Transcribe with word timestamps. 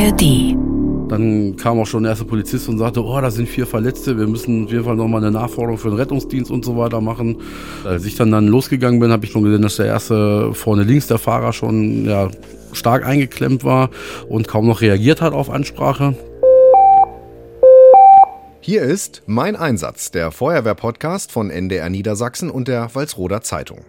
ARD. 0.00 0.56
Dann 1.10 1.56
kam 1.56 1.78
auch 1.78 1.86
schon 1.86 2.04
der 2.04 2.12
erste 2.12 2.24
Polizist 2.24 2.68
und 2.68 2.78
sagte, 2.78 3.04
oh, 3.04 3.20
da 3.20 3.30
sind 3.30 3.48
vier 3.48 3.66
Verletzte, 3.66 4.16
wir 4.16 4.26
müssen 4.26 4.64
auf 4.64 4.70
jeden 4.70 4.84
Fall 4.84 4.96
nochmal 4.96 5.22
eine 5.22 5.30
Nachforderung 5.30 5.76
für 5.76 5.90
den 5.90 5.98
Rettungsdienst 5.98 6.50
und 6.50 6.64
so 6.64 6.76
weiter 6.76 7.00
machen. 7.00 7.36
Als 7.84 8.06
ich 8.06 8.14
dann, 8.14 8.30
dann 8.30 8.46
losgegangen 8.46 9.00
bin, 9.00 9.10
habe 9.10 9.26
ich 9.26 9.32
schon 9.32 9.42
gesehen, 9.42 9.62
dass 9.62 9.76
der 9.76 9.86
erste 9.86 10.54
vorne 10.54 10.84
links 10.84 11.08
der 11.08 11.18
Fahrer 11.18 11.52
schon 11.52 12.06
ja, 12.06 12.30
stark 12.72 13.04
eingeklemmt 13.04 13.62
war 13.64 13.90
und 14.28 14.48
kaum 14.48 14.66
noch 14.66 14.80
reagiert 14.80 15.20
hat 15.20 15.34
auf 15.34 15.50
Ansprache. 15.50 16.14
Hier 18.60 18.82
ist 18.82 19.22
Mein 19.26 19.56
Einsatz, 19.56 20.10
der 20.12 20.30
Feuerwehr-Podcast 20.30 21.30
von 21.32 21.50
NDR 21.50 21.90
Niedersachsen 21.90 22.48
und 22.48 22.68
der 22.68 22.94
Walsroder 22.94 23.42
Zeitung. 23.42 23.80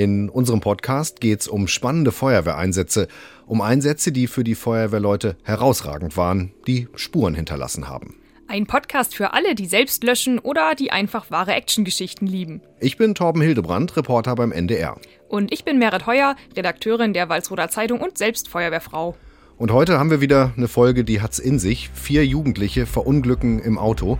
In 0.00 0.30
unserem 0.30 0.60
Podcast 0.60 1.20
geht 1.20 1.42
es 1.42 1.46
um 1.46 1.68
spannende 1.68 2.10
Feuerwehreinsätze, 2.10 3.06
um 3.44 3.60
Einsätze, 3.60 4.12
die 4.12 4.28
für 4.28 4.44
die 4.44 4.54
Feuerwehrleute 4.54 5.36
herausragend 5.42 6.16
waren, 6.16 6.54
die 6.66 6.88
Spuren 6.94 7.34
hinterlassen 7.34 7.86
haben. 7.86 8.14
Ein 8.48 8.64
Podcast 8.66 9.14
für 9.14 9.34
alle, 9.34 9.54
die 9.54 9.66
selbst 9.66 10.02
löschen 10.02 10.38
oder 10.38 10.74
die 10.74 10.90
einfach 10.90 11.30
wahre 11.30 11.52
Actiongeschichten 11.52 12.26
lieben. 12.26 12.62
Ich 12.80 12.96
bin 12.96 13.14
Torben 13.14 13.42
Hildebrand, 13.42 13.94
Reporter 13.94 14.34
beim 14.36 14.52
NDR. 14.52 14.98
Und 15.28 15.52
ich 15.52 15.64
bin 15.64 15.78
Merit 15.78 16.06
Heuer, 16.06 16.34
Redakteurin 16.56 17.12
der 17.12 17.28
Walsroder 17.28 17.68
Zeitung 17.68 18.00
und 18.00 18.16
selbst 18.16 18.48
Feuerwehrfrau. 18.48 19.16
Und 19.58 19.70
heute 19.70 19.98
haben 19.98 20.08
wir 20.08 20.22
wieder 20.22 20.54
eine 20.56 20.68
Folge, 20.68 21.04
die 21.04 21.20
hat's 21.20 21.38
in 21.38 21.58
sich. 21.58 21.90
Vier 21.92 22.24
Jugendliche 22.24 22.86
verunglücken 22.86 23.58
im 23.58 23.76
Auto. 23.76 24.18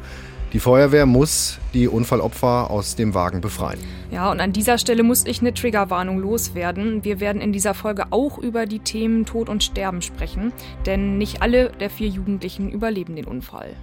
Die 0.52 0.58
Feuerwehr 0.58 1.06
muss 1.06 1.58
die 1.74 1.86
Unfallopfer 1.86 2.70
aus 2.70 2.96
dem 2.96 3.14
Wagen 3.14 3.40
befreien. 3.40 3.78
Ja, 4.10 4.32
und 4.32 4.40
an 4.40 4.52
dieser 4.52 4.78
Stelle 4.78 5.04
muss 5.04 5.24
ich 5.24 5.40
eine 5.40 5.54
Triggerwarnung 5.54 6.18
loswerden. 6.18 7.04
Wir 7.04 7.20
werden 7.20 7.40
in 7.40 7.52
dieser 7.52 7.72
Folge 7.72 8.06
auch 8.10 8.36
über 8.36 8.66
die 8.66 8.80
Themen 8.80 9.26
Tod 9.26 9.48
und 9.48 9.62
Sterben 9.62 10.02
sprechen, 10.02 10.52
denn 10.86 11.18
nicht 11.18 11.40
alle 11.40 11.70
der 11.78 11.88
vier 11.88 12.08
Jugendlichen 12.08 12.68
überleben 12.72 13.14
den 13.14 13.26
Unfall. 13.26 13.76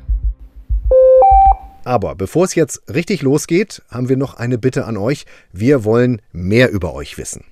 Aber 1.88 2.16
bevor 2.16 2.44
es 2.44 2.54
jetzt 2.54 2.82
richtig 2.94 3.22
losgeht, 3.22 3.82
haben 3.90 4.10
wir 4.10 4.18
noch 4.18 4.34
eine 4.34 4.58
Bitte 4.58 4.84
an 4.84 4.98
euch. 4.98 5.26
Wir 5.54 5.86
wollen 5.86 6.22
mehr 6.34 6.70
über 6.70 6.94
euch 6.94 7.18
wissen. 7.18 7.46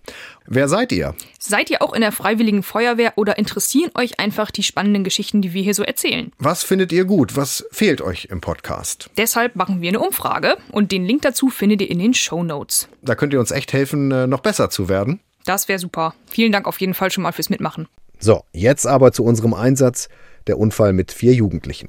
Wer 0.45 0.67
seid 0.67 0.91
ihr? 0.91 1.15
Seid 1.39 1.69
ihr 1.69 1.81
auch 1.81 1.93
in 1.93 2.01
der 2.01 2.11
Freiwilligen 2.11 2.61
Feuerwehr 2.61 3.13
oder 3.15 3.37
interessieren 3.37 3.91
euch 3.95 4.19
einfach 4.19 4.51
die 4.51 4.63
spannenden 4.63 5.05
Geschichten, 5.05 5.41
die 5.41 5.53
wir 5.53 5.63
hier 5.63 5.73
so 5.73 5.83
erzählen? 5.83 6.33
Was 6.37 6.63
findet 6.63 6.91
ihr 6.91 7.05
gut? 7.05 7.37
Was 7.37 7.65
fehlt 7.71 8.01
euch 8.01 8.25
im 8.25 8.41
Podcast? 8.41 9.09
Deshalb 9.15 9.55
machen 9.55 9.79
wir 9.79 9.87
eine 9.87 10.01
Umfrage 10.01 10.57
und 10.69 10.91
den 10.91 11.05
Link 11.05 11.21
dazu 11.21 11.47
findet 11.47 11.79
ihr 11.79 11.89
in 11.89 11.99
den 11.99 12.13
Show 12.13 12.43
Notes. 12.43 12.89
Da 13.03 13.15
könnt 13.15 13.31
ihr 13.31 13.39
uns 13.39 13.51
echt 13.51 13.71
helfen, 13.71 14.11
äh, 14.11 14.27
noch 14.27 14.41
besser 14.41 14.69
zu 14.69 14.89
werden. 14.89 15.21
Das 15.45 15.69
wäre 15.69 15.79
super. 15.79 16.13
Vielen 16.29 16.51
Dank 16.51 16.67
auf 16.67 16.81
jeden 16.81 16.93
Fall 16.93 17.09
schon 17.09 17.23
mal 17.23 17.31
fürs 17.31 17.49
Mitmachen. 17.49 17.87
So, 18.19 18.43
jetzt 18.51 18.85
aber 18.85 19.13
zu 19.13 19.23
unserem 19.23 19.53
Einsatz, 19.53 20.09
der 20.47 20.59
Unfall 20.59 20.91
mit 20.91 21.13
vier 21.13 21.33
Jugendlichen. 21.33 21.87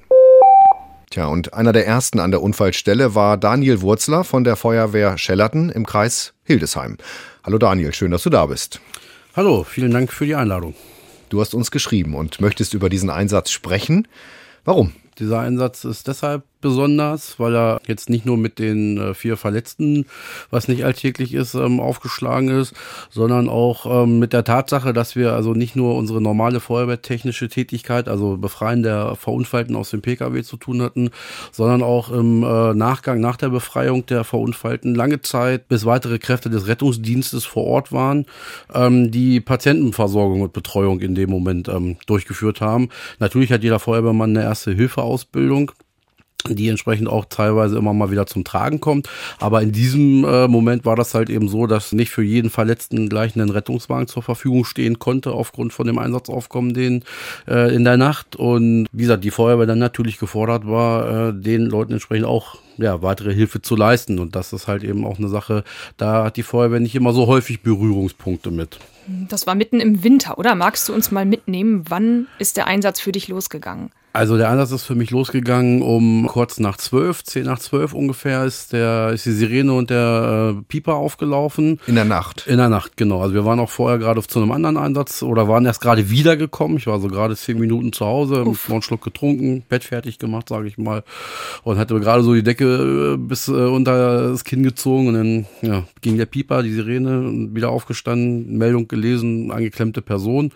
Tja, 1.11 1.27
und 1.27 1.55
einer 1.55 1.73
der 1.73 1.87
ersten 1.87 2.19
an 2.19 2.33
der 2.33 2.43
Unfallstelle 2.43 3.15
war 3.15 3.37
Daniel 3.37 3.81
Wurzler 3.81 4.25
von 4.25 4.43
der 4.45 4.57
Feuerwehr 4.57 5.19
Schellerten 5.19 5.71
im 5.71 5.87
Kreis 5.87 6.35
Hildesheim. 6.45 6.97
Hallo 7.45 7.59
Daniel, 7.59 7.95
schön, 7.95 8.11
dass 8.11 8.25
du 8.25 8.31
da 8.31 8.47
bist. 8.47 8.81
Hallo, 9.37 9.65
vielen 9.65 9.93
Dank 9.93 10.13
für 10.13 10.27
die 10.27 10.35
Einladung. 10.35 10.75
Du 11.29 11.41
hast 11.41 11.55
uns 11.55 11.71
geschrieben 11.71 12.15
und 12.15 12.41
möchtest 12.41 12.75
über 12.75 12.89
diesen 12.89 13.11
Einsatz 13.11 13.51
sprechen. 13.51 14.09
Warum? 14.65 14.93
Dieser 15.19 15.41
Einsatz 15.41 15.85
ist 15.85 16.09
deshalb 16.09 16.43
besonders, 16.67 17.39
weil 17.39 17.55
er 17.55 17.81
jetzt 17.87 18.11
nicht 18.11 18.27
nur 18.27 18.37
mit 18.37 18.59
den 18.59 18.99
äh, 18.99 19.15
vier 19.15 19.37
Verletzten, 19.37 20.07
was 20.51 20.67
nicht 20.67 20.85
alltäglich 20.85 21.33
ist, 21.33 21.55
ähm, 21.55 21.79
aufgeschlagen 21.79 22.49
ist, 22.49 22.75
sondern 23.09 23.49
auch 23.49 23.87
ähm, 24.03 24.19
mit 24.19 24.33
der 24.33 24.43
Tatsache, 24.43 24.93
dass 24.93 25.15
wir 25.15 25.33
also 25.33 25.55
nicht 25.55 25.77
nur 25.77 25.95
unsere 25.95 26.21
normale 26.21 26.59
feuerwehrtechnische 26.59 27.49
Tätigkeit, 27.49 28.09
also 28.09 28.37
Befreien 28.37 28.83
der 28.83 29.15
Verunfallten 29.15 29.77
aus 29.77 29.91
dem 29.91 30.03
Pkw 30.03 30.43
zu 30.43 30.57
tun 30.57 30.83
hatten, 30.83 31.11
sondern 31.53 31.85
auch 31.85 32.11
im 32.11 32.43
äh, 32.43 32.75
Nachgang 32.75 33.21
nach 33.21 33.37
der 33.37 33.51
Befreiung 33.51 34.05
der 34.07 34.25
Verunfallten 34.25 34.97
lange 34.97 35.21
Zeit 35.23 35.69
bis 35.69 35.87
weitere 35.87 36.19
Kräfte 36.19 36.51
des 36.51 36.67
Rettungsdienstes 36.67 37.45
vor 37.45 37.65
Ort 37.65 37.93
waren, 37.93 38.27
ähm, 38.75 39.13
die 39.13 39.41
Patientenversorgung 39.41 40.41
und 40.41 40.53
Betreuung 40.53 41.01
in 41.01 41.15
dem 41.15 41.31
Moment 41.31 41.71
durchgeführt 42.07 42.61
haben. 42.61 42.89
Natürlich 43.19 43.53
hat 43.53 43.63
jeder 43.63 43.79
Feuerwehrmann 43.79 44.37
eine 44.37 44.45
erste 44.45 44.73
Hilfeausbildung 44.73 45.73
die 46.55 46.69
entsprechend 46.69 47.09
auch 47.09 47.25
teilweise 47.25 47.77
immer 47.77 47.93
mal 47.93 48.11
wieder 48.11 48.27
zum 48.27 48.45
Tragen 48.45 48.81
kommt. 48.81 49.09
Aber 49.41 49.63
in 49.63 49.73
diesem 49.73 50.25
äh, 50.25 50.49
Moment 50.49 50.85
war 50.85 50.97
das 50.97 51.15
halt 51.15 51.31
eben 51.31 51.49
so, 51.49 51.67
dass 51.67 51.93
nicht 51.93 52.11
für 52.11 52.23
jeden 52.23 52.51
Verletzten 52.51 53.09
gleich 53.09 53.37
ein 53.37 53.51
Rettungswagen 53.51 54.07
zur 54.07 54.23
Verfügung 54.23 54.65
stehen 54.65 54.99
konnte, 54.99 55.33
aufgrund 55.33 55.73
von 55.73 55.87
dem 55.87 55.99
Einsatzaufkommen 55.99 56.75
den, 56.75 57.05
äh, 57.49 57.75
in 57.75 57.85
der 57.85 57.97
Nacht. 57.97 58.37
Und 58.37 58.87
wie 58.93 59.03
gesagt, 59.03 59.25
die 59.25 59.31
Feuerwehr 59.31 59.67
dann 59.67 59.79
natürlich 59.79 60.19
gefordert 60.19 60.67
war, 60.67 61.29
äh, 61.29 61.33
den 61.35 61.63
Leuten 61.67 61.93
entsprechend 61.93 62.27
auch 62.27 62.59
ja, 62.79 63.03
weitere 63.03 63.33
Hilfe 63.35 63.63
zu 63.63 63.77
leisten. 63.77 64.19
Und 64.19 64.37
das 64.37 64.53
ist 64.53 64.69
halt 64.69 64.85
eben 64.85 65.05
auch 65.05 65.19
eine 65.19 65.29
Sache, 65.29 65.65
da 65.97 66.25
hat 66.25 66.37
die 66.37 66.43
Feuerwehr 66.43 66.81
nicht 66.81 66.95
immer 66.95 67.13
so 67.13 67.27
häufig 67.27 67.63
Berührungspunkte 67.63 68.51
mit. 68.51 68.79
Das 69.29 69.47
war 69.47 69.55
mitten 69.55 69.81
im 69.81 70.03
Winter, 70.03 70.39
oder? 70.39 70.55
Magst 70.55 70.89
du 70.89 70.95
uns 70.95 71.11
mal 71.11 71.25
mitnehmen, 71.25 71.85
wann 71.89 72.27
ist 72.39 72.57
der 72.57 72.67
Einsatz 72.67 73.01
für 73.01 73.13
dich 73.13 73.29
losgegangen? 73.29 73.91
Also 74.17 74.39
der 74.39 74.49
Einsatz 74.49 74.73
ist 74.73 74.85
für 74.85 74.95
mich 74.95 75.11
losgegangen 75.11 75.83
um 75.83 76.27
kurz 76.27 76.59
nach 76.59 76.79
zwölf, 76.79 77.23
zehn 77.23 77.45
nach 77.45 77.59
zwölf 77.59 77.93
ungefähr 77.93 78.47
ist 78.47 78.73
der 78.73 79.11
ist 79.11 79.27
die 79.27 79.33
Sirene 79.33 79.75
und 79.75 79.91
der 79.91 80.55
äh, 80.57 80.63
Pieper 80.69 80.95
aufgelaufen. 80.95 81.79
In 81.87 81.97
der 81.97 82.07
Nacht. 82.07 82.47
In 82.47 82.57
der 82.57 82.71
Nacht, 82.71 82.97
genau. 82.97 83.21
Also 83.21 83.35
wir 83.35 83.45
waren 83.45 83.61
auch 83.61 83.69
vorher 83.69 83.99
gerade 83.99 84.23
zu 84.23 84.39
einem 84.39 84.53
anderen 84.53 84.79
Einsatz 84.79 85.23
oder 85.23 85.49
waren 85.49 85.67
erst 85.67 85.83
gerade 85.83 86.09
wiedergekommen. 86.09 86.79
Ich 86.79 86.87
war 86.87 86.99
so 86.99 87.09
gerade 87.09 87.37
zehn 87.37 87.59
Minuten 87.59 87.93
zu 87.93 88.07
Hause, 88.07 88.37
noch 88.37 88.57
einen 88.71 88.81
Schluck 88.81 89.05
getrunken, 89.05 89.65
Bett 89.69 89.85
fertig 89.85 90.19
gemacht, 90.19 90.49
sage 90.49 90.67
ich 90.67 90.79
mal, 90.79 91.05
und 91.63 91.77
hatte 91.77 92.01
gerade 92.01 92.23
so 92.23 92.33
die 92.33 92.43
Decke 92.43 93.17
äh, 93.17 93.17
bis 93.19 93.49
äh, 93.49 93.51
unter 93.51 94.31
das 94.31 94.45
Kinn 94.45 94.63
gezogen 94.63 95.09
und 95.09 95.15
dann 95.15 95.47
ja, 95.61 95.83
ging 96.01 96.17
der 96.17 96.25
Pieper, 96.25 96.63
die 96.63 96.73
Sirene, 96.73 97.55
wieder 97.55 97.69
aufgestanden, 97.69 98.57
Meldung 98.57 98.89
gelesen, 98.89 99.51
angeklemmte 99.53 100.01
Person 100.01 100.53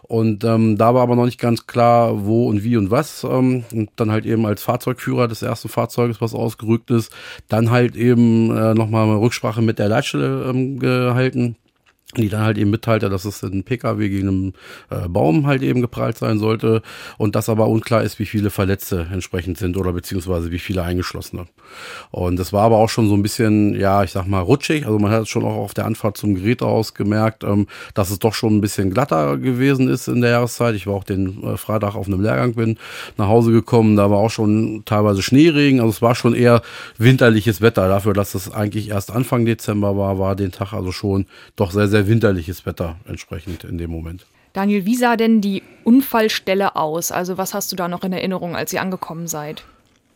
und 0.00 0.44
ähm, 0.44 0.78
da 0.78 0.94
war 0.94 1.02
aber 1.02 1.16
noch 1.16 1.26
nicht 1.26 1.40
ganz 1.40 1.66
klar, 1.66 2.24
wo 2.24 2.48
und 2.48 2.64
wie 2.64 2.78
und 2.78 2.90
was 2.90 3.01
was 3.02 3.24
ähm, 3.24 3.64
und 3.72 3.90
dann 3.96 4.10
halt 4.10 4.26
eben 4.26 4.46
als 4.46 4.62
Fahrzeugführer 4.62 5.28
des 5.28 5.42
ersten 5.42 5.68
Fahrzeuges, 5.68 6.20
was 6.20 6.34
ausgerückt 6.34 6.90
ist, 6.90 7.12
dann 7.48 7.70
halt 7.70 7.96
eben 7.96 8.56
äh, 8.56 8.74
nochmal 8.74 9.08
Rücksprache 9.16 9.62
mit 9.62 9.78
der 9.78 9.88
Leitstelle 9.88 10.44
ähm, 10.48 10.78
gehalten 10.78 11.56
die 12.16 12.28
dann 12.28 12.42
halt 12.42 12.58
eben 12.58 12.70
mitteilte, 12.70 13.08
dass 13.08 13.24
es 13.24 13.42
ein 13.42 13.64
Pkw 13.64 14.08
gegen 14.08 14.28
einen 14.28 14.52
äh, 14.90 15.08
Baum 15.08 15.46
halt 15.46 15.62
eben 15.62 15.80
geprallt 15.80 16.18
sein 16.18 16.38
sollte 16.38 16.82
und 17.16 17.34
dass 17.34 17.48
aber 17.48 17.68
unklar 17.68 18.02
ist, 18.02 18.18
wie 18.18 18.26
viele 18.26 18.50
Verletzte 18.50 19.08
entsprechend 19.10 19.58
sind 19.58 19.76
oder 19.76 19.92
beziehungsweise 19.92 20.50
wie 20.50 20.58
viele 20.58 20.82
Eingeschlossene. 20.82 21.46
Und 22.10 22.38
das 22.38 22.52
war 22.52 22.64
aber 22.64 22.76
auch 22.76 22.90
schon 22.90 23.08
so 23.08 23.14
ein 23.14 23.22
bisschen, 23.22 23.74
ja, 23.78 24.04
ich 24.04 24.12
sag 24.12 24.26
mal, 24.26 24.40
rutschig. 24.40 24.84
Also 24.86 24.98
man 24.98 25.10
hat 25.10 25.28
schon 25.28 25.44
auch 25.44 25.56
auf 25.56 25.74
der 25.74 25.86
Anfahrt 25.86 26.16
zum 26.16 26.34
Gerät 26.34 26.62
aus 26.62 26.94
gemerkt, 26.94 27.44
ähm, 27.44 27.66
dass 27.94 28.10
es 28.10 28.18
doch 28.18 28.34
schon 28.34 28.56
ein 28.56 28.60
bisschen 28.60 28.90
glatter 28.90 29.38
gewesen 29.38 29.88
ist 29.88 30.08
in 30.08 30.20
der 30.20 30.30
Jahreszeit. 30.30 30.74
Ich 30.74 30.86
war 30.86 30.94
auch 30.94 31.04
den 31.04 31.42
äh, 31.42 31.56
Freitag 31.56 31.94
auf 31.94 32.06
einem 32.06 32.20
Lehrgang, 32.20 32.54
bin 32.54 32.78
nach 33.16 33.28
Hause 33.28 33.52
gekommen, 33.52 33.96
da 33.96 34.10
war 34.10 34.18
auch 34.18 34.30
schon 34.30 34.82
teilweise 34.84 35.22
Schneeregen. 35.22 35.80
Also 35.80 35.90
es 35.90 36.02
war 36.02 36.14
schon 36.14 36.34
eher 36.34 36.62
winterliches 36.98 37.60
Wetter. 37.60 37.88
Dafür, 37.88 38.12
dass 38.12 38.34
es 38.34 38.52
eigentlich 38.52 38.90
erst 38.90 39.10
Anfang 39.10 39.46
Dezember 39.46 39.96
war, 39.96 40.18
war 40.18 40.36
den 40.36 40.52
Tag 40.52 40.74
also 40.74 40.92
schon 40.92 41.26
doch 41.56 41.70
sehr, 41.70 41.88
sehr 41.88 42.01
winterliches 42.06 42.66
Wetter 42.66 42.96
entsprechend 43.06 43.64
in 43.64 43.78
dem 43.78 43.90
Moment. 43.90 44.26
Daniel, 44.52 44.84
wie 44.84 44.96
sah 44.96 45.16
denn 45.16 45.40
die 45.40 45.62
Unfallstelle 45.84 46.76
aus? 46.76 47.10
Also 47.10 47.38
was 47.38 47.54
hast 47.54 47.72
du 47.72 47.76
da 47.76 47.88
noch 47.88 48.04
in 48.04 48.12
Erinnerung, 48.12 48.54
als 48.54 48.72
ihr 48.72 48.82
angekommen 48.82 49.26
seid? 49.26 49.64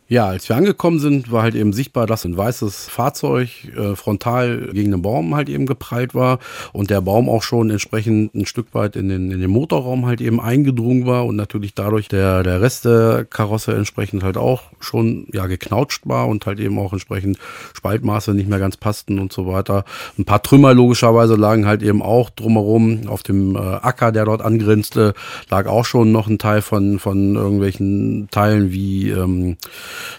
Ja, 0.08 0.28
als 0.28 0.48
wir 0.48 0.54
angekommen 0.54 1.00
sind, 1.00 1.32
war 1.32 1.42
halt 1.42 1.56
eben 1.56 1.72
sichtbar, 1.72 2.06
dass 2.06 2.24
ein 2.24 2.36
weißes 2.36 2.88
Fahrzeug 2.88 3.48
äh, 3.76 3.96
frontal 3.96 4.68
gegen 4.72 4.92
den 4.92 5.02
Baum 5.02 5.34
halt 5.34 5.48
eben 5.48 5.66
geprallt 5.66 6.14
war 6.14 6.38
und 6.72 6.90
der 6.90 7.00
Baum 7.00 7.28
auch 7.28 7.42
schon 7.42 7.70
entsprechend 7.70 8.32
ein 8.36 8.46
Stück 8.46 8.68
weit 8.72 8.94
in 8.94 9.08
den, 9.08 9.32
in 9.32 9.40
den 9.40 9.50
Motorraum 9.50 10.06
halt 10.06 10.20
eben 10.20 10.40
eingedrungen 10.40 11.06
war 11.06 11.26
und 11.26 11.34
natürlich 11.34 11.74
dadurch 11.74 12.06
der, 12.06 12.44
der 12.44 12.60
Rest 12.60 12.84
der 12.84 13.26
Karosse 13.28 13.74
entsprechend 13.74 14.22
halt 14.22 14.36
auch 14.36 14.62
schon 14.78 15.26
ja 15.32 15.48
geknautscht 15.48 16.06
war 16.06 16.28
und 16.28 16.46
halt 16.46 16.60
eben 16.60 16.78
auch 16.78 16.92
entsprechend 16.92 17.38
Spaltmaße 17.74 18.32
nicht 18.32 18.48
mehr 18.48 18.60
ganz 18.60 18.76
passten 18.76 19.18
und 19.18 19.32
so 19.32 19.48
weiter. 19.48 19.84
Ein 20.18 20.24
paar 20.24 20.40
Trümmer 20.40 20.72
logischerweise 20.72 21.34
lagen 21.34 21.66
halt 21.66 21.82
eben 21.82 22.00
auch 22.00 22.30
drumherum. 22.30 23.08
Auf 23.08 23.24
dem 23.24 23.56
äh, 23.56 23.58
Acker, 23.58 24.12
der 24.12 24.26
dort 24.26 24.42
angrenzte, 24.42 25.14
lag 25.50 25.66
auch 25.66 25.84
schon 25.84 26.12
noch 26.12 26.28
ein 26.28 26.38
Teil 26.38 26.62
von, 26.62 27.00
von 27.00 27.34
irgendwelchen 27.34 28.28
Teilen 28.30 28.70
wie 28.70 29.10
ähm, 29.10 29.56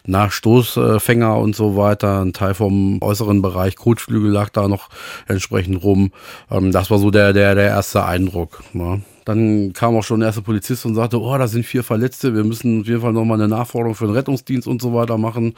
nach 0.06 0.32
Stoßfänger 0.32 1.38
und 1.38 1.56
so 1.56 1.76
weiter. 1.76 2.22
Ein 2.22 2.34
Teil 2.34 2.54
vom 2.54 3.00
äußeren 3.02 3.42
Bereich, 3.42 3.76
Kotflügel 3.76 4.32
lag 4.32 4.50
da 4.50 4.68
noch 4.68 4.90
entsprechend 5.28 5.84
rum. 5.84 6.12
Ähm, 6.52 6.72
das 6.72 6.92
war 6.92 7.00
so 7.00 7.12
der, 7.12 7.34
der, 7.34 7.56
der 7.56 7.68
erste 7.68 8.06
Eindruck. 8.06 8.64
Ne? 8.74 9.02
Dann 9.28 9.74
kam 9.74 9.98
auch 9.98 10.04
schon 10.04 10.22
der 10.22 10.28
erste 10.28 10.42
Polizist 10.42 10.86
und 10.86 10.96
sagte, 10.96 11.20
oh, 11.20 11.38
da 11.38 11.50
sind 11.50 11.66
vier 11.66 11.84
Verletzte, 11.84 12.34
wir 12.34 12.46
müssen 12.46 12.80
auf 12.82 12.88
jeden 12.88 13.02
Fall 13.02 13.12
nochmal 13.12 13.38
eine 13.38 13.50
Nachforderung 13.50 13.94
für 13.94 14.06
den 14.06 14.16
Rettungsdienst 14.16 14.70
und 14.70 14.82
so 14.82 14.94
weiter 14.94 15.18
machen. 15.18 15.54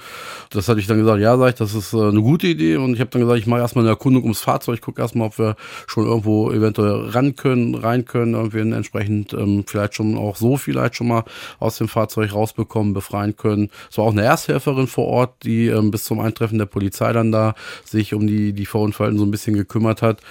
Das 0.49 0.67
hatte 0.67 0.79
ich 0.79 0.87
dann 0.87 0.97
gesagt, 0.97 1.21
ja, 1.21 1.37
sag 1.37 1.49
ich, 1.49 1.55
das 1.55 1.75
ist 1.75 1.93
äh, 1.93 1.97
eine 1.97 2.19
gute 2.19 2.47
Idee. 2.47 2.77
Und 2.77 2.95
ich 2.95 2.99
habe 2.99 3.11
dann 3.11 3.21
gesagt, 3.21 3.37
ich 3.37 3.45
mache 3.45 3.59
erstmal 3.59 3.83
eine 3.83 3.91
Erkundung 3.91 4.23
ums 4.23 4.41
Fahrzeug, 4.41 4.81
gucke 4.81 4.99
erstmal, 4.99 5.27
ob 5.27 5.37
wir 5.37 5.55
schon 5.85 6.07
irgendwo 6.07 6.51
eventuell 6.51 7.09
ran 7.09 7.35
können, 7.35 7.75
rein 7.75 8.05
können, 8.05 8.33
irgendwie 8.33 8.59
entsprechend 8.59 9.33
ähm, 9.33 9.63
vielleicht 9.67 9.93
schon 9.93 10.17
auch 10.17 10.35
so 10.35 10.57
vielleicht 10.57 10.95
schon 10.95 11.09
mal 11.09 11.23
aus 11.59 11.77
dem 11.77 11.89
Fahrzeug 11.89 12.33
rausbekommen, 12.33 12.95
befreien 12.95 13.35
können. 13.35 13.69
Es 13.91 13.99
war 13.99 14.05
auch 14.05 14.13
eine 14.13 14.23
Ersthelferin 14.23 14.87
vor 14.87 15.05
Ort, 15.05 15.43
die 15.43 15.67
ähm, 15.67 15.91
bis 15.91 16.05
zum 16.05 16.19
Eintreffen 16.19 16.57
der 16.57 16.65
Polizei 16.65 17.13
dann 17.13 17.31
da 17.31 17.53
sich 17.85 18.15
um 18.15 18.25
die, 18.25 18.51
die 18.51 18.65
Verunfallten 18.65 19.19
so 19.19 19.25
ein 19.25 19.31
bisschen 19.31 19.55
gekümmert 19.55 20.01
hat. 20.01 20.21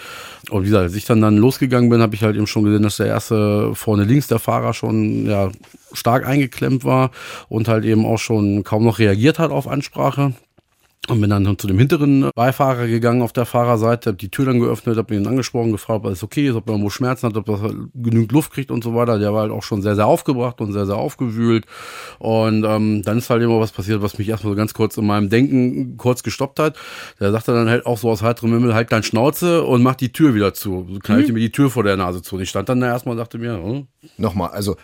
Und 0.51 0.63
wie 0.63 0.67
gesagt, 0.67 0.83
als 0.83 0.95
ich 0.97 1.05
dann, 1.05 1.21
dann 1.21 1.37
losgegangen 1.37 1.89
bin, 1.89 2.03
habe 2.03 2.17
ich 2.17 2.25
halt 2.25 2.35
eben 2.35 2.49
schon 2.49 2.65
gesehen, 2.65 2.83
dass 2.83 2.97
der 2.97 3.07
erste 3.07 3.28
vorne 3.75 4.05
links 4.05 4.29
der 4.29 4.39
Fahrer 4.39 4.75
schon 4.75 5.27
ja, 5.27 5.51
stark 5.93 6.27
eingeklemmt 6.27 6.85
war 6.85 7.11
und 7.49 7.69
halt 7.69 7.85
eben 7.85 8.05
auch 8.07 8.19
schon 8.19 8.65
kaum 8.65 8.85
noch 8.85 8.99
reagiert 8.99 9.39
hat 9.39 9.51
auf 9.51 9.69
Ansprache. 9.69 10.33
Und 11.09 11.21
bin 11.21 11.31
dann 11.31 11.59
zu 11.59 11.67
dem 11.67 11.79
hinteren 11.79 12.31
Beifahrer 12.35 12.87
gegangen 12.87 13.23
auf 13.23 13.33
der 13.33 13.47
Fahrerseite, 13.47 14.11
habe 14.11 14.19
die 14.19 14.31
Tür 14.31 14.47
dann 14.47 14.61
geöffnet, 14.61 14.97
habe 14.97 15.15
ihn 15.15 15.27
angesprochen, 15.27 15.73
gefragt, 15.73 16.01
ob 16.01 16.07
alles 16.07 16.23
okay 16.23 16.49
ist, 16.49 16.55
ob 16.55 16.69
er 16.69 16.73
irgendwo 16.73 16.91
Schmerzen 16.91 17.27
hat, 17.27 17.37
ob 17.37 17.49
er 17.49 17.73
genügend 17.95 18.33
Luft 18.33 18.53
kriegt 18.53 18.71
und 18.71 18.85
so 18.85 18.95
weiter. 18.95 19.19
Der 19.19 19.33
war 19.33 19.43
halt 19.43 19.53
auch 19.53 19.63
schon 19.63 19.83
sehr, 19.83 19.95
sehr 19.95 20.07
aufgebracht 20.07 20.61
und 20.61 20.73
sehr, 20.73 20.87
sehr 20.87 20.97
aufgewühlt. 20.97 21.67
Und 22.19 22.65
ähm, 22.65 23.03
dann 23.03 23.19
ist 23.19 23.31
halt 23.31 23.43
immer 23.43 23.61
was 23.61 23.73
passiert, 23.73 24.03
was 24.03 24.19
mich 24.19 24.29
erstmal 24.29 24.53
so 24.53 24.57
ganz 24.57 24.75
kurz 24.75 24.97
in 24.97 25.07
meinem 25.07 25.31
Denken 25.31 25.97
kurz 25.97 26.23
gestoppt 26.23 26.59
hat. 26.59 26.77
Der 27.21 27.33
sagte 27.33 27.53
dann 27.53 27.69
halt 27.69 27.87
auch 27.87 27.99
so 27.99 28.11
aus 28.11 28.23
heiterem 28.23 28.53
Himmel, 28.53 28.75
halt 28.75 28.93
dein 28.93 29.03
Schnauze 29.03 29.65
und 29.65 29.83
mach 29.83 29.95
die 29.95 30.13
Tür 30.13 30.35
wieder 30.35 30.55
zu. 30.55 30.87
So 30.91 30.99
knallte 30.99 31.29
mhm. 31.29 31.35
mir 31.35 31.41
die 31.41 31.53
Tür 31.53 31.71
vor 31.71 31.85
der 31.85 31.97
Nase 31.97 32.23
zu. 32.23 32.37
Und 32.37 32.43
ich 32.43 32.51
stand 32.51 32.69
dann 32.69 32.81
da 32.81 32.89
erstmal 32.89 33.13
und 33.13 33.19
dachte 33.19 33.39
mir, 33.39 33.59
oh. 33.63 33.87
Nochmal, 34.17 34.51
also 34.51 34.77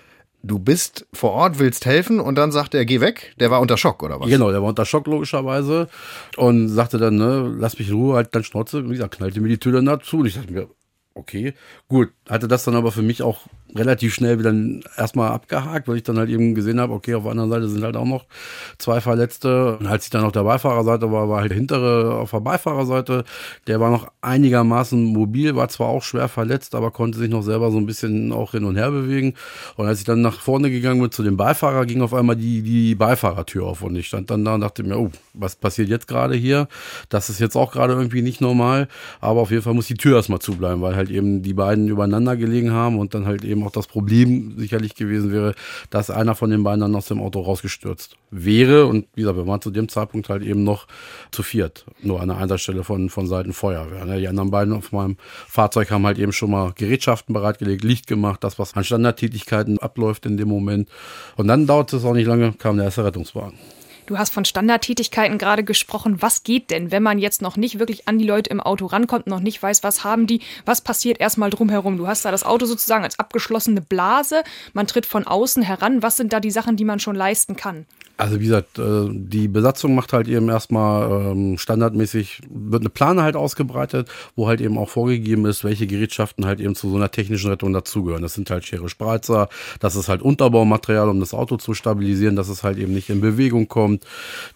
du 0.44 0.58
bist 0.58 1.06
vor 1.12 1.32
Ort, 1.32 1.58
willst 1.58 1.86
helfen 1.86 2.20
und 2.20 2.36
dann 2.36 2.52
sagt 2.52 2.74
er, 2.74 2.84
geh 2.84 3.00
weg. 3.00 3.34
Der 3.40 3.50
war 3.50 3.60
unter 3.60 3.76
Schock 3.76 4.02
oder 4.02 4.20
was? 4.20 4.28
Genau, 4.28 4.50
der 4.50 4.60
war 4.60 4.68
unter 4.68 4.84
Schock 4.84 5.06
logischerweise 5.06 5.88
und 6.36 6.68
sagte 6.68 6.98
dann, 6.98 7.16
ne, 7.16 7.54
lass 7.58 7.78
mich 7.78 7.88
in 7.88 7.94
Ruhe, 7.94 8.16
halt 8.16 8.34
dann 8.34 8.44
Schnauze. 8.44 8.84
Wie 8.84 8.92
gesagt, 8.92 9.16
knallte 9.16 9.40
mir 9.40 9.48
die 9.48 9.58
Tür 9.58 9.72
dann 9.72 9.86
dazu 9.86 10.18
und 10.18 10.26
ich 10.26 10.34
dachte 10.34 10.52
mir, 10.52 10.68
okay, 11.14 11.54
gut. 11.88 12.10
Hatte 12.28 12.46
das 12.46 12.64
dann 12.64 12.76
aber 12.76 12.92
für 12.92 13.02
mich 13.02 13.22
auch 13.22 13.40
relativ 13.74 14.14
schnell 14.14 14.38
wieder 14.38 14.54
erstmal 14.96 15.30
abgehakt, 15.30 15.88
weil 15.88 15.96
ich 15.96 16.02
dann 16.02 16.18
halt 16.18 16.30
eben 16.30 16.54
gesehen 16.54 16.80
habe, 16.80 16.92
okay, 16.92 17.14
auf 17.14 17.22
der 17.22 17.32
anderen 17.32 17.50
Seite 17.50 17.68
sind 17.68 17.82
halt 17.82 17.96
auch 17.96 18.04
noch 18.04 18.26
zwei 18.78 19.00
Verletzte. 19.00 19.78
Und 19.78 19.86
als 19.86 20.04
ich 20.04 20.10
dann 20.10 20.24
auf 20.24 20.32
der 20.32 20.44
Beifahrerseite 20.44 21.10
war, 21.10 21.28
war 21.28 21.40
halt 21.40 21.54
der 21.54 21.58
hintere 21.58 22.14
auf 22.14 22.30
der 22.30 22.40
Beifahrerseite. 22.40 23.24
Der 23.66 23.80
war 23.80 23.90
noch 23.90 24.08
einigermaßen 24.20 25.02
mobil, 25.02 25.56
war 25.56 25.68
zwar 25.68 25.88
auch 25.88 26.02
schwer 26.02 26.28
verletzt, 26.28 26.74
aber 26.74 26.90
konnte 26.90 27.18
sich 27.18 27.30
noch 27.30 27.42
selber 27.42 27.70
so 27.70 27.78
ein 27.78 27.86
bisschen 27.86 28.32
auch 28.32 28.52
hin 28.52 28.64
und 28.64 28.76
her 28.76 28.90
bewegen. 28.90 29.34
Und 29.76 29.86
als 29.86 30.00
ich 30.00 30.04
dann 30.04 30.20
nach 30.20 30.40
vorne 30.40 30.70
gegangen 30.70 31.00
bin 31.00 31.10
zu 31.10 31.22
dem 31.22 31.36
Beifahrer, 31.36 31.86
ging 31.86 32.02
auf 32.02 32.14
einmal 32.14 32.36
die, 32.36 32.62
die 32.62 32.94
Beifahrertür 32.94 33.66
auf 33.66 33.82
und 33.82 33.96
ich 33.96 34.06
stand 34.06 34.30
dann 34.30 34.44
da 34.44 34.54
und 34.54 34.60
dachte 34.60 34.82
mir, 34.82 34.98
oh, 34.98 35.10
was 35.32 35.56
passiert 35.56 35.88
jetzt 35.88 36.06
gerade 36.08 36.34
hier? 36.34 36.68
Das 37.08 37.30
ist 37.30 37.40
jetzt 37.40 37.56
auch 37.56 37.72
gerade 37.72 37.94
irgendwie 37.94 38.22
nicht 38.22 38.40
normal, 38.40 38.88
aber 39.20 39.40
auf 39.40 39.50
jeden 39.50 39.62
Fall 39.62 39.74
muss 39.74 39.86
die 39.86 39.94
Tür 39.94 40.16
erstmal 40.16 40.38
zubleiben, 40.38 40.80
weil 40.80 40.96
halt 40.96 41.10
eben 41.10 41.42
die 41.42 41.54
beiden 41.54 41.88
übereinander 41.88 42.36
gelegen 42.36 42.72
haben 42.72 42.98
und 42.98 43.14
dann 43.14 43.26
halt 43.26 43.44
eben 43.44 43.63
auch 43.66 43.72
das 43.72 43.86
Problem 43.86 44.54
sicherlich 44.56 44.94
gewesen 44.94 45.32
wäre, 45.32 45.54
dass 45.90 46.10
einer 46.10 46.34
von 46.34 46.50
den 46.50 46.62
beiden 46.62 46.80
dann 46.80 46.94
aus 46.94 47.06
dem 47.06 47.20
Auto 47.20 47.40
rausgestürzt 47.40 48.16
wäre. 48.30 48.86
Und 48.86 49.06
wie 49.14 49.22
gesagt, 49.22 49.36
wir 49.36 49.46
waren 49.46 49.60
zu 49.60 49.70
dem 49.70 49.88
Zeitpunkt 49.88 50.28
halt 50.28 50.42
eben 50.42 50.64
noch 50.64 50.86
zu 51.30 51.42
viert, 51.42 51.84
nur 52.02 52.20
an 52.20 52.28
der 52.28 52.38
Einsatzstelle 52.38 52.84
von, 52.84 53.10
von 53.10 53.26
Seiten 53.26 53.52
Feuerwehr. 53.52 54.04
Ne? 54.04 54.20
Die 54.20 54.28
anderen 54.28 54.50
beiden 54.50 54.74
auf 54.74 54.92
meinem 54.92 55.16
Fahrzeug 55.18 55.90
haben 55.90 56.06
halt 56.06 56.18
eben 56.18 56.32
schon 56.32 56.50
mal 56.50 56.72
Gerätschaften 56.74 57.32
bereitgelegt, 57.32 57.84
Licht 57.84 58.06
gemacht, 58.06 58.42
das, 58.44 58.58
was 58.58 58.74
an 58.74 58.84
Standardtätigkeiten 58.84 59.78
abläuft 59.78 60.26
in 60.26 60.36
dem 60.36 60.48
Moment. 60.48 60.88
Und 61.36 61.48
dann 61.48 61.66
dauerte 61.66 61.96
es 61.96 62.04
auch 62.04 62.14
nicht 62.14 62.26
lange, 62.26 62.52
kam 62.52 62.76
der 62.76 62.86
erste 62.86 63.04
Rettungswagen. 63.04 63.58
Du 64.06 64.18
hast 64.18 64.34
von 64.34 64.44
Standardtätigkeiten 64.44 65.38
gerade 65.38 65.64
gesprochen. 65.64 66.20
Was 66.20 66.42
geht 66.42 66.70
denn, 66.70 66.90
wenn 66.90 67.02
man 67.02 67.18
jetzt 67.18 67.40
noch 67.40 67.56
nicht 67.56 67.78
wirklich 67.78 68.06
an 68.06 68.18
die 68.18 68.26
Leute 68.26 68.50
im 68.50 68.60
Auto 68.60 68.84
rankommt, 68.86 69.26
noch 69.26 69.40
nicht 69.40 69.62
weiß, 69.62 69.82
was 69.82 70.04
haben 70.04 70.26
die, 70.26 70.40
was 70.66 70.82
passiert 70.82 71.20
erstmal 71.20 71.48
drumherum? 71.48 71.96
Du 71.96 72.06
hast 72.06 72.24
da 72.24 72.30
das 72.30 72.44
Auto 72.44 72.66
sozusagen 72.66 73.04
als 73.04 73.18
abgeschlossene 73.18 73.80
Blase, 73.80 74.42
man 74.74 74.86
tritt 74.86 75.06
von 75.06 75.26
außen 75.26 75.62
heran. 75.62 76.02
Was 76.02 76.16
sind 76.16 76.34
da 76.34 76.40
die 76.40 76.50
Sachen, 76.50 76.76
die 76.76 76.84
man 76.84 77.00
schon 77.00 77.16
leisten 77.16 77.56
kann? 77.56 77.86
Also 78.16 78.38
wie 78.38 78.44
gesagt, 78.44 78.78
äh, 78.78 79.08
die 79.10 79.48
Besatzung 79.48 79.96
macht 79.96 80.12
halt 80.12 80.28
eben 80.28 80.48
erstmal 80.48 81.32
ähm, 81.32 81.58
standardmäßig, 81.58 82.42
wird 82.48 82.82
eine 82.82 82.90
Plane 82.90 83.22
halt 83.24 83.34
ausgebreitet, 83.34 84.08
wo 84.36 84.46
halt 84.46 84.60
eben 84.60 84.78
auch 84.78 84.88
vorgegeben 84.88 85.46
ist, 85.46 85.64
welche 85.64 85.88
Gerätschaften 85.88 86.46
halt 86.46 86.60
eben 86.60 86.76
zu 86.76 86.88
so 86.88 86.96
einer 86.96 87.10
technischen 87.10 87.50
Rettung 87.50 87.72
dazugehören. 87.72 88.22
Das 88.22 88.34
sind 88.34 88.50
halt 88.50 88.64
Schere 88.64 88.88
Spreizer, 88.88 89.48
das 89.80 89.96
ist 89.96 90.08
halt 90.08 90.22
Unterbaumaterial, 90.22 91.08
um 91.08 91.18
das 91.18 91.34
Auto 91.34 91.56
zu 91.56 91.74
stabilisieren, 91.74 92.36
dass 92.36 92.48
es 92.48 92.62
halt 92.62 92.78
eben 92.78 92.94
nicht 92.94 93.10
in 93.10 93.20
Bewegung 93.20 93.66
kommt, 93.66 93.93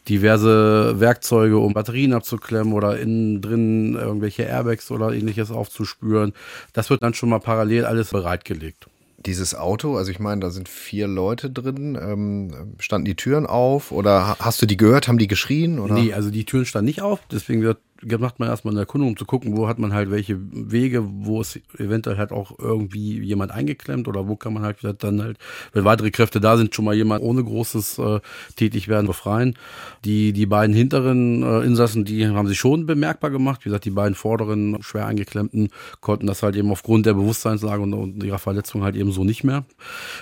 diverse 0.08 1.00
Werkzeuge, 1.00 1.58
um 1.58 1.74
Batterien 1.74 2.12
abzuklemmen 2.12 2.72
oder 2.72 2.98
innen 2.98 3.40
drin 3.40 3.94
irgendwelche 3.94 4.42
Airbags 4.42 4.90
oder 4.90 5.12
ähnliches 5.12 5.50
aufzuspüren. 5.50 6.32
Das 6.72 6.90
wird 6.90 7.02
dann 7.02 7.14
schon 7.14 7.28
mal 7.28 7.40
parallel 7.40 7.84
alles 7.84 8.10
bereitgelegt 8.10 8.86
dieses 9.18 9.54
Auto, 9.54 9.96
also 9.96 10.10
ich 10.10 10.20
meine, 10.20 10.40
da 10.40 10.50
sind 10.50 10.68
vier 10.68 11.08
Leute 11.08 11.50
drin, 11.50 11.98
ähm, 12.00 12.74
standen 12.78 13.04
die 13.04 13.16
Türen 13.16 13.46
auf 13.46 13.90
oder 13.90 14.36
hast 14.38 14.62
du 14.62 14.66
die 14.66 14.76
gehört, 14.76 15.08
haben 15.08 15.18
die 15.18 15.26
geschrien? 15.26 15.80
Oder? 15.80 15.94
Nee, 15.94 16.12
also 16.12 16.30
die 16.30 16.44
Türen 16.44 16.64
standen 16.64 16.86
nicht 16.86 17.02
auf, 17.02 17.20
deswegen 17.30 17.62
wird 17.62 17.78
macht 18.18 18.38
man 18.38 18.48
erstmal 18.48 18.72
eine 18.72 18.80
Erkundung, 18.80 19.10
um 19.10 19.16
zu 19.16 19.24
gucken, 19.24 19.56
wo 19.56 19.68
hat 19.68 19.78
man 19.78 19.92
halt 19.92 20.10
welche 20.10 20.38
Wege, 20.38 21.04
wo 21.04 21.40
ist 21.40 21.60
eventuell 21.78 22.16
halt 22.16 22.32
auch 22.32 22.58
irgendwie 22.58 23.20
jemand 23.20 23.50
eingeklemmt 23.50 24.08
oder 24.08 24.28
wo 24.28 24.36
kann 24.36 24.52
man 24.54 24.62
halt 24.62 24.78
dann 25.00 25.22
halt, 25.22 25.38
wenn 25.72 25.84
weitere 25.84 26.10
Kräfte 26.10 26.40
da 26.40 26.56
sind, 26.56 26.74
schon 26.74 26.84
mal 26.84 26.94
jemand 26.94 27.22
ohne 27.22 27.42
großes 27.42 27.98
äh, 27.98 28.20
tätig 28.56 28.88
werden, 28.88 29.06
befreien. 29.06 29.56
Die, 30.04 30.32
die 30.32 30.46
beiden 30.46 30.74
hinteren 30.74 31.42
äh, 31.42 31.60
Insassen, 31.64 32.04
die 32.04 32.26
haben 32.26 32.46
sich 32.46 32.58
schon 32.58 32.86
bemerkbar 32.86 33.30
gemacht. 33.30 33.64
Wie 33.64 33.68
gesagt, 33.68 33.84
die 33.84 33.90
beiden 33.90 34.14
vorderen 34.14 34.82
schwer 34.82 35.06
eingeklemmten 35.06 35.68
konnten 36.00 36.26
das 36.26 36.42
halt 36.42 36.56
eben 36.56 36.70
aufgrund 36.70 37.06
der 37.06 37.14
Bewusstseinslage 37.14 37.82
und, 37.82 37.94
und 37.94 38.22
ihrer 38.22 38.38
Verletzung 38.38 38.82
halt 38.82 38.96
eben 38.96 39.12
so 39.12 39.24
nicht 39.24 39.44
mehr. 39.44 39.64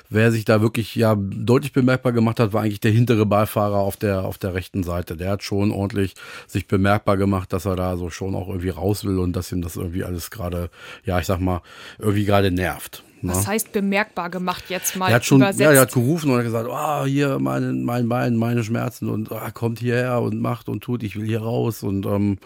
Wer 0.08 0.32
sich 0.32 0.44
da 0.44 0.62
wirklich 0.62 0.94
ja 0.94 1.16
deutlich 1.16 1.72
bemerkbar 1.72 2.12
gemacht 2.12 2.40
hat, 2.40 2.52
war 2.52 2.62
eigentlich 2.62 2.80
der 2.80 2.92
hintere 2.92 3.26
Beifahrer 3.26 3.78
auf 3.78 3.96
der, 3.96 4.24
auf 4.24 4.38
der 4.38 4.54
rechten 4.54 4.82
Seite. 4.82 5.16
Der 5.16 5.30
hat 5.30 5.42
schon 5.42 5.70
ordentlich 5.70 6.14
sich 6.46 6.66
bemerkbar 6.66 7.16
gemacht, 7.16 7.52
dass 7.52 7.65
er 7.66 7.76
da 7.76 7.96
so 7.96 8.10
schon 8.10 8.34
auch 8.34 8.48
irgendwie 8.48 8.70
raus 8.70 9.04
will 9.04 9.18
und 9.18 9.34
dass 9.34 9.52
ihm 9.52 9.62
das 9.62 9.76
irgendwie 9.76 10.04
alles 10.04 10.30
gerade, 10.30 10.70
ja, 11.04 11.18
ich 11.18 11.26
sag 11.26 11.40
mal, 11.40 11.62
irgendwie 11.98 12.24
gerade 12.24 12.50
nervt. 12.50 13.02
Ne? 13.22 13.32
Was 13.32 13.46
heißt 13.46 13.72
bemerkbar 13.72 14.30
gemacht 14.30 14.64
jetzt 14.68 14.96
mal 14.96 15.08
er 15.08 15.16
hat 15.16 15.24
schon, 15.24 15.38
übersetzt? 15.38 15.60
Ja, 15.60 15.72
er 15.72 15.80
hat 15.80 15.92
gerufen 15.92 16.30
und 16.30 16.38
hat 16.38 16.44
gesagt, 16.44 16.68
ah, 16.70 17.02
oh, 17.02 17.06
hier 17.06 17.38
meine, 17.38 17.72
mein 17.72 18.08
Bein, 18.08 18.36
meine 18.36 18.62
Schmerzen 18.62 19.08
und 19.08 19.30
oh, 19.32 19.40
kommt 19.54 19.78
hierher 19.78 20.20
und 20.20 20.40
macht 20.40 20.68
und 20.68 20.82
tut, 20.82 21.02
ich 21.02 21.16
will 21.16 21.26
hier 21.26 21.42
raus 21.42 21.82
und 21.82 22.06
ähm, 22.06 22.38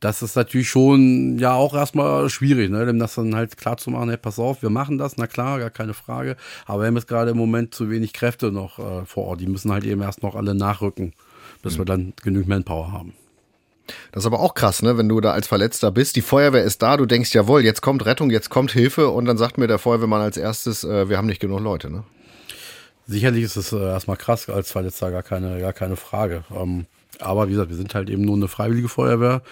das 0.00 0.22
ist 0.22 0.36
natürlich 0.36 0.68
schon 0.68 1.38
ja 1.38 1.54
auch 1.54 1.74
erstmal 1.74 2.28
schwierig, 2.28 2.70
ne, 2.70 2.84
dem 2.84 2.98
das 2.98 3.14
dann 3.14 3.34
halt 3.34 3.56
klar 3.56 3.78
zu 3.78 3.90
machen, 3.90 4.10
hey, 4.10 4.18
pass 4.18 4.38
auf, 4.38 4.62
wir 4.62 4.70
machen 4.70 4.98
das, 4.98 5.16
na 5.16 5.26
klar, 5.26 5.58
gar 5.58 5.70
keine 5.70 5.94
Frage, 5.94 6.36
aber 6.66 6.82
wir 6.82 6.86
haben 6.88 6.96
jetzt 6.96 7.08
gerade 7.08 7.30
im 7.30 7.38
Moment 7.38 7.74
zu 7.74 7.90
wenig 7.90 8.12
Kräfte 8.12 8.52
noch 8.52 8.78
äh, 8.78 9.06
vor 9.06 9.24
Ort, 9.24 9.40
die 9.40 9.46
müssen 9.46 9.72
halt 9.72 9.84
eben 9.84 10.02
erst 10.02 10.22
noch 10.22 10.36
alle 10.36 10.54
nachrücken, 10.54 11.14
bis 11.62 11.74
mhm. 11.74 11.78
wir 11.78 11.84
dann 11.86 12.12
genügend 12.22 12.48
Manpower 12.48 12.92
haben. 12.92 13.14
Das 14.12 14.22
ist 14.22 14.26
aber 14.26 14.40
auch 14.40 14.54
krass, 14.54 14.82
ne? 14.82 14.98
wenn 14.98 15.08
du 15.08 15.20
da 15.20 15.32
als 15.32 15.46
Verletzter 15.46 15.90
bist. 15.90 16.16
Die 16.16 16.22
Feuerwehr 16.22 16.64
ist 16.64 16.82
da, 16.82 16.96
du 16.96 17.06
denkst, 17.06 17.32
jawohl, 17.34 17.64
jetzt 17.64 17.82
kommt 17.82 18.04
Rettung, 18.06 18.30
jetzt 18.30 18.50
kommt 18.50 18.72
Hilfe 18.72 19.08
und 19.08 19.26
dann 19.26 19.38
sagt 19.38 19.58
mir 19.58 19.66
der 19.66 19.78
Feuerwehrmann 19.78 20.20
als 20.20 20.36
erstes, 20.36 20.84
äh, 20.84 21.08
wir 21.08 21.18
haben 21.18 21.26
nicht 21.26 21.40
genug 21.40 21.60
Leute. 21.60 21.90
Ne? 21.90 22.04
Sicherlich 23.06 23.44
ist 23.44 23.56
es 23.56 23.72
äh, 23.72 23.78
erstmal 23.78 24.16
krass 24.16 24.48
als 24.48 24.72
Verletzter, 24.72 25.10
gar 25.10 25.22
keine, 25.22 25.60
gar 25.60 25.72
keine 25.72 25.96
Frage. 25.96 26.44
Ähm, 26.54 26.86
aber 27.20 27.46
wie 27.46 27.52
gesagt, 27.52 27.70
wir 27.70 27.76
sind 27.76 27.94
halt 27.94 28.10
eben 28.10 28.22
nur 28.22 28.36
eine 28.36 28.48
freiwillige 28.48 28.88
Feuerwehr. 28.88 29.42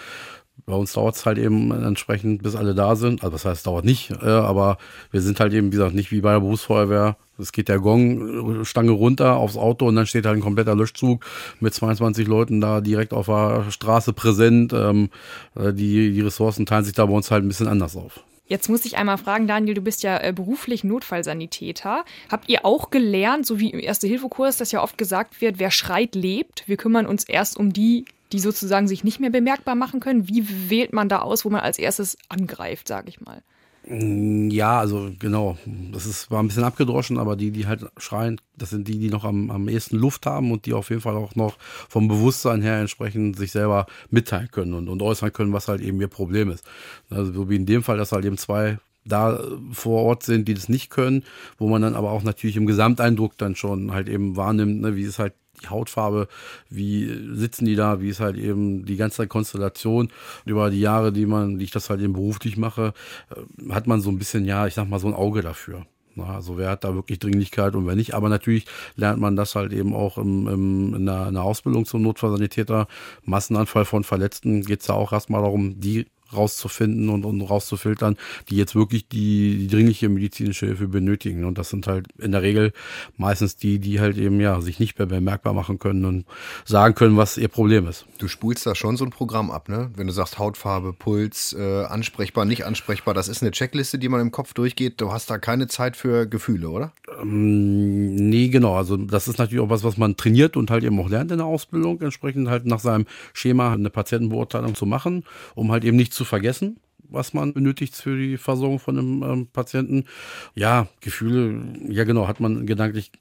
Bei 0.65 0.73
uns 0.73 0.93
dauert 0.93 1.15
es 1.15 1.25
halt 1.25 1.37
eben 1.37 1.71
entsprechend, 1.71 2.41
bis 2.41 2.55
alle 2.55 2.73
da 2.73 2.95
sind. 2.95 3.23
Also 3.23 3.33
das 3.33 3.45
heißt, 3.45 3.57
es 3.57 3.63
dauert 3.63 3.85
nicht, 3.85 4.11
äh, 4.11 4.25
aber 4.25 4.77
wir 5.11 5.21
sind 5.21 5.39
halt 5.39 5.53
eben, 5.53 5.67
wie 5.67 5.77
gesagt, 5.77 5.93
nicht 5.93 6.11
wie 6.11 6.21
bei 6.21 6.33
der 6.33 6.39
Berufsfeuerwehr. 6.39 7.17
Es 7.37 7.51
geht 7.51 7.69
der 7.69 7.79
Gong, 7.79 8.61
äh, 8.61 8.65
Stange 8.65 8.91
runter 8.91 9.35
aufs 9.35 9.57
Auto 9.57 9.87
und 9.87 9.95
dann 9.95 10.07
steht 10.07 10.25
halt 10.25 10.37
ein 10.37 10.41
kompletter 10.41 10.75
Löschzug 10.75 11.23
mit 11.59 11.73
22 11.73 12.27
Leuten 12.27 12.61
da 12.61 12.81
direkt 12.81 13.13
auf 13.13 13.27
der 13.27 13.65
Straße 13.69 14.13
präsent. 14.13 14.73
Ähm, 14.73 15.09
äh, 15.55 15.71
die, 15.71 16.11
die 16.13 16.21
Ressourcen 16.21 16.65
teilen 16.65 16.85
sich 16.85 16.93
da 16.93 17.05
bei 17.05 17.13
uns 17.13 17.29
halt 17.29 17.43
ein 17.43 17.47
bisschen 17.47 17.67
anders 17.67 17.95
auf. 17.95 18.23
Jetzt 18.47 18.69
muss 18.69 18.85
ich 18.85 18.95
einmal 18.97 19.17
fragen, 19.17 19.47
Daniel, 19.47 19.73
du 19.73 19.81
bist 19.81 20.03
ja 20.03 20.31
beruflich 20.31 20.83
Notfallsanitäter. 20.83 22.05
Habt 22.29 22.47
ihr 22.47 22.63
auch 22.63 22.91
gelernt, 22.91 23.45
so 23.47 23.59
wie 23.59 23.71
im 23.71 23.79
Erste-Hilfe-Kurs, 23.79 24.57
dass 24.57 24.71
ja 24.71 24.83
oft 24.83 24.99
gesagt 24.99 25.41
wird, 25.41 25.57
wer 25.57 25.71
schreit, 25.71 26.13
lebt? 26.13 26.63
Wir 26.67 26.77
kümmern 26.77 27.07
uns 27.07 27.23
erst 27.23 27.57
um 27.57 27.73
die, 27.73 28.05
die 28.35 28.41
sozusagen 28.41 28.89
sich 28.89 29.05
nicht 29.05 29.21
mehr 29.21 29.29
bemerkbar 29.29 29.75
machen 29.75 30.01
können. 30.01 30.27
Wie 30.27 30.69
wählt 30.69 30.91
man 30.91 31.07
da 31.07 31.19
aus, 31.19 31.45
wo 31.45 31.49
man 31.49 31.61
als 31.61 31.79
erstes 31.79 32.17
angreift, 32.27 32.89
sage 32.89 33.07
ich 33.07 33.21
mal? 33.21 33.41
Mm, 33.87 34.49
ja, 34.49 34.77
also 34.77 35.11
genau. 35.17 35.57
Das 35.93 36.05
ist, 36.05 36.29
war 36.31 36.43
ein 36.43 36.47
bisschen 36.47 36.65
abgedroschen, 36.65 37.17
aber 37.17 37.37
die, 37.37 37.51
die 37.51 37.65
halt 37.65 37.85
schreien, 37.97 38.41
das 38.57 38.71
sind 38.71 38.89
die, 38.89 38.99
die 38.99 39.09
noch 39.09 39.23
am, 39.23 39.49
am 39.51 39.69
ehesten 39.69 39.95
Luft 39.95 40.25
haben 40.25 40.51
und 40.51 40.65
die 40.65 40.73
auf 40.73 40.89
jeden 40.89 41.01
Fall 41.01 41.15
auch 41.15 41.35
noch 41.35 41.57
vom 41.87 42.09
Bewusstsein 42.09 42.61
her 42.61 42.77
entsprechend 42.77 43.37
sich 43.37 43.51
selber 43.51 43.85
mitteilen 44.09 44.51
können 44.51 44.73
und, 44.73 44.89
und 44.89 45.01
äußern 45.01 45.31
können, 45.31 45.53
was 45.53 45.69
halt 45.69 45.79
eben 45.79 46.01
ihr 46.01 46.09
Problem 46.09 46.51
ist. 46.51 46.65
Also 47.09 47.31
so 47.31 47.49
wie 47.49 47.55
in 47.55 47.65
dem 47.65 47.83
Fall, 47.83 47.97
dass 47.97 48.11
halt 48.11 48.25
eben 48.25 48.37
zwei 48.37 48.79
da 49.05 49.39
vor 49.71 50.03
Ort 50.03 50.23
sind, 50.23 50.47
die 50.49 50.55
das 50.55 50.67
nicht 50.67 50.89
können, 50.89 51.23
wo 51.57 51.69
man 51.69 51.81
dann 51.81 51.95
aber 51.95 52.11
auch 52.11 52.23
natürlich 52.23 52.57
im 52.57 52.65
Gesamteindruck 52.65 53.37
dann 53.37 53.55
schon 53.55 53.93
halt 53.93 54.09
eben 54.09 54.35
wahrnimmt, 54.35 54.81
ne, 54.81 54.97
wie 54.97 55.03
es 55.03 55.19
halt 55.19 55.33
die 55.63 55.69
Hautfarbe, 55.69 56.27
wie 56.69 57.07
sitzen 57.33 57.65
die 57.65 57.75
da, 57.75 58.01
wie 58.01 58.09
ist 58.09 58.19
halt 58.19 58.37
eben 58.37 58.85
die 58.85 58.97
ganze 58.97 59.27
Konstellation 59.27 60.09
über 60.45 60.69
die 60.69 60.81
Jahre, 60.81 61.11
die 61.11 61.25
man, 61.25 61.57
die 61.57 61.65
ich 61.65 61.71
das 61.71 61.89
halt 61.89 62.01
eben 62.01 62.13
beruflich 62.13 62.57
mache, 62.57 62.93
äh, 63.29 63.73
hat 63.73 63.87
man 63.87 64.01
so 64.01 64.09
ein 64.09 64.17
bisschen, 64.17 64.45
ja, 64.45 64.67
ich 64.67 64.73
sag 64.73 64.89
mal, 64.89 64.99
so 64.99 65.07
ein 65.07 65.13
Auge 65.13 65.41
dafür. 65.41 65.85
Also 66.17 66.57
wer 66.57 66.69
hat 66.69 66.83
da 66.83 66.95
wirklich 66.95 67.19
Dringlichkeit 67.19 67.75
und 67.75 67.87
wer 67.87 67.95
nicht. 67.95 68.13
Aber 68.13 68.29
natürlich 68.29 68.65
lernt 68.95 69.19
man 69.19 69.35
das 69.35 69.55
halt 69.55 69.73
eben 69.73 69.93
auch 69.93 70.17
im, 70.17 70.47
im, 70.47 70.93
in, 70.95 71.05
der, 71.05 71.27
in 71.27 71.33
der 71.33 71.43
Ausbildung 71.43 71.85
zum 71.85 72.03
Notfallsanitäter. 72.03 72.87
Massenanfall 73.23 73.85
von 73.85 74.03
Verletzten 74.03 74.61
geht 74.61 74.81
es 74.81 74.87
ja 74.87 74.95
auch 74.95 75.11
erstmal 75.11 75.41
darum, 75.41 75.79
die 75.79 76.05
rauszufinden 76.35 77.09
und, 77.09 77.25
und 77.25 77.41
rauszufiltern, 77.41 78.17
die 78.49 78.55
jetzt 78.55 78.75
wirklich 78.75 79.07
die, 79.07 79.57
die 79.57 79.67
dringliche 79.67 80.09
medizinische 80.09 80.67
Hilfe 80.67 80.87
benötigen. 80.87 81.45
Und 81.45 81.57
das 81.57 81.69
sind 81.69 81.87
halt 81.87 82.07
in 82.17 82.31
der 82.31 82.41
Regel 82.41 82.73
meistens 83.17 83.57
die, 83.57 83.79
die 83.79 83.99
halt 83.99 84.17
eben 84.17 84.39
ja 84.39 84.61
sich 84.61 84.79
nicht 84.79 84.97
mehr 84.97 85.07
bemerkbar 85.07 85.53
machen 85.53 85.79
können 85.79 86.05
und 86.05 86.25
sagen 86.65 86.95
können, 86.95 87.17
was 87.17 87.37
ihr 87.37 87.47
Problem 87.47 87.87
ist. 87.87 88.05
Du 88.17 88.27
spulst 88.27 88.65
da 88.65 88.75
schon 88.75 88.97
so 88.97 89.05
ein 89.05 89.11
Programm 89.11 89.51
ab, 89.51 89.69
ne? 89.69 89.91
Wenn 89.95 90.07
du 90.07 90.13
sagst 90.13 90.39
Hautfarbe, 90.39 90.93
Puls, 90.93 91.53
äh, 91.53 91.85
ansprechbar, 91.85 92.45
nicht 92.45 92.65
ansprechbar, 92.65 93.13
das 93.13 93.27
ist 93.27 93.41
eine 93.41 93.51
Checkliste, 93.51 93.97
die 93.99 94.09
man 94.09 94.21
im 94.21 94.31
Kopf 94.31 94.53
durchgeht. 94.53 95.01
Du 95.01 95.11
hast 95.11 95.29
da 95.29 95.37
keine 95.37 95.67
Zeit 95.67 95.95
für 95.95 96.25
Gefühle, 96.25 96.69
oder? 96.69 96.91
Ähm, 97.21 98.15
nee, 98.15 98.49
genau. 98.49 98.75
Also 98.75 98.97
das 98.97 99.27
ist 99.27 99.37
natürlich 99.37 99.63
auch 99.63 99.69
was, 99.69 99.83
was 99.83 99.97
man 99.97 100.17
trainiert 100.17 100.57
und 100.57 100.71
halt 100.71 100.83
eben 100.83 100.99
auch 100.99 101.09
lernt 101.09 101.31
in 101.31 101.37
der 101.37 101.47
Ausbildung, 101.47 102.01
entsprechend 102.01 102.49
halt 102.49 102.65
nach 102.65 102.79
seinem 102.79 103.05
Schema 103.33 103.73
eine 103.73 103.89
Patientenbeurteilung 103.89 104.75
zu 104.75 104.85
machen, 104.85 105.23
um 105.55 105.71
halt 105.71 105.83
eben 105.85 105.97
nicht 105.97 106.13
zu 106.13 106.24
vergessen, 106.25 106.77
was 107.09 107.33
man 107.33 107.53
benötigt 107.53 107.95
für 107.95 108.17
die 108.17 108.37
Versorgung 108.37 108.79
von 108.79 108.97
einem 108.97 109.23
ähm, 109.23 109.47
Patienten. 109.47 110.05
Ja, 110.53 110.87
Gefühle, 111.01 111.63
ja 111.87 112.03
genau, 112.03 112.27
hat 112.27 112.39
man 112.39 112.65
gedanklich 112.65 113.11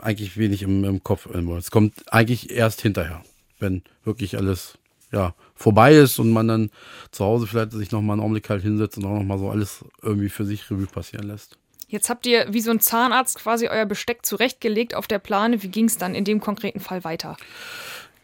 eigentlich 0.00 0.36
wenig 0.36 0.62
im, 0.62 0.84
im 0.84 1.02
Kopf. 1.02 1.26
Es 1.26 1.70
kommt 1.70 2.12
eigentlich 2.12 2.50
erst 2.50 2.80
hinterher, 2.80 3.22
wenn 3.58 3.82
wirklich 4.04 4.36
alles 4.36 4.78
ja, 5.12 5.34
vorbei 5.54 5.94
ist 5.94 6.18
und 6.18 6.30
man 6.30 6.48
dann 6.48 6.70
zu 7.10 7.24
Hause 7.24 7.46
vielleicht 7.46 7.72
sich 7.72 7.90
nochmal 7.90 8.14
einen 8.14 8.22
Augenblick 8.22 8.50
halt 8.50 8.62
hinsetzt 8.62 8.98
und 8.98 9.04
auch 9.04 9.14
nochmal 9.14 9.38
so 9.38 9.50
alles 9.50 9.84
irgendwie 10.02 10.28
für 10.28 10.44
sich 10.44 10.70
Revue 10.70 10.86
passieren 10.86 11.26
lässt. 11.26 11.56
Jetzt 11.90 12.10
habt 12.10 12.26
ihr 12.26 12.52
wie 12.52 12.60
so 12.60 12.70
ein 12.70 12.80
Zahnarzt 12.80 13.38
quasi 13.38 13.68
euer 13.68 13.86
Besteck 13.86 14.26
zurechtgelegt 14.26 14.94
auf 14.94 15.06
der 15.06 15.18
Plane. 15.18 15.62
Wie 15.62 15.68
ging 15.68 15.86
es 15.86 15.96
dann 15.96 16.14
in 16.14 16.24
dem 16.24 16.38
konkreten 16.38 16.80
Fall 16.80 17.02
weiter? 17.02 17.38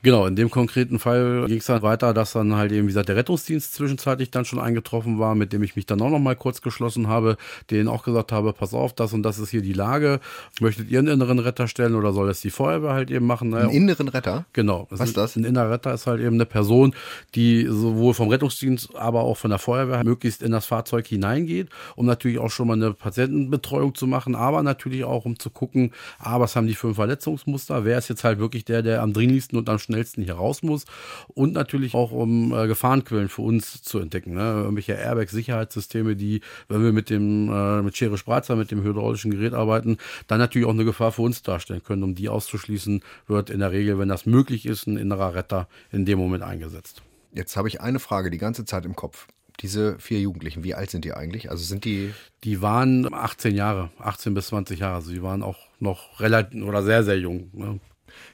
Genau, 0.05 0.27
in 0.27 0.37
dem 0.37 0.51
konkreten 0.51 0.99
Fall 0.99 1.47
ging 1.47 1.57
es 1.57 1.65
dann 1.65 1.81
weiter, 1.81 2.13
dass 2.13 2.35
dann 2.35 2.55
halt 2.55 2.73
eben, 2.73 2.83
wie 2.83 2.89
gesagt, 2.89 3.09
der 3.09 3.17
Rettungsdienst 3.17 3.73
zwischenzeitlich 3.73 4.31
dann 4.31 4.45
schon 4.45 4.59
eingetroffen 4.59 5.19
war, 5.19 5.35
mit 5.35 5.55
dem 5.55 5.63
ich 5.63 5.77
mich 5.77 5.87
dann 5.87 6.03
auch 6.03 6.11
noch 6.11 6.19
mal 6.19 6.37
kurz 6.37 6.61
geschlossen 6.61 7.09
habe, 7.09 7.39
denen 7.71 7.89
auch 7.89 8.03
gesagt 8.03 8.31
habe, 8.31 8.53
pass 8.53 8.75
auf, 8.75 8.93
das 8.93 9.15
und 9.15 9.23
das 9.23 9.39
ist 9.39 9.49
hier 9.49 9.63
die 9.63 9.73
Lage. 9.73 10.21
Möchtet 10.61 10.91
ihr 10.91 10.99
einen 10.99 11.09
inneren 11.09 11.39
Retter 11.39 11.69
stellen 11.69 11.95
oder 11.95 12.13
soll 12.13 12.27
das 12.27 12.43
die 12.43 12.51
Feuerwehr 12.51 12.93
halt 12.93 13.11
eben 13.11 13.25
machen? 13.25 13.49
Naja, 13.49 13.65
einen 13.65 13.73
inneren 13.73 14.09
Retter? 14.09 14.45
Genau. 14.53 14.87
Was 14.91 15.01
ist 15.01 15.17
das? 15.17 15.37
Ein 15.37 15.45
innerer 15.45 15.71
Retter 15.71 15.95
ist 15.95 16.07
halt 16.07 16.21
eben 16.21 16.35
eine 16.35 16.45
Person, 16.45 16.95
die 17.35 17.67
sowohl 17.67 18.13
vom 18.13 18.29
Rettungsdienst, 18.29 18.95
aber 18.97 19.23
auch 19.23 19.39
von 19.39 19.49
der 19.49 19.59
Feuerwehr 19.59 20.05
möglichst 20.05 20.43
in 20.43 20.53
das 20.53 20.67
Fahrzeug 20.67 21.07
hineingeht, 21.07 21.71
um 21.97 22.05
natürlich 22.05 22.39
auch 22.39 22.51
schon 22.51 22.67
mal 22.67 22.75
eine 22.75 22.93
Patientenbetreuung 22.93 23.95
zu 23.95 24.07
machen, 24.07 24.35
aber 24.35 24.63
natürlich 24.63 25.05
auch 25.05 25.25
um 25.25 25.39
zu 25.39 25.49
gucken, 25.49 25.93
ah, 26.19 26.41
was 26.41 26.57
haben 26.57 26.67
die 26.67 26.75
für 26.75 26.89
ein 26.89 26.95
Verletzungsmuster? 26.95 27.87
Wer 27.87 27.97
ist 27.97 28.11
jetzt 28.11 28.23
halt 28.23 28.39
wirklich 28.39 28.67
der, 28.67 28.83
der 28.83 29.01
am 29.01 29.15
dringlichsten 29.15 29.57
und 29.57 29.71
am 29.71 29.79
schnellsten 29.79 29.94
schnellsten 29.95 30.23
hier 30.23 30.35
raus 30.35 30.63
muss 30.63 30.85
und 31.29 31.53
natürlich 31.53 31.95
auch 31.95 32.11
um 32.11 32.53
äh, 32.53 32.67
Gefahrenquellen 32.67 33.29
für 33.29 33.43
uns 33.43 33.83
zu 33.83 33.99
entdecken. 33.99 34.35
Ne? 34.35 34.41
Irgendwelche 34.41 34.95
Airbag-Sicherheitssysteme, 34.95 36.17
die, 36.17 36.41
wenn 36.69 36.83
wir 36.83 36.93
mit 36.93 37.11
dem 37.11 37.49
äh, 37.49 37.83
mit 37.83 37.97
Schere 37.97 38.19
Spreizer, 38.19 38.57
mit 38.57 38.71
dem 38.71 38.83
hydraulischen 38.83 39.31
Gerät 39.31 39.55
arbeiten, 39.55 39.99
dann 40.27 40.39
natürlich 40.39 40.67
auch 40.67 40.73
eine 40.73 40.85
Gefahr 40.85 41.13
für 41.13 41.23
uns 41.23 41.43
darstellen 41.43 41.83
können. 41.83 42.03
Um 42.03 42.15
die 42.15 42.29
auszuschließen, 42.29 43.03
wird 43.27 43.51
in 43.51 43.61
der 43.61 43.73
Regel, 43.73 43.99
wenn 43.99 44.09
das 44.09 44.27
möglich 44.27 44.67
ist, 44.67 44.87
ein 44.87 44.97
innerer 44.97 45.35
Retter 45.35 45.69
in 45.93 46.05
dem 46.05 46.19
Moment 46.19 46.43
eingesetzt. 46.43 47.03
Jetzt 47.33 47.57
habe 47.57 47.69
ich 47.69 47.81
eine 47.81 47.99
Frage 47.99 48.31
die 48.31 48.39
ganze 48.39 48.65
Zeit 48.65 48.85
im 48.85 48.97
Kopf 48.97 49.27
diese 49.61 49.99
vier 50.01 50.19
Jugendlichen, 50.19 50.65
wie 50.65 50.75
alt 50.75 50.91
sind 50.91 51.05
die 51.05 51.13
eigentlich? 51.13 51.51
Also 51.51 51.63
sind 51.63 51.85
die. 51.85 52.13
Die 52.43 52.61
waren 52.61 53.13
18 53.15 53.55
Jahre, 53.55 53.91
18 53.99 54.35
bis 54.35 54.49
20 54.49 54.81
Jahre. 54.81 54.97
Also 54.97 55.13
die 55.13 55.23
waren 55.23 55.45
auch 55.45 55.59
noch 55.79 56.19
relativ 56.19 56.65
oder 56.65 56.83
sehr, 56.83 57.05
sehr 57.05 57.19
jung. 57.19 57.51
Ne? 57.53 57.79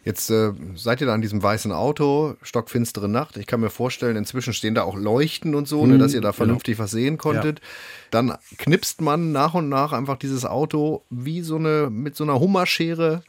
Jetzt 0.04 0.30
äh, 0.30 0.52
seid 0.74 1.00
ihr 1.00 1.06
da 1.06 1.14
an 1.14 1.20
diesem 1.20 1.42
weißen 1.42 1.72
Auto, 1.72 2.34
stockfinstere 2.42 3.08
Nacht. 3.08 3.36
Ich 3.36 3.46
kann 3.46 3.60
mir 3.60 3.70
vorstellen, 3.70 4.16
inzwischen 4.16 4.52
stehen 4.52 4.74
da 4.74 4.82
auch 4.82 4.96
Leuchten 4.96 5.54
und 5.54 5.68
so, 5.68 5.82
hm, 5.82 5.90
ne, 5.90 5.98
dass 5.98 6.14
ihr 6.14 6.20
da 6.20 6.28
genau. 6.28 6.36
vernünftig 6.36 6.76
genau. 6.76 6.84
was 6.84 6.90
sehen 6.90 7.18
konntet. 7.18 7.60
Ja. 7.60 7.66
Dann 8.10 8.38
knipst 8.58 9.00
man 9.00 9.32
nach 9.32 9.54
und 9.54 9.68
nach 9.68 9.92
einfach 9.92 10.16
dieses 10.16 10.44
Auto 10.44 11.04
wie 11.10 11.42
so 11.42 11.56
eine, 11.56 11.90
mit 11.90 12.16
so 12.16 12.24
einer 12.24 12.40
Hummerschere 12.40 13.22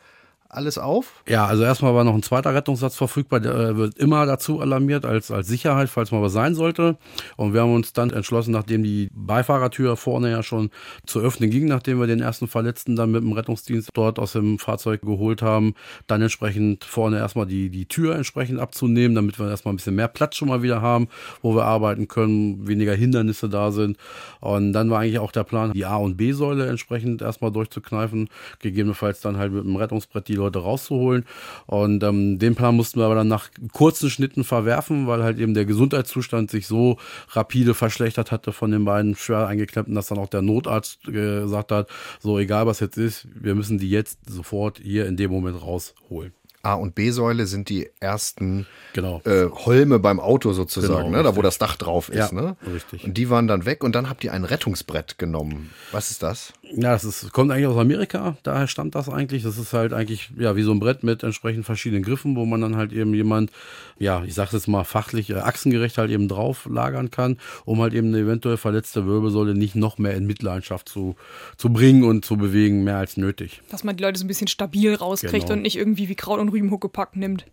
alles 0.54 0.78
auf? 0.78 1.24
Ja, 1.28 1.46
also 1.46 1.64
erstmal 1.64 1.96
war 1.96 2.04
noch 2.04 2.14
ein 2.14 2.24
zweiter 2.24 2.54
Rettungssatz 2.54 2.96
verfügbar, 2.96 3.40
der 3.40 3.54
äh, 3.54 3.78
wird 3.78 3.98
immer 3.98 4.26
dazu 4.26 4.60
alarmiert 4.60 5.06
als, 5.06 5.32
als 5.32 5.48
Sicherheit, 5.48 5.90
falls 5.90 6.12
mal 6.12 6.22
was 6.22 6.34
sein 6.34 6.56
sollte. 6.56 6.98
Und 7.38 7.54
wir 7.54 7.62
haben 7.62 7.74
uns 7.74 7.94
dann 7.94 8.10
entschlossen, 8.12 8.52
nachdem 8.52 8.84
die 8.84 9.10
Beifahrertür 9.14 9.96
vorne 9.98 10.32
ja 10.32 10.44
schon 10.44 10.70
zu 11.06 11.20
öffnen 11.20 11.50
ging, 11.50 11.66
nachdem 11.66 12.00
wir 12.00 12.08
den 12.08 12.22
ersten 12.22 12.48
Verletzten 12.48 12.96
dann 12.96 13.12
mit 13.12 13.24
dem 13.24 13.32
Rettungsdienst 13.32 13.90
dort 13.94 14.20
aus 14.20 14.34
dem 14.34 14.60
Fahrzeug 14.60 15.02
geholt 15.02 15.42
haben, 15.42 15.76
dann 16.08 16.22
entsprechend 16.22 16.84
vorne 16.84 17.18
erstmal 17.18 17.46
die, 17.46 17.70
die 17.70 17.86
Tür 17.86 18.16
entsprechend 18.16 18.60
abzunehmen, 18.60 19.16
damit 19.16 19.40
wir 19.40 19.50
erstmal 19.50 19.74
ein 19.74 19.78
bisschen 19.78 19.96
mehr 19.96 20.08
Platz 20.08 20.36
schon 20.36 20.50
mal 20.50 20.64
wieder 20.64 20.82
haben, 20.82 21.08
wo 21.42 21.56
wir 21.56 21.66
arbeiten 21.66 22.08
können, 22.08 22.68
weniger 22.68 22.94
Hindernisse 22.94 23.50
da 23.50 23.72
sind. 23.72 23.98
Und 24.40 24.74
dann 24.74 24.90
war 24.90 25.00
eigentlich 25.00 25.20
auch 25.20 25.32
der 25.32 25.44
Plan, 25.44 25.74
die 25.74 25.86
A- 25.86 25.98
und 25.98 26.18
B-Säule 26.18 26.68
entsprechend 26.68 27.22
erstmal 27.22 27.52
durchzukneifen, 27.52 28.30
gegebenenfalls 28.60 29.22
dann 29.22 29.38
halt 29.38 29.54
mit 29.54 29.64
dem 29.64 29.76
Rettungsbrett 29.76 30.28
die 30.28 30.41
Leute 30.42 30.60
rauszuholen. 30.60 31.26
Und 31.66 32.04
ähm, 32.04 32.40
den 32.40 32.56
Plan 32.56 32.76
mussten 32.76 33.00
wir 33.00 33.06
aber 33.06 33.16
dann 33.16 33.28
nach 33.28 33.50
kurzen 33.72 34.10
Schnitten 34.10 34.44
verwerfen, 34.44 35.08
weil 35.08 35.24
halt 35.24 35.40
eben 35.40 35.54
der 35.54 35.66
Gesundheitszustand 35.66 36.52
sich 36.52 36.68
so 36.68 36.98
rapide 37.30 37.74
verschlechtert 37.74 38.32
hatte 38.32 38.52
von 38.52 38.72
den 38.72 38.86
beiden 38.86 39.16
schwer 39.16 39.48
eingeklemmten, 39.48 39.96
dass 39.96 40.08
dann 40.08 40.18
auch 40.18 40.30
der 40.30 40.42
Notarzt 40.42 41.04
gesagt 41.04 41.72
hat, 41.72 41.90
so 42.20 42.40
egal 42.40 42.68
was 42.68 42.80
jetzt 42.80 42.98
ist, 42.98 43.28
wir 43.34 43.56
müssen 43.56 43.78
die 43.78 43.90
jetzt 43.90 44.20
sofort 44.30 44.80
hier 44.84 45.08
in 45.08 45.18
dem 45.18 45.32
Moment 45.32 45.62
rausholen. 45.62 46.34
A- 46.64 46.76
und 46.76 46.94
B-Säule 46.94 47.48
sind 47.48 47.70
die 47.70 47.90
ersten 48.00 48.68
genau. 48.94 49.22
äh, 49.26 49.50
Holme 49.50 50.00
beim 50.00 50.20
Auto 50.20 50.54
sozusagen, 50.54 51.06
genau, 51.06 51.18
ne? 51.18 51.24
da 51.24 51.36
wo 51.36 51.42
das 51.42 51.58
Dach 51.58 51.76
drauf 51.76 52.10
ist. 52.10 52.32
Ja, 52.32 52.32
ne? 52.32 52.56
richtig. 52.72 53.04
Und 53.04 53.16
die 53.16 53.30
waren 53.30 53.48
dann 53.48 53.66
weg 53.66 53.84
und 53.84 53.96
dann 53.96 54.10
habt 54.10 54.24
ihr 54.24 54.34
ein 54.34 54.44
Rettungsbrett 54.44 55.18
genommen. 55.18 55.72
Was 55.92 56.12
ist 56.12 56.22
das? 56.22 56.54
Ja, 56.74 56.94
das 56.94 57.04
ist, 57.04 57.34
kommt 57.34 57.52
eigentlich 57.52 57.68
aus 57.68 57.78
Amerika, 57.78 58.38
daher 58.44 58.68
stammt 58.68 58.96
das 58.96 59.10
eigentlich. 59.10 59.44
Das 59.44 59.58
ist 59.58 59.74
halt 59.74 59.94
eigentlich 59.94 60.30
ja 60.38 60.56
wie 60.56 60.62
so 60.62 60.72
ein 60.72 60.80
Brett 60.80 61.04
mit 61.04 61.24
entsprechend 61.24 61.66
verschiedenen 61.66 62.04
Griffen, 62.04 62.36
wo 62.36 62.46
man 62.46 62.62
dann 62.62 62.76
halt 62.76 62.94
eben 62.94 63.14
jemand, 63.14 63.52
ja, 64.00 64.24
ich 64.24 64.34
sag 64.34 64.54
jetzt 64.54 64.68
mal 64.68 64.84
fachlich, 64.84 65.30
äh, 65.30 65.36
achsengerecht 65.36 65.98
halt 65.98 66.12
eben 66.12 66.28
drauf 66.28 66.68
lagern 66.72 67.12
kann, 67.12 67.38
um 67.66 67.82
halt 67.82 67.94
eben 67.94 68.08
eine 68.08 68.20
eventuell 68.20 68.58
verletzte 68.58 69.06
Wirbelsäule 69.06 69.54
nicht 69.54 69.76
noch 69.76 69.98
mehr 69.98 70.16
in 70.16 70.26
Mitleidenschaft 70.26 70.88
zu, 70.88 71.16
zu 71.58 71.70
bringen 71.70 72.04
und 72.04 72.24
zu 72.24 72.38
bewegen, 72.38 72.84
mehr 72.84 72.98
als 72.98 73.18
nötig. 73.18 73.62
Dass 73.70 73.84
man 73.84 73.98
die 73.98 74.04
Leute 74.04 74.20
so 74.20 74.26
ein 74.26 74.30
bisschen 74.30 74.48
stabil 74.48 74.94
rauskriegt 74.96 75.48
genau. 75.48 75.54
und 75.54 75.62
nicht 75.62 75.78
irgendwie 75.78 76.08
wie 76.08 76.16
Kraut 76.16 76.40
und 76.40 76.50
Rübenhuckepack 76.50 77.16
nimmt. 77.16 77.46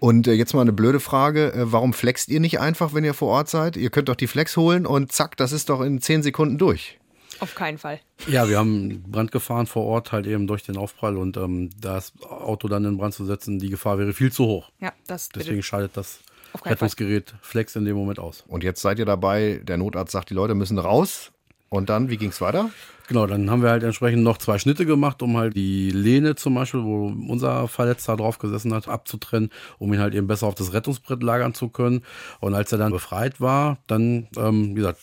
Und 0.00 0.26
äh, 0.26 0.32
jetzt 0.32 0.52
mal 0.52 0.62
eine 0.62 0.72
blöde 0.72 1.00
Frage, 1.00 1.52
äh, 1.52 1.72
warum 1.72 1.92
flext 1.92 2.28
ihr 2.28 2.40
nicht 2.40 2.60
einfach, 2.60 2.92
wenn 2.92 3.04
ihr 3.04 3.14
vor 3.14 3.28
Ort 3.28 3.48
seid? 3.48 3.76
Ihr 3.76 3.90
könnt 3.90 4.08
doch 4.08 4.16
die 4.16 4.26
Flex 4.26 4.56
holen 4.56 4.84
und 4.84 5.12
zack, 5.12 5.36
das 5.36 5.52
ist 5.52 5.68
doch 5.68 5.80
in 5.80 6.00
zehn 6.00 6.22
Sekunden 6.22 6.58
durch. 6.58 6.98
Auf 7.40 7.54
keinen 7.54 7.78
Fall. 7.78 8.00
Ja, 8.26 8.48
wir 8.48 8.58
haben 8.58 9.02
Brand 9.02 9.32
gefahren 9.32 9.66
vor 9.66 9.84
Ort, 9.84 10.12
halt 10.12 10.26
eben 10.26 10.46
durch 10.46 10.62
den 10.62 10.76
Aufprall 10.76 11.16
und 11.16 11.36
ähm, 11.36 11.70
das 11.80 12.12
Auto 12.22 12.68
dann 12.68 12.84
in 12.84 12.96
Brand 12.96 13.14
zu 13.14 13.24
setzen, 13.24 13.58
die 13.58 13.70
Gefahr 13.70 13.98
wäre 13.98 14.12
viel 14.12 14.32
zu 14.32 14.46
hoch. 14.46 14.70
Ja, 14.80 14.92
das 15.06 15.28
Deswegen 15.28 15.62
schaltet 15.62 15.96
das 15.96 16.20
Rettungsgerät 16.64 17.30
Fall. 17.30 17.38
Flex 17.42 17.76
in 17.76 17.84
dem 17.84 17.96
Moment 17.96 18.18
aus. 18.18 18.44
Und 18.46 18.62
jetzt 18.62 18.80
seid 18.80 18.98
ihr 18.98 19.04
dabei, 19.04 19.60
der 19.64 19.76
Notarzt 19.76 20.12
sagt, 20.12 20.30
die 20.30 20.34
Leute 20.34 20.54
müssen 20.54 20.78
raus. 20.78 21.32
Und 21.68 21.88
dann, 21.88 22.08
wie 22.08 22.16
ging 22.16 22.30
es 22.30 22.40
weiter? 22.40 22.70
Genau, 23.08 23.26
dann 23.26 23.50
haben 23.50 23.62
wir 23.62 23.70
halt 23.70 23.82
entsprechend 23.82 24.22
noch 24.22 24.38
zwei 24.38 24.58
Schnitte 24.58 24.86
gemacht, 24.86 25.22
um 25.22 25.36
halt 25.36 25.56
die 25.56 25.90
Lehne 25.90 26.36
zum 26.36 26.54
Beispiel, 26.54 26.84
wo 26.84 27.08
unser 27.28 27.68
Verletzter 27.68 28.16
drauf 28.16 28.38
gesessen 28.38 28.72
hat, 28.72 28.88
abzutrennen, 28.88 29.50
um 29.78 29.92
ihn 29.92 30.00
halt 30.00 30.14
eben 30.14 30.26
besser 30.26 30.46
auf 30.46 30.54
das 30.54 30.72
Rettungsbrett 30.72 31.22
lagern 31.22 31.52
zu 31.52 31.68
können. 31.68 32.02
Und 32.40 32.54
als 32.54 32.72
er 32.72 32.78
dann 32.78 32.92
befreit 32.92 33.40
war, 33.40 33.78
dann, 33.88 34.28
ähm, 34.38 34.70
wie 34.70 34.76
gesagt, 34.76 35.00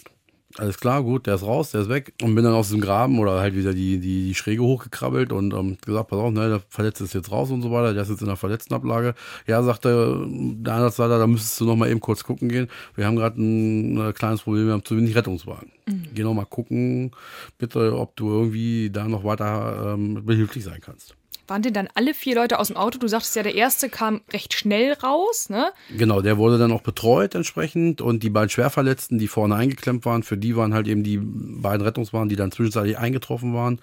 alles 0.58 0.80
klar, 0.80 1.04
gut, 1.04 1.28
der 1.28 1.36
ist 1.36 1.44
raus, 1.44 1.72
der 1.72 1.82
ist 1.82 1.90
weg. 1.90 2.14
Und 2.22 2.36
bin 2.36 2.44
dann 2.44 2.54
aus 2.54 2.70
dem 2.70 2.82
Graben 2.82 3.20
oder 3.20 3.40
halt 3.40 3.56
wieder 3.56 3.74
die, 3.74 4.00
die, 4.00 4.24
die 4.28 4.36
Schräge 4.36 4.62
hochgekrabbelt 4.62 5.32
und 5.32 5.54
ähm, 5.54 5.78
gesagt, 5.84 6.10
pass 6.10 6.20
auf, 6.20 6.32
ne, 6.32 6.50
der 6.50 6.62
Verletzte 6.70 7.04
ist 7.04 7.14
jetzt 7.14 7.32
raus 7.32 7.52
und 7.52 7.62
so 7.62 7.72
weiter, 7.72 7.94
der 7.94 8.04
ist 8.04 8.10
jetzt 8.10 8.22
in 8.22 8.28
der 8.28 8.36
Verletztenablage. 8.36 9.16
Ja, 9.48 9.64
sagte 9.64 10.26
der 10.28 10.76
Einsatzleiter, 10.76 11.20
da 11.20 11.28
müsstest 11.28 11.60
du 11.60 11.66
noch 11.66 11.76
mal 11.76 11.90
eben 11.90 12.02
kurz 12.02 12.24
gucken 12.24 12.50
gehen. 12.50 12.68
Wir 12.96 13.06
haben 13.06 13.16
gerade 13.16 13.42
ein, 13.42 13.98
ein, 13.98 14.14
kleines 14.14 14.42
Problem, 14.42 14.68
wir 14.68 14.74
haben 14.74 14.86
zu 14.86 14.98
wenig 14.98 15.16
Rettungswagen. 15.16 15.72
Mhm. 15.88 16.08
Geh 16.14 16.24
noch 16.24 16.34
mal 16.34 16.46
gucken, 16.46 17.12
bitte, 17.58 17.98
ob 17.98 18.16
du 18.16 18.30
irgendwie 18.30 18.90
da 18.90 19.08
noch 19.08 19.24
weiter 19.24 19.94
ähm, 19.94 20.26
behilflich 20.26 20.64
sein 20.64 20.82
kannst. 20.82 21.16
Waren 21.48 21.62
denn 21.62 21.74
dann 21.74 21.90
alle 21.96 22.14
vier 22.14 22.36
Leute 22.36 22.60
aus 22.60 22.68
dem 22.68 22.78
Auto? 22.78 22.98
Du 22.98 23.08
sagtest 23.08 23.36
ja, 23.36 23.44
der 23.44 23.56
erste 23.56 23.90
kam 23.90 24.22
recht 24.32 24.54
schnell 24.54 24.94
raus, 24.94 25.50
ne? 25.50 25.72
Genau, 25.98 26.22
der 26.22 26.38
wurde 26.38 26.58
dann 26.58 26.72
auch 26.72 26.82
betreut 26.82 27.36
entsprechend 27.36 28.02
und 28.02 28.24
die 28.24 28.30
beiden 28.30 28.50
Schwerverletzten, 28.50 29.20
die 29.20 29.28
vorne 29.28 29.56
eingeklemmt 29.56 30.06
waren, 30.06 30.24
für 30.24 30.38
die 30.38 30.56
waren 30.56 30.74
halt 30.74 30.88
eben 30.88 31.04
die 31.04 31.20
beiden 31.22 31.82
Rettungswagen, 31.82 32.30
die 32.30 32.36
dann 32.36 32.52
zwischenzeitlich 32.52 32.98
eingetroffen 32.98 33.54
waren, 33.54 33.80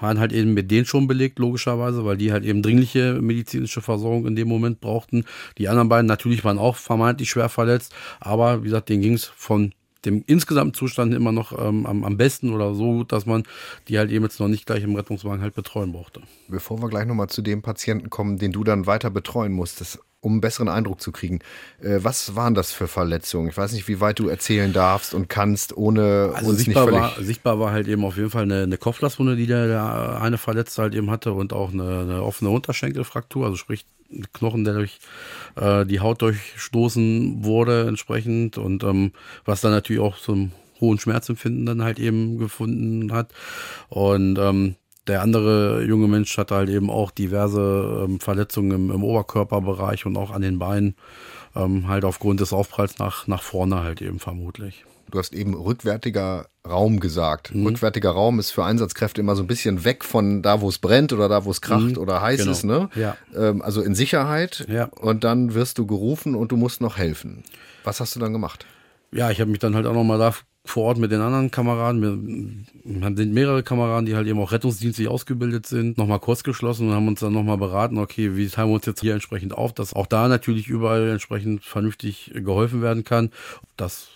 waren 0.00 0.18
halt 0.18 0.32
eben 0.32 0.52
mit 0.52 0.70
denen 0.70 0.84
schon 0.84 1.06
belegt, 1.06 1.38
logischerweise, 1.38 2.04
weil 2.04 2.16
die 2.16 2.32
halt 2.32 2.44
eben 2.44 2.62
dringliche 2.62 3.14
medizinische 3.22 3.80
Versorgung 3.80 4.26
in 4.26 4.36
dem 4.36 4.48
Moment 4.48 4.80
brauchten. 4.80 5.24
Die 5.58 5.68
anderen 5.68 5.88
beiden 5.88 6.06
natürlich 6.06 6.44
waren 6.44 6.58
auch 6.58 6.76
vermeintlich 6.76 7.30
schwer 7.30 7.48
verletzt, 7.48 7.94
aber 8.20 8.60
wie 8.60 8.64
gesagt, 8.64 8.88
denen 8.88 9.02
ging 9.02 9.14
es 9.14 9.24
von 9.24 9.72
dem 10.04 10.24
insgesamten 10.26 10.74
Zustand 10.74 11.14
immer 11.14 11.32
noch 11.32 11.52
ähm, 11.58 11.86
am, 11.86 12.04
am 12.04 12.16
besten 12.16 12.52
oder 12.52 12.74
so 12.74 12.92
gut, 12.92 13.12
dass 13.12 13.26
man 13.26 13.44
die 13.88 13.98
halt 13.98 14.10
eben 14.10 14.24
jetzt 14.24 14.40
noch 14.40 14.48
nicht 14.48 14.66
gleich 14.66 14.82
im 14.82 14.96
Rettungswagen 14.96 15.42
halt 15.42 15.54
betreuen 15.54 15.92
brauchte. 15.92 16.20
Bevor 16.48 16.82
wir 16.82 16.88
gleich 16.88 17.06
nochmal 17.06 17.28
zu 17.28 17.42
dem 17.42 17.62
Patienten 17.62 18.10
kommen, 18.10 18.38
den 18.38 18.52
du 18.52 18.64
dann 18.64 18.86
weiter 18.86 19.10
betreuen 19.10 19.52
musstest, 19.52 20.00
um 20.20 20.32
einen 20.32 20.40
besseren 20.40 20.68
Eindruck 20.68 21.00
zu 21.00 21.12
kriegen. 21.12 21.40
Äh, 21.80 21.98
was 22.02 22.36
waren 22.36 22.54
das 22.54 22.72
für 22.72 22.86
Verletzungen? 22.86 23.48
Ich 23.48 23.56
weiß 23.56 23.72
nicht, 23.72 23.88
wie 23.88 24.00
weit 24.00 24.18
du 24.18 24.28
erzählen 24.28 24.72
darfst 24.72 25.14
und 25.14 25.28
kannst, 25.28 25.76
ohne 25.76 26.32
also 26.34 26.50
uns 26.50 26.58
sichtbar 26.58 26.86
nicht 26.86 26.94
völlig... 26.94 27.16
War, 27.16 27.22
sichtbar 27.22 27.58
war 27.58 27.72
halt 27.72 27.88
eben 27.88 28.04
auf 28.04 28.16
jeden 28.16 28.30
Fall 28.30 28.44
eine, 28.44 28.62
eine 28.62 28.78
Kopflasswunde, 28.78 29.36
die 29.36 29.46
der, 29.46 29.66
der 29.66 30.20
eine 30.20 30.38
Verletzte 30.38 30.82
halt 30.82 30.94
eben 30.94 31.10
hatte 31.10 31.32
und 31.32 31.52
auch 31.52 31.72
eine, 31.72 32.00
eine 32.00 32.22
offene 32.22 32.50
Unterschenkelfraktur, 32.50 33.44
also 33.44 33.56
sprich 33.56 33.84
Knochen, 34.32 34.64
der 34.64 34.74
durch 34.74 34.98
äh, 35.56 35.84
die 35.86 36.00
Haut 36.00 36.22
durchstoßen 36.22 37.44
wurde 37.44 37.86
entsprechend 37.88 38.58
und 38.58 38.84
ähm, 38.84 39.12
was 39.44 39.60
dann 39.60 39.72
natürlich 39.72 40.02
auch 40.02 40.18
zum 40.18 40.52
hohen 40.80 40.98
Schmerzempfinden 40.98 41.64
dann 41.64 41.82
halt 41.82 41.98
eben 41.98 42.38
gefunden 42.38 43.12
hat. 43.12 43.32
Und 43.88 44.38
ähm, 44.38 44.76
der 45.06 45.22
andere 45.22 45.82
junge 45.84 46.08
Mensch 46.08 46.36
hatte 46.38 46.54
halt 46.54 46.68
eben 46.68 46.90
auch 46.90 47.10
diverse 47.10 48.04
ähm, 48.04 48.20
Verletzungen 48.20 48.72
im, 48.72 48.90
im, 48.90 49.02
Oberkörperbereich 49.02 50.06
und 50.06 50.16
auch 50.16 50.30
an 50.30 50.42
den 50.42 50.58
Beinen, 50.58 50.94
ähm, 51.56 51.88
halt 51.88 52.04
aufgrund 52.04 52.40
des 52.40 52.52
Aufpralls 52.52 52.98
nach, 52.98 53.26
nach 53.26 53.42
vorne 53.42 53.82
halt 53.82 54.02
eben 54.02 54.18
vermutlich. 54.18 54.84
Du 55.12 55.18
hast 55.18 55.34
eben 55.34 55.52
rückwärtiger 55.52 56.46
Raum 56.66 56.98
gesagt. 56.98 57.54
Mhm. 57.54 57.66
Rückwärtiger 57.66 58.10
Raum 58.10 58.38
ist 58.38 58.50
für 58.50 58.64
Einsatzkräfte 58.64 59.20
immer 59.20 59.36
so 59.36 59.42
ein 59.42 59.46
bisschen 59.46 59.84
weg 59.84 60.04
von 60.04 60.40
da, 60.40 60.62
wo 60.62 60.70
es 60.70 60.78
brennt 60.78 61.12
oder 61.12 61.28
da, 61.28 61.44
wo 61.44 61.50
es 61.50 61.60
kracht 61.60 61.96
mhm. 61.96 61.98
oder 61.98 62.22
heiß 62.22 62.40
genau. 62.40 62.50
ist. 62.50 62.64
Ne? 62.64 62.88
Ja. 62.94 63.16
Ähm, 63.36 63.60
also 63.60 63.82
in 63.82 63.94
Sicherheit. 63.94 64.64
Ja. 64.68 64.84
Und 64.86 65.22
dann 65.22 65.52
wirst 65.52 65.76
du 65.76 65.86
gerufen 65.86 66.34
und 66.34 66.50
du 66.50 66.56
musst 66.56 66.80
noch 66.80 66.96
helfen. 66.96 67.44
Was 67.84 68.00
hast 68.00 68.16
du 68.16 68.20
dann 68.20 68.32
gemacht? 68.32 68.64
Ja, 69.12 69.30
ich 69.30 69.40
habe 69.42 69.50
mich 69.50 69.60
dann 69.60 69.74
halt 69.74 69.84
auch 69.84 69.92
nochmal 69.92 70.18
da 70.18 70.32
vor 70.64 70.84
Ort 70.84 70.98
mit 70.98 71.12
den 71.12 71.20
anderen 71.20 71.50
Kameraden. 71.50 72.66
Wir 72.84 73.16
sind 73.16 73.34
mehrere 73.34 73.62
Kameraden, 73.62 74.06
die 74.06 74.16
halt 74.16 74.26
eben 74.26 74.40
auch 74.40 74.52
rettungsdienstlich 74.52 75.08
ausgebildet 75.08 75.66
sind, 75.66 75.98
nochmal 75.98 76.20
kurz 76.20 76.42
geschlossen 76.42 76.88
und 76.88 76.94
haben 76.94 77.08
uns 77.08 77.20
dann 77.20 77.34
nochmal 77.34 77.58
beraten, 77.58 77.98
okay, 77.98 78.34
wie 78.36 78.48
teilen 78.48 78.70
wir 78.70 78.76
uns 78.76 78.86
jetzt 78.86 79.00
hier 79.00 79.12
entsprechend 79.12 79.52
auf, 79.52 79.74
dass 79.74 79.92
auch 79.92 80.06
da 80.06 80.28
natürlich 80.28 80.68
überall 80.68 81.10
entsprechend 81.10 81.64
vernünftig 81.64 82.30
geholfen 82.34 82.80
werden 82.80 83.04
kann. 83.04 83.30
Das 83.76 84.08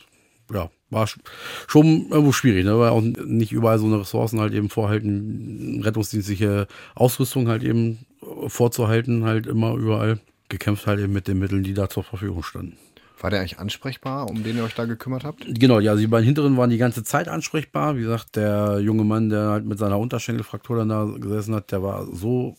ja, 0.52 0.70
war 0.90 1.06
schon 1.06 2.08
irgendwo 2.10 2.32
schwierig, 2.32 2.64
ne? 2.64 2.78
weil 2.78 2.90
auch 2.90 3.00
nicht 3.00 3.52
überall 3.52 3.78
so 3.78 3.86
eine 3.86 4.00
Ressourcen 4.00 4.40
halt 4.40 4.54
eben 4.54 4.70
vorhalten, 4.70 5.82
rettungsdienstliche 5.82 6.66
Ausrüstung 6.94 7.48
halt 7.48 7.62
eben 7.62 8.06
vorzuhalten, 8.46 9.24
halt 9.24 9.46
immer 9.46 9.74
überall 9.74 10.20
gekämpft 10.48 10.86
halt 10.86 11.00
eben 11.00 11.12
mit 11.12 11.28
den 11.28 11.38
Mitteln, 11.38 11.64
die 11.64 11.74
da 11.74 11.88
zur 11.88 12.04
Verfügung 12.04 12.42
standen. 12.42 12.76
War 13.20 13.30
der 13.30 13.40
eigentlich 13.40 13.58
ansprechbar, 13.58 14.28
um 14.28 14.44
den 14.44 14.56
ihr 14.56 14.64
euch 14.64 14.74
da 14.74 14.84
gekümmert 14.84 15.24
habt? 15.24 15.46
Genau, 15.48 15.80
ja, 15.80 15.92
also 15.92 16.02
die 16.02 16.06
beiden 16.06 16.26
Hinteren 16.26 16.56
waren 16.56 16.68
die 16.68 16.76
ganze 16.76 17.02
Zeit 17.02 17.28
ansprechbar. 17.28 17.96
Wie 17.96 18.02
gesagt, 18.02 18.36
der 18.36 18.78
junge 18.80 19.04
Mann, 19.04 19.30
der 19.30 19.48
halt 19.48 19.64
mit 19.64 19.78
seiner 19.78 19.98
Unterschenkelfraktur 19.98 20.76
dann 20.76 20.90
da 20.90 21.04
gesessen 21.18 21.54
hat, 21.54 21.72
der 21.72 21.82
war 21.82 22.06
so 22.12 22.56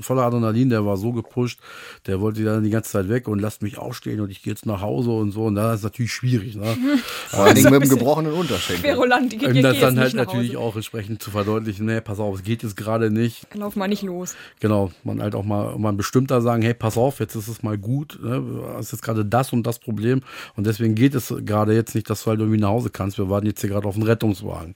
voller 0.00 0.22
Adrenalin, 0.22 0.70
der 0.70 0.84
war 0.84 0.96
so 0.96 1.12
gepusht, 1.12 1.60
der 2.06 2.20
wollte 2.20 2.44
dann 2.44 2.64
die 2.64 2.70
ganze 2.70 2.90
Zeit 2.90 3.08
weg 3.08 3.28
und 3.28 3.38
lasst 3.38 3.62
mich 3.62 3.78
aufstehen 3.78 4.20
und 4.20 4.30
ich 4.30 4.42
gehe 4.42 4.52
jetzt 4.52 4.66
nach 4.66 4.80
Hause 4.80 5.10
und 5.10 5.32
so. 5.32 5.44
Und 5.44 5.54
da 5.54 5.74
ist 5.74 5.82
natürlich 5.82 6.12
schwierig. 6.12 6.56
Ne? 6.56 6.76
Vor 7.28 7.44
allen 7.44 7.54
Dingen 7.54 7.70
mit 7.70 7.82
dem 7.82 7.88
gebrochenen 7.98 8.32
Unterschenkel. 8.32 8.92
Querulant, 8.94 9.32
die, 9.32 9.46
um 9.46 9.62
das 9.62 9.80
dann 9.80 9.98
halt 9.98 10.14
natürlich 10.14 10.56
auch 10.56 10.76
entsprechend 10.76 11.22
zu 11.22 11.30
verdeutlichen, 11.30 11.86
nee, 11.86 12.00
pass 12.00 12.18
auf, 12.18 12.36
es 12.36 12.42
geht 12.42 12.62
jetzt 12.62 12.76
gerade 12.76 13.10
nicht. 13.10 13.46
Lauf 13.54 13.76
mal 13.76 13.88
nicht 13.88 14.02
los. 14.02 14.34
Genau, 14.60 14.90
man 15.04 15.22
halt 15.22 15.34
auch 15.34 15.44
mal, 15.44 15.78
man 15.78 15.96
bestimmter 15.96 16.40
sagen, 16.40 16.62
hey, 16.62 16.74
pass 16.74 16.96
auf, 16.96 17.20
jetzt 17.20 17.34
ist 17.34 17.48
es 17.48 17.62
mal 17.62 17.78
gut, 17.78 18.18
ne? 18.22 18.42
es 18.78 18.86
ist 18.86 18.92
jetzt 18.92 19.02
gerade 19.02 19.24
das 19.24 19.52
und 19.52 19.66
das 19.66 19.78
Problem 19.78 20.22
und 20.56 20.66
deswegen 20.66 20.94
geht 20.94 21.14
es 21.14 21.34
gerade 21.44 21.74
jetzt 21.74 21.94
nicht, 21.94 22.08
dass 22.10 22.24
du 22.24 22.30
halt 22.30 22.40
irgendwie 22.40 22.60
nach 22.60 22.68
Hause 22.68 22.90
kannst. 22.90 23.18
Wir 23.18 23.28
warten 23.28 23.46
jetzt 23.46 23.60
hier 23.60 23.70
gerade 23.70 23.86
auf 23.86 23.94
einen 23.94 24.04
Rettungswagen. 24.04 24.74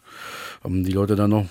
Um 0.62 0.84
die 0.84 0.92
Leute 0.92 1.16
dann 1.16 1.30
noch, 1.30 1.46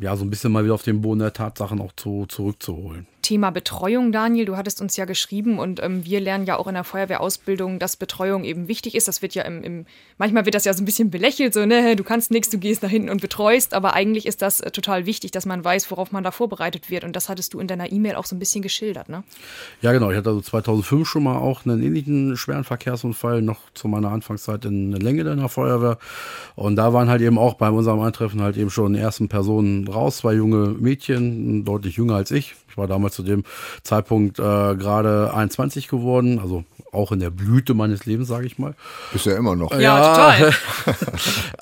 ja, 0.00 0.16
so 0.16 0.24
ein 0.24 0.30
bisschen 0.30 0.52
mal 0.52 0.64
wieder 0.64 0.74
auf 0.74 0.82
den 0.82 1.00
Boden 1.00 1.20
der 1.20 1.32
Tatsachen 1.32 1.80
auch 1.80 1.92
zu, 1.96 2.26
zurückzuholen. 2.28 2.71
zu 2.72 2.82
holen. 2.82 3.11
Thema 3.22 3.50
Betreuung, 3.50 4.12
Daniel, 4.12 4.44
du 4.44 4.56
hattest 4.56 4.80
uns 4.80 4.96
ja 4.96 5.04
geschrieben 5.04 5.58
und 5.58 5.82
ähm, 5.82 6.04
wir 6.04 6.20
lernen 6.20 6.44
ja 6.44 6.58
auch 6.58 6.66
in 6.66 6.74
der 6.74 6.84
Feuerwehrausbildung, 6.84 7.78
dass 7.78 7.96
Betreuung 7.96 8.44
eben 8.44 8.68
wichtig 8.68 8.94
ist. 8.94 9.08
Das 9.08 9.22
wird 9.22 9.34
ja 9.34 9.44
im, 9.44 9.62
im 9.62 9.86
manchmal 10.18 10.44
wird 10.44 10.54
das 10.54 10.64
ja 10.64 10.74
so 10.74 10.82
ein 10.82 10.84
bisschen 10.84 11.10
belächelt, 11.10 11.54
so, 11.54 11.64
ne, 11.64 11.96
du 11.96 12.04
kannst 12.04 12.30
nichts, 12.30 12.50
du 12.50 12.58
gehst 12.58 12.82
da 12.82 12.88
hinten 12.88 13.08
und 13.08 13.20
betreust, 13.20 13.74
aber 13.74 13.94
eigentlich 13.94 14.26
ist 14.26 14.42
das 14.42 14.60
äh, 14.60 14.70
total 14.70 15.06
wichtig, 15.06 15.30
dass 15.30 15.46
man 15.46 15.64
weiß, 15.64 15.90
worauf 15.90 16.12
man 16.12 16.24
da 16.24 16.30
vorbereitet 16.30 16.90
wird. 16.90 17.04
Und 17.04 17.16
das 17.16 17.28
hattest 17.28 17.54
du 17.54 17.60
in 17.60 17.68
deiner 17.68 17.90
E-Mail 17.92 18.16
auch 18.16 18.26
so 18.26 18.36
ein 18.36 18.38
bisschen 18.38 18.62
geschildert, 18.62 19.08
ne? 19.08 19.22
Ja, 19.80 19.92
genau. 19.92 20.10
Ich 20.10 20.16
hatte 20.16 20.30
also 20.30 20.40
2005 20.40 21.08
schon 21.08 21.22
mal 21.22 21.36
auch 21.36 21.64
einen 21.64 21.82
ähnlichen 21.82 22.36
schweren 22.36 22.64
Verkehrsunfall, 22.64 23.42
noch 23.42 23.60
zu 23.74 23.88
meiner 23.88 24.10
Anfangszeit 24.10 24.64
in 24.64 24.92
Länge 24.92 25.24
der 25.24 25.48
Feuerwehr. 25.48 25.98
Und 26.56 26.76
da 26.76 26.92
waren 26.92 27.08
halt 27.08 27.22
eben 27.22 27.38
auch 27.38 27.54
bei 27.54 27.70
unserem 27.70 28.00
Eintreffen 28.00 28.42
halt 28.42 28.56
eben 28.56 28.70
schon 28.70 28.94
ersten 28.94 29.28
Personen 29.28 29.86
raus, 29.88 30.18
zwei 30.18 30.34
junge 30.34 30.68
Mädchen, 30.68 31.64
deutlich 31.64 31.96
jünger 31.96 32.16
als 32.16 32.30
ich. 32.30 32.54
Ich 32.72 32.78
war 32.78 32.86
damals 32.86 33.14
zu 33.14 33.22
dem 33.22 33.44
Zeitpunkt 33.82 34.38
äh, 34.38 34.42
gerade 34.42 35.34
21 35.34 35.88
geworden, 35.88 36.38
also 36.38 36.64
auch 36.90 37.12
in 37.12 37.20
der 37.20 37.28
Blüte 37.28 37.74
meines 37.74 38.06
Lebens, 38.06 38.28
sage 38.28 38.46
ich 38.46 38.58
mal. 38.58 38.74
Ist 39.14 39.26
ja 39.26 39.36
immer 39.36 39.56
noch. 39.56 39.72
Ja, 39.72 39.80
ja 39.80 40.38
total. 40.38 40.54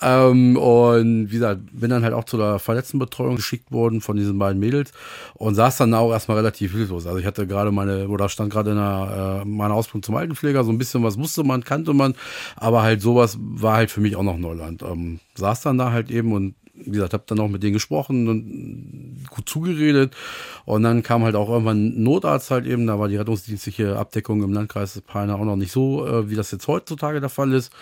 ähm, 0.30 0.56
und 0.56 1.30
wie 1.30 1.34
gesagt, 1.34 1.62
bin 1.72 1.90
dann 1.90 2.04
halt 2.04 2.14
auch 2.14 2.24
zu 2.24 2.36
der 2.36 2.60
Verletztenbetreuung 2.60 3.36
geschickt 3.36 3.72
worden 3.72 4.00
von 4.00 4.16
diesen 4.16 4.38
beiden 4.38 4.60
Mädels 4.60 4.92
und 5.34 5.56
saß 5.56 5.78
dann 5.78 5.94
auch 5.94 6.12
erstmal 6.12 6.36
relativ 6.36 6.72
hilflos. 6.72 7.08
Also 7.08 7.18
ich 7.18 7.26
hatte 7.26 7.48
gerade 7.48 7.72
meine, 7.72 8.08
oder 8.08 8.28
stand 8.28 8.52
gerade 8.52 8.70
in 8.70 8.78
einer, 8.78 9.42
äh, 9.42 9.44
meiner 9.44 9.74
Ausbildung 9.74 10.04
zum 10.04 10.14
Altenpfleger, 10.14 10.62
so 10.62 10.70
ein 10.70 10.78
bisschen 10.78 11.02
was 11.02 11.18
wusste 11.18 11.42
man, 11.42 11.64
kannte 11.64 11.92
man, 11.92 12.14
aber 12.54 12.82
halt 12.82 13.02
sowas 13.02 13.36
war 13.40 13.76
halt 13.76 13.90
für 13.90 14.00
mich 14.00 14.14
auch 14.14 14.22
noch 14.22 14.38
Neuland. 14.38 14.82
Ähm, 14.82 15.18
saß 15.34 15.62
dann 15.62 15.76
da 15.76 15.90
halt 15.90 16.10
eben 16.12 16.32
und 16.32 16.54
wie 16.84 16.92
gesagt, 16.92 17.12
habe 17.12 17.24
dann 17.26 17.40
auch 17.40 17.48
mit 17.48 17.62
denen 17.62 17.72
gesprochen 17.72 18.28
und 18.28 19.24
gut 19.28 19.48
zugeredet. 19.48 20.14
Und 20.64 20.82
dann 20.82 21.02
kam 21.02 21.24
halt 21.24 21.34
auch 21.34 21.48
irgendwann 21.48 22.02
Notarzt 22.02 22.50
halt 22.50 22.66
eben, 22.66 22.86
da 22.86 22.98
war 22.98 23.08
die 23.08 23.16
rettungsdienstliche 23.16 23.98
Abdeckung 23.98 24.42
im 24.42 24.52
Landkreis 24.52 25.00
Peine 25.00 25.34
auch 25.34 25.44
noch 25.44 25.56
nicht 25.56 25.72
so, 25.72 26.06
äh, 26.06 26.30
wie 26.30 26.36
das 26.36 26.50
jetzt 26.50 26.68
heutzutage 26.68 27.20
der 27.20 27.28
Fall 27.28 27.52
ist. 27.52 27.72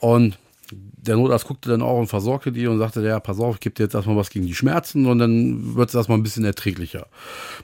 Und 0.00 0.38
der 0.70 1.16
Notarzt 1.16 1.46
guckte 1.46 1.70
dann 1.70 1.82
auch 1.82 1.98
und 1.98 2.08
versorgte 2.08 2.52
die 2.52 2.66
und 2.66 2.78
sagte, 2.78 3.02
ja, 3.02 3.20
pass 3.20 3.40
auf, 3.40 3.56
ich 3.56 3.60
gebe 3.60 3.74
dir 3.74 3.84
jetzt 3.84 3.94
erstmal 3.94 4.16
was 4.16 4.30
gegen 4.30 4.46
die 4.46 4.54
Schmerzen 4.54 5.06
und 5.06 5.18
dann 5.18 5.76
wird 5.76 5.88
es 5.88 5.94
erstmal 5.94 6.18
ein 6.18 6.22
bisschen 6.22 6.44
erträglicher. 6.44 7.06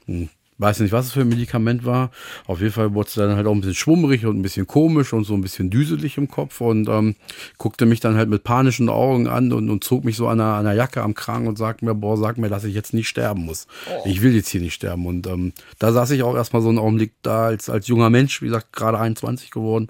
Hm 0.06 0.28
weiß 0.58 0.80
nicht, 0.80 0.92
was 0.92 1.06
es 1.06 1.12
für 1.12 1.22
ein 1.22 1.28
Medikament 1.28 1.84
war. 1.84 2.10
Auf 2.46 2.60
jeden 2.60 2.72
Fall 2.72 2.94
wurde 2.94 3.08
es 3.08 3.14
dann 3.14 3.34
halt 3.34 3.46
auch 3.46 3.52
ein 3.52 3.60
bisschen 3.60 3.74
schwummrig 3.74 4.24
und 4.24 4.38
ein 4.38 4.42
bisschen 4.42 4.66
komisch 4.66 5.12
und 5.12 5.24
so 5.24 5.34
ein 5.34 5.40
bisschen 5.40 5.70
düselig 5.70 6.16
im 6.16 6.28
Kopf 6.28 6.60
und 6.60 6.88
ähm, 6.88 7.16
guckte 7.58 7.86
mich 7.86 8.00
dann 8.00 8.16
halt 8.16 8.28
mit 8.28 8.44
panischen 8.44 8.88
Augen 8.88 9.26
an 9.26 9.52
und, 9.52 9.68
und 9.68 9.82
zog 9.82 10.04
mich 10.04 10.16
so 10.16 10.28
an 10.28 10.40
einer, 10.40 10.54
an 10.54 10.66
einer 10.66 10.76
Jacke 10.76 11.02
am 11.02 11.14
Kragen 11.14 11.48
und 11.48 11.58
sagte 11.58 11.84
mir, 11.84 11.94
boah, 11.94 12.16
sag 12.16 12.38
mir, 12.38 12.48
dass 12.48 12.64
ich 12.64 12.74
jetzt 12.74 12.94
nicht 12.94 13.08
sterben 13.08 13.44
muss. 13.44 13.66
Oh. 13.90 14.02
Ich 14.06 14.22
will 14.22 14.34
jetzt 14.34 14.48
hier 14.48 14.60
nicht 14.60 14.74
sterben. 14.74 15.06
Und 15.06 15.26
ähm, 15.26 15.52
da 15.78 15.92
saß 15.92 16.10
ich 16.12 16.22
auch 16.22 16.36
erstmal 16.36 16.62
so 16.62 16.68
einen 16.68 16.78
Augenblick 16.78 17.12
da 17.22 17.46
als, 17.46 17.68
als 17.68 17.88
junger 17.88 18.10
Mensch, 18.10 18.40
wie 18.40 18.46
gesagt, 18.46 18.72
gerade 18.72 18.98
21 18.98 19.50
geworden 19.50 19.88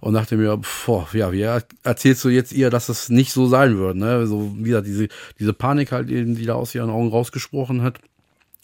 und 0.00 0.14
dachte 0.14 0.36
mir, 0.36 0.60
boah, 0.86 1.08
ja, 1.12 1.32
wie 1.32 1.46
erzählst 1.84 2.24
du 2.24 2.28
jetzt 2.28 2.52
ihr, 2.52 2.70
dass 2.70 2.88
es 2.88 3.10
nicht 3.10 3.32
so 3.32 3.46
sein 3.46 3.78
wird? 3.78 3.96
Ne? 3.96 4.26
So, 4.26 4.52
wie 4.56 4.70
gesagt, 4.70 4.86
diese, 4.86 5.08
diese 5.38 5.52
Panik 5.52 5.92
halt 5.92 6.10
eben, 6.10 6.34
die 6.34 6.46
da 6.46 6.54
aus 6.54 6.74
ihren 6.74 6.90
Augen 6.90 7.08
rausgesprochen 7.08 7.82
hat 7.82 8.00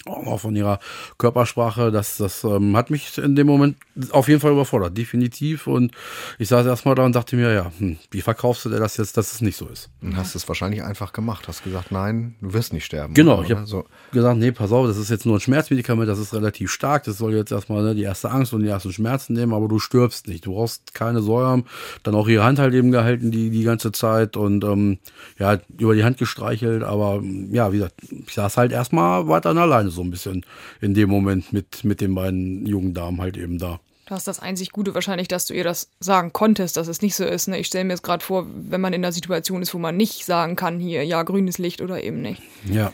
auch 0.06 0.40
von 0.40 0.54
ihrer 0.54 0.78
Körpersprache, 1.18 1.90
das, 1.90 2.16
das 2.16 2.44
ähm, 2.44 2.76
hat 2.76 2.90
mich 2.90 3.18
in 3.18 3.34
dem 3.34 3.46
Moment 3.46 3.76
auf 4.10 4.28
jeden 4.28 4.40
Fall 4.40 4.52
überfordert, 4.52 4.96
definitiv. 4.96 5.66
Und 5.66 5.92
ich 6.38 6.48
saß 6.48 6.66
erstmal 6.66 6.94
da 6.94 7.04
und 7.04 7.14
dachte 7.14 7.36
mir, 7.36 7.52
ja, 7.52 7.72
hm, 7.78 7.96
wie 8.10 8.20
verkaufst 8.20 8.64
du 8.64 8.68
dir 8.68 8.78
das 8.78 8.96
jetzt, 8.96 9.16
dass 9.16 9.32
es 9.32 9.40
nicht 9.40 9.56
so 9.56 9.66
ist? 9.66 9.90
Und 10.02 10.16
hast 10.16 10.34
es 10.34 10.46
wahrscheinlich 10.48 10.82
einfach 10.82 11.12
gemacht, 11.12 11.48
hast 11.48 11.64
gesagt, 11.64 11.90
nein, 11.90 12.36
du 12.40 12.52
wirst 12.52 12.72
nicht 12.72 12.84
sterben. 12.84 13.14
Genau, 13.14 13.38
oder? 13.38 13.44
ich 13.44 13.50
habe 13.50 13.66
so. 13.66 13.84
gesagt, 14.12 14.38
nee, 14.38 14.52
pass 14.52 14.72
auf, 14.72 14.86
das 14.86 14.96
ist 14.96 15.10
jetzt 15.10 15.26
nur 15.26 15.36
ein 15.36 15.40
Schmerzmedikament, 15.40 16.08
das 16.08 16.18
ist 16.18 16.34
relativ 16.34 16.70
stark, 16.70 17.04
das 17.04 17.18
soll 17.18 17.34
jetzt 17.34 17.52
erstmal 17.52 17.82
ne, 17.82 17.94
die 17.94 18.02
erste 18.02 18.30
Angst 18.30 18.52
und 18.52 18.62
die 18.62 18.68
ersten 18.68 18.92
Schmerzen 18.92 19.32
nehmen, 19.32 19.52
aber 19.52 19.68
du 19.68 19.78
stirbst 19.78 20.28
nicht, 20.28 20.46
du 20.46 20.52
brauchst 20.52 20.94
keine 20.94 21.20
Säuren. 21.20 21.64
Dann 22.02 22.14
auch 22.14 22.28
ihre 22.28 22.44
Hand 22.44 22.58
halt 22.58 22.74
eben 22.74 22.92
gehalten 22.92 23.30
die, 23.30 23.50
die 23.50 23.64
ganze 23.64 23.92
Zeit 23.92 24.36
und 24.36 24.62
ähm, 24.64 24.98
ja, 25.38 25.58
über 25.78 25.94
die 25.94 26.04
Hand 26.04 26.18
gestreichelt, 26.18 26.82
aber 26.84 27.22
ja, 27.50 27.72
wie 27.72 27.78
gesagt, 27.78 27.94
ich 28.10 28.34
saß 28.34 28.56
halt 28.56 28.72
erstmal 28.72 29.26
weiter 29.28 29.56
alleine 29.56 29.85
so 29.90 30.02
ein 30.02 30.10
bisschen 30.10 30.44
in 30.80 30.94
dem 30.94 31.08
Moment 31.08 31.52
mit, 31.52 31.84
mit 31.84 32.00
den 32.00 32.14
beiden 32.14 32.66
jungen 32.66 32.94
Damen 32.94 33.20
halt 33.20 33.36
eben 33.36 33.58
da. 33.58 33.80
Du 34.06 34.14
hast 34.14 34.28
das 34.28 34.38
einzig 34.38 34.70
Gute 34.70 34.94
wahrscheinlich, 34.94 35.26
dass 35.26 35.46
du 35.46 35.54
ihr 35.54 35.64
das 35.64 35.90
sagen 35.98 36.32
konntest, 36.32 36.76
dass 36.76 36.86
es 36.86 37.02
nicht 37.02 37.16
so 37.16 37.24
ist. 37.24 37.48
Ne? 37.48 37.58
Ich 37.58 37.66
stelle 37.66 37.84
mir 37.84 37.92
jetzt 37.92 38.04
gerade 38.04 38.24
vor, 38.24 38.46
wenn 38.54 38.80
man 38.80 38.92
in 38.92 39.04
einer 39.04 39.12
Situation 39.12 39.62
ist, 39.62 39.74
wo 39.74 39.78
man 39.78 39.96
nicht 39.96 40.24
sagen 40.24 40.54
kann, 40.54 40.78
hier, 40.78 41.04
ja, 41.04 41.24
grünes 41.24 41.58
Licht 41.58 41.80
oder 41.80 42.02
eben 42.04 42.22
nicht. 42.22 42.40
Ja. 42.70 42.92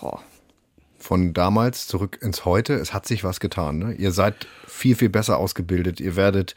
Boah. 0.00 0.22
von 0.98 1.34
damals 1.34 1.86
zurück 1.86 2.18
ins 2.22 2.46
Heute. 2.46 2.74
Es 2.74 2.94
hat 2.94 3.06
sich 3.06 3.24
was 3.24 3.40
getan. 3.40 3.78
Ne? 3.78 3.92
Ihr 3.92 4.10
seid 4.10 4.46
viel, 4.66 4.96
viel 4.96 5.10
besser 5.10 5.36
ausgebildet. 5.38 6.00
Ihr 6.00 6.16
werdet 6.16 6.54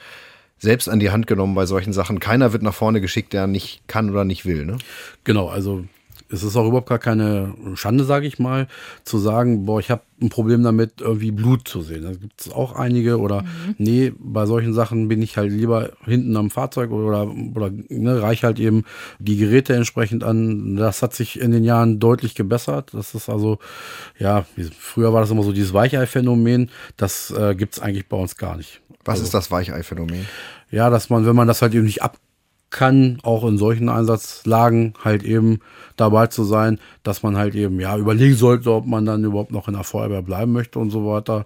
selbst 0.58 0.88
an 0.88 1.00
die 1.00 1.12
Hand 1.12 1.28
genommen 1.28 1.54
bei 1.54 1.66
solchen 1.66 1.92
Sachen. 1.92 2.20
Keiner 2.22 2.54
wird 2.54 2.64
nach 2.64 2.74
vorne 2.74 3.02
geschickt, 3.02 3.34
der 3.34 3.46
nicht 3.46 3.88
kann 3.88 4.10
oder 4.10 4.24
nicht 4.24 4.46
will. 4.46 4.66
Ne? 4.66 4.78
Genau, 5.26 5.50
also 5.50 5.84
es 6.30 6.44
ist 6.44 6.56
auch 6.56 6.68
überhaupt 6.68 6.90
gar 6.90 7.00
keine 7.00 7.54
Schande, 7.76 8.04
sage 8.04 8.28
ich 8.28 8.40
mal, 8.40 8.68
zu 9.04 9.18
sagen, 9.18 9.66
boah, 9.66 9.80
ich 9.80 9.90
habe 9.90 10.02
ein 10.22 10.30
Problem 10.30 10.64
damit, 10.64 11.00
irgendwie 11.00 11.32
Blut 11.32 11.68
zu 11.68 11.82
sehen. 11.82 12.04
Da 12.04 12.12
gibt 12.12 12.42
es 12.42 12.52
auch 12.52 12.74
einige 12.74 13.20
oder 13.20 13.44
mhm. 13.44 13.76
nee, 13.78 14.14
bei 14.18 14.46
solchen 14.46 14.74
Sachen 14.74 15.08
bin 15.08 15.22
ich 15.22 15.38
halt 15.38 15.52
lieber 15.52 15.92
hinten 16.06 16.36
am 16.36 16.50
Fahrzeug 16.50 16.92
oder, 16.92 17.32
oder 17.56 17.72
ne, 17.90 18.22
reich 18.22 18.44
halt 18.44 18.60
eben 18.60 18.84
die 19.20 19.38
Geräte 19.38 19.76
entsprechend 19.76 20.24
an. 20.24 20.76
Das 20.76 21.02
hat 21.02 21.14
sich 21.14 21.40
in 21.40 21.52
den 21.52 21.64
Jahren 21.64 22.00
deutlich 22.00 22.36
gebessert. 22.36 22.94
Das 22.94 23.14
ist 23.14 23.30
also, 23.30 23.60
ja, 24.18 24.46
früher 24.78 25.14
war 25.14 25.22
das 25.22 25.32
immer 25.32 25.44
so 25.44 25.52
dieses 25.52 25.74
Weichei-Phänomen. 25.74 26.72
Das 26.98 27.32
äh, 27.32 27.56
gibt 27.56 27.76
es 27.76 27.80
eigentlich 27.80 28.08
bei 28.10 28.18
uns 28.18 28.38
gar 28.38 28.58
nicht. 28.58 28.82
Was 29.06 29.14
also, 29.14 29.26
ist 29.26 29.34
das 29.34 29.52
Weichei-Phänomen? 29.52 30.26
Ja, 30.72 30.90
dass 30.90 31.10
man, 31.10 31.26
wenn 31.26 31.36
man 31.36 31.48
das 31.48 31.62
halt 31.62 31.74
eben 31.74 31.86
nicht 31.86 32.02
ab 32.02 32.18
kann, 32.70 33.20
auch 33.24 33.46
in 33.46 33.58
solchen 33.58 33.90
Einsatzlagen 33.90 34.94
halt 35.04 35.24
eben 35.24 35.60
dabei 35.96 36.28
zu 36.28 36.44
sein, 36.44 36.80
dass 37.04 37.24
man 37.24 37.38
halt 37.38 37.56
eben 37.56 37.80
ja 37.80 37.98
überlegen 37.98 38.36
sollte, 38.36 38.72
ob 38.72 38.86
man 38.86 39.06
dann 39.06 39.24
überhaupt 39.24 39.52
noch 39.52 39.68
in 39.68 39.74
der 39.74 39.84
Feuerwehr 39.84 40.22
bleiben 40.22 40.52
möchte 40.52 40.80
und 40.80 40.90
so 40.90 41.06
weiter. 41.06 41.46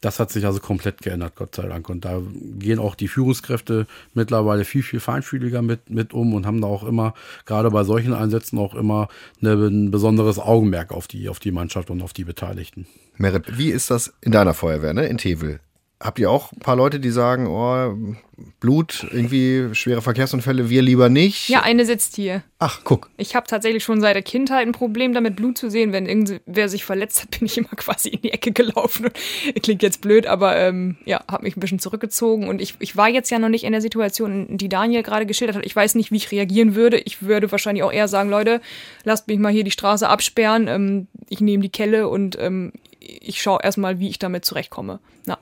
Das 0.00 0.18
hat 0.18 0.30
sich 0.30 0.46
also 0.46 0.60
komplett 0.60 1.02
geändert, 1.02 1.34
Gott 1.36 1.54
sei 1.54 1.66
Dank. 1.66 1.88
Und 1.90 2.06
da 2.06 2.22
gehen 2.58 2.78
auch 2.78 2.94
die 2.94 3.08
Führungskräfte 3.08 3.86
mittlerweile 4.14 4.64
viel, 4.64 4.82
viel 4.82 5.00
feinfühliger 5.00 5.60
mit, 5.60 5.90
mit 5.90 6.14
um 6.14 6.32
und 6.32 6.46
haben 6.46 6.62
da 6.62 6.68
auch 6.68 6.84
immer, 6.84 7.12
gerade 7.44 7.70
bei 7.70 7.84
solchen 7.84 8.14
Einsätzen 8.14 8.58
auch 8.58 8.74
immer 8.74 9.08
eine, 9.42 9.52
ein 9.52 9.90
besonderes 9.90 10.38
Augenmerk 10.38 10.92
auf 10.92 11.06
die, 11.06 11.28
auf 11.28 11.38
die 11.38 11.52
Mannschaft 11.52 11.90
und 11.90 12.00
auf 12.00 12.14
die 12.14 12.24
Beteiligten. 12.24 12.86
Merit, 13.18 13.58
wie 13.58 13.70
ist 13.70 13.90
das 13.90 14.14
in 14.22 14.32
deiner 14.32 14.54
Feuerwehr, 14.54 14.94
ne? 14.94 15.06
In 15.06 15.18
Tevel? 15.18 15.60
Habt 16.02 16.18
ihr 16.18 16.30
auch 16.30 16.50
ein 16.52 16.60
paar 16.60 16.76
Leute, 16.76 16.98
die 16.98 17.10
sagen, 17.10 17.46
oh, 17.46 18.16
Blut, 18.58 19.06
irgendwie 19.10 19.74
schwere 19.74 20.00
Verkehrsunfälle, 20.00 20.70
wir 20.70 20.80
lieber 20.80 21.10
nicht? 21.10 21.50
Ja, 21.50 21.60
eine 21.60 21.84
sitzt 21.84 22.16
hier. 22.16 22.42
Ach, 22.58 22.80
guck. 22.84 23.10
Ich 23.18 23.34
habe 23.34 23.46
tatsächlich 23.46 23.84
schon 23.84 24.00
seit 24.00 24.14
der 24.14 24.22
Kindheit 24.22 24.66
ein 24.66 24.72
Problem 24.72 25.12
damit, 25.12 25.36
Blut 25.36 25.58
zu 25.58 25.68
sehen. 25.68 25.92
Wenn 25.92 26.06
irgendwer 26.06 26.70
sich 26.70 26.86
verletzt 26.86 27.20
hat, 27.20 27.30
bin 27.38 27.44
ich 27.44 27.58
immer 27.58 27.68
quasi 27.76 28.08
in 28.08 28.22
die 28.22 28.32
Ecke 28.32 28.50
gelaufen. 28.52 29.10
Klingt 29.62 29.82
jetzt 29.82 30.00
blöd, 30.00 30.26
aber 30.26 30.56
ähm, 30.56 30.96
ja, 31.04 31.22
habe 31.30 31.44
mich 31.44 31.58
ein 31.58 31.60
bisschen 31.60 31.80
zurückgezogen. 31.80 32.48
Und 32.48 32.62
ich, 32.62 32.76
ich 32.78 32.96
war 32.96 33.10
jetzt 33.10 33.30
ja 33.30 33.38
noch 33.38 33.50
nicht 33.50 33.64
in 33.64 33.72
der 33.72 33.82
Situation, 33.82 34.56
die 34.56 34.70
Daniel 34.70 35.02
gerade 35.02 35.26
geschildert 35.26 35.56
hat. 35.56 35.66
Ich 35.66 35.76
weiß 35.76 35.96
nicht, 35.96 36.10
wie 36.10 36.16
ich 36.16 36.32
reagieren 36.32 36.74
würde. 36.74 36.96
Ich 36.98 37.22
würde 37.22 37.52
wahrscheinlich 37.52 37.84
auch 37.84 37.92
eher 37.92 38.08
sagen, 38.08 38.30
Leute, 38.30 38.62
lasst 39.04 39.28
mich 39.28 39.38
mal 39.38 39.52
hier 39.52 39.64
die 39.64 39.70
Straße 39.70 40.08
absperren. 40.08 40.66
Ähm, 40.66 41.08
ich 41.28 41.42
nehme 41.42 41.62
die 41.62 41.68
Kelle 41.68 42.08
und 42.08 42.38
ähm, 42.40 42.72
ich 43.00 43.42
schaue 43.42 43.60
erstmal, 43.62 43.98
wie 43.98 44.08
ich 44.08 44.18
damit 44.18 44.46
zurechtkomme. 44.46 45.00
Na. 45.26 45.38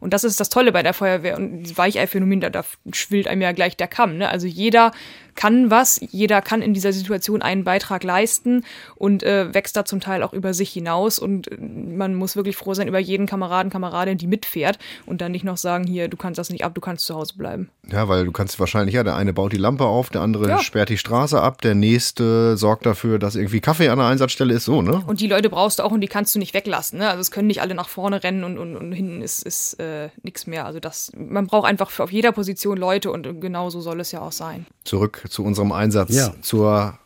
Und 0.00 0.12
das 0.12 0.24
ist 0.24 0.40
das 0.40 0.48
Tolle 0.48 0.72
bei 0.72 0.82
der 0.82 0.94
Feuerwehr. 0.94 1.36
Und 1.36 1.62
das 1.64 1.76
Weichei-Phänomen, 1.76 2.40
da, 2.40 2.50
da 2.50 2.64
schwillt 2.92 3.28
einem 3.28 3.42
ja 3.42 3.52
gleich 3.52 3.76
der 3.76 3.88
Kamm. 3.88 4.16
Ne? 4.16 4.28
Also 4.28 4.46
jeder 4.46 4.92
kann 5.34 5.70
was, 5.70 6.00
jeder 6.10 6.42
kann 6.42 6.62
in 6.62 6.74
dieser 6.74 6.92
Situation 6.92 7.42
einen 7.42 7.64
Beitrag 7.64 8.04
leisten 8.04 8.64
und 8.96 9.22
äh, 9.22 9.52
wächst 9.54 9.76
da 9.76 9.84
zum 9.84 10.00
Teil 10.00 10.22
auch 10.22 10.32
über 10.32 10.54
sich 10.54 10.70
hinaus. 10.70 11.18
Und 11.18 11.50
äh, 11.50 11.56
man 11.56 12.14
muss 12.14 12.36
wirklich 12.36 12.56
froh 12.56 12.74
sein 12.74 12.88
über 12.88 12.98
jeden 12.98 13.26
Kameraden, 13.26 13.70
Kameradin, 13.70 14.18
die 14.18 14.26
mitfährt 14.26 14.78
und 15.06 15.20
dann 15.20 15.32
nicht 15.32 15.44
noch 15.44 15.56
sagen, 15.56 15.84
hier, 15.84 16.08
du 16.08 16.16
kannst 16.16 16.38
das 16.38 16.50
nicht 16.50 16.64
ab, 16.64 16.74
du 16.74 16.80
kannst 16.80 17.06
zu 17.06 17.14
Hause 17.14 17.34
bleiben. 17.36 17.70
Ja, 17.90 18.08
weil 18.08 18.24
du 18.24 18.32
kannst 18.32 18.60
wahrscheinlich, 18.60 18.94
ja, 18.94 19.02
der 19.02 19.16
eine 19.16 19.32
baut 19.32 19.52
die 19.52 19.56
Lampe 19.56 19.84
auf, 19.84 20.10
der 20.10 20.20
andere 20.20 20.48
ja. 20.48 20.58
sperrt 20.58 20.88
die 20.88 20.98
Straße 20.98 21.40
ab, 21.40 21.60
der 21.62 21.74
nächste 21.74 22.56
sorgt 22.56 22.86
dafür, 22.86 23.18
dass 23.18 23.34
irgendwie 23.34 23.60
Kaffee 23.60 23.88
an 23.88 23.98
der 23.98 24.06
Einsatzstelle 24.06 24.54
ist, 24.54 24.64
so, 24.64 24.82
ne? 24.82 25.02
Und 25.06 25.20
die 25.20 25.26
Leute 25.26 25.50
brauchst 25.50 25.78
du 25.78 25.82
auch 25.82 25.92
und 25.92 26.00
die 26.00 26.08
kannst 26.08 26.34
du 26.34 26.38
nicht 26.38 26.54
weglassen, 26.54 26.98
ne? 26.98 27.08
Also 27.08 27.20
es 27.20 27.30
können 27.30 27.48
nicht 27.48 27.62
alle 27.62 27.74
nach 27.74 27.88
vorne 27.88 28.22
rennen 28.22 28.44
und, 28.44 28.58
und, 28.58 28.76
und 28.76 28.92
hinten 28.92 29.22
ist, 29.22 29.42
ist 29.42 29.80
äh, 29.80 30.10
nichts 30.22 30.46
mehr. 30.46 30.66
Also 30.66 30.80
das, 30.80 31.12
man 31.16 31.46
braucht 31.46 31.66
einfach 31.66 31.98
auf 31.98 32.12
jeder 32.12 32.32
Position 32.32 32.76
Leute 32.76 33.10
und 33.10 33.40
genau 33.40 33.70
so 33.70 33.80
soll 33.80 34.00
es 34.00 34.12
ja 34.12 34.20
auch 34.20 34.32
sein. 34.32 34.66
Zurück 34.84 35.19
zu 35.28 35.44
unserem 35.44 35.72
Einsatz 35.72 36.14
ja. 36.14 36.34
zur 36.42 36.98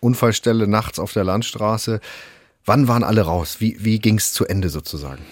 Unfallstelle 0.00 0.66
nachts 0.66 0.98
auf 0.98 1.12
der 1.12 1.24
Landstraße. 1.24 2.00
Wann 2.64 2.88
waren 2.88 3.04
alle 3.04 3.22
raus? 3.22 3.56
Wie, 3.60 3.76
wie 3.80 3.98
ging 3.98 4.16
es 4.16 4.32
zu 4.32 4.46
Ende 4.46 4.68
sozusagen? 4.68 5.22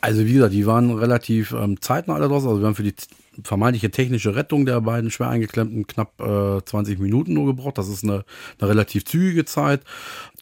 Also 0.00 0.26
wie 0.26 0.34
gesagt, 0.34 0.52
die 0.52 0.66
waren 0.66 0.90
relativ 0.90 1.52
ähm, 1.52 1.80
zeitnah 1.80 2.14
alle 2.14 2.26
raus. 2.26 2.44
Also 2.44 2.60
wir 2.60 2.66
haben 2.66 2.74
für 2.74 2.82
die 2.82 2.94
vermeintliche 3.42 3.90
technische 3.90 4.36
Rettung 4.36 4.66
der 4.66 4.80
beiden 4.80 5.10
schwer 5.10 5.28
eingeklemmten 5.28 5.86
knapp 5.86 6.20
äh, 6.20 6.62
20 6.64 6.98
Minuten 6.98 7.32
nur 7.32 7.46
gebraucht. 7.46 7.78
Das 7.78 7.88
ist 7.88 8.04
eine, 8.04 8.24
eine 8.60 8.68
relativ 8.68 9.04
zügige 9.04 9.44
Zeit. 9.44 9.80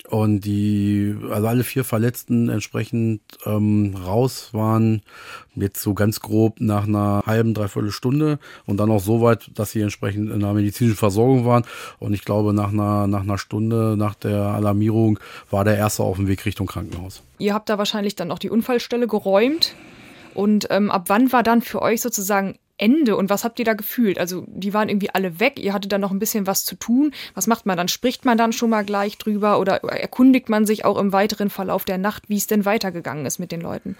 Und 0.09 0.41
die, 0.41 1.17
also 1.31 1.47
alle 1.47 1.65
vier 1.65 1.85
Verletzten 1.85 2.49
entsprechend 2.49 3.21
ähm, 3.47 3.95
raus 4.05 4.51
waren 4.53 5.03
jetzt 5.55 5.81
so 5.81 5.95
ganz 5.95 6.21
grob 6.21 6.61
nach 6.61 6.87
einer 6.87 7.23
halben, 7.25 7.55
dreiviertel 7.55 7.93
Stunde 7.93 8.39
und 8.67 8.79
dann 8.79 8.91
auch 8.91 9.01
so 9.01 9.23
weit, 9.23 9.51
dass 9.55 9.71
sie 9.71 9.81
entsprechend 9.81 10.31
in 10.31 10.43
einer 10.43 10.55
medizinischen 10.55 10.97
Versorgung 10.97 11.47
waren. 11.47 11.65
Und 11.99 12.15
ich 12.15 12.25
glaube, 12.25 12.53
nach 12.53 12.73
einer, 12.73 13.07
nach 13.07 13.23
einer 13.23 13.39
Stunde 13.39 13.97
nach 13.97 14.15
der 14.15 14.39
Alarmierung 14.39 15.19
war 15.51 15.65
der 15.65 15.77
erste 15.77 16.03
auf 16.03 16.17
dem 16.17 16.27
Weg 16.27 16.45
Richtung 16.45 16.67
Krankenhaus. 16.67 17.23
Ihr 17.39 17.55
habt 17.55 17.69
da 17.69 17.79
wahrscheinlich 17.79 18.17
dann 18.17 18.33
auch 18.33 18.39
die 18.39 18.51
Unfallstelle 18.51 19.07
geräumt. 19.07 19.75
Und 20.35 20.67
ähm, 20.71 20.91
ab 20.91 21.05
wann 21.09 21.31
war 21.33 21.43
dann 21.43 21.63
für 21.63 21.83
euch 21.83 22.01
sozusagen 22.01 22.59
Ende 22.83 23.17
und 23.17 23.31
was 23.31 23.45
habt 23.45 23.61
ihr 23.61 23.65
da 23.65 23.75
gefühlt? 23.75 24.19
Also 24.19 24.45
die 24.49 24.75
waren 24.75 24.89
irgendwie 24.89 25.11
alle 25.11 25.39
weg, 25.39 25.61
ihr 25.61 25.73
hattet 25.73 25.93
dann 25.93 26.01
noch 26.01 26.11
ein 26.11 26.19
bisschen 26.19 26.49
was 26.49 26.65
zu 26.65 26.75
tun. 26.75 27.13
Was 27.35 27.47
macht 27.47 27.65
man 27.65 27.77
dann? 27.77 27.87
Spricht 27.87 28.25
man 28.25 28.37
dann 28.37 28.53
schon 28.53 28.71
mal 28.71 28.85
gleich 28.85 29.19
drüber 29.19 29.61
oder 29.61 29.85
erkundigt 29.85 30.49
man 30.49 30.67
sich 30.67 30.85
auch 30.85 30.99
im 30.99 31.13
weiteren 31.13 31.49
Verlauf 31.49 31.85
der 31.85 31.99
Nacht, 31.99 32.29
wie 32.29 32.37
es 32.37 32.49
denn 32.49 32.65
weitergegangen 32.65 33.25
ist 33.25 33.39
mit 33.39 33.53
den 33.53 33.61
Leuten? 33.61 33.97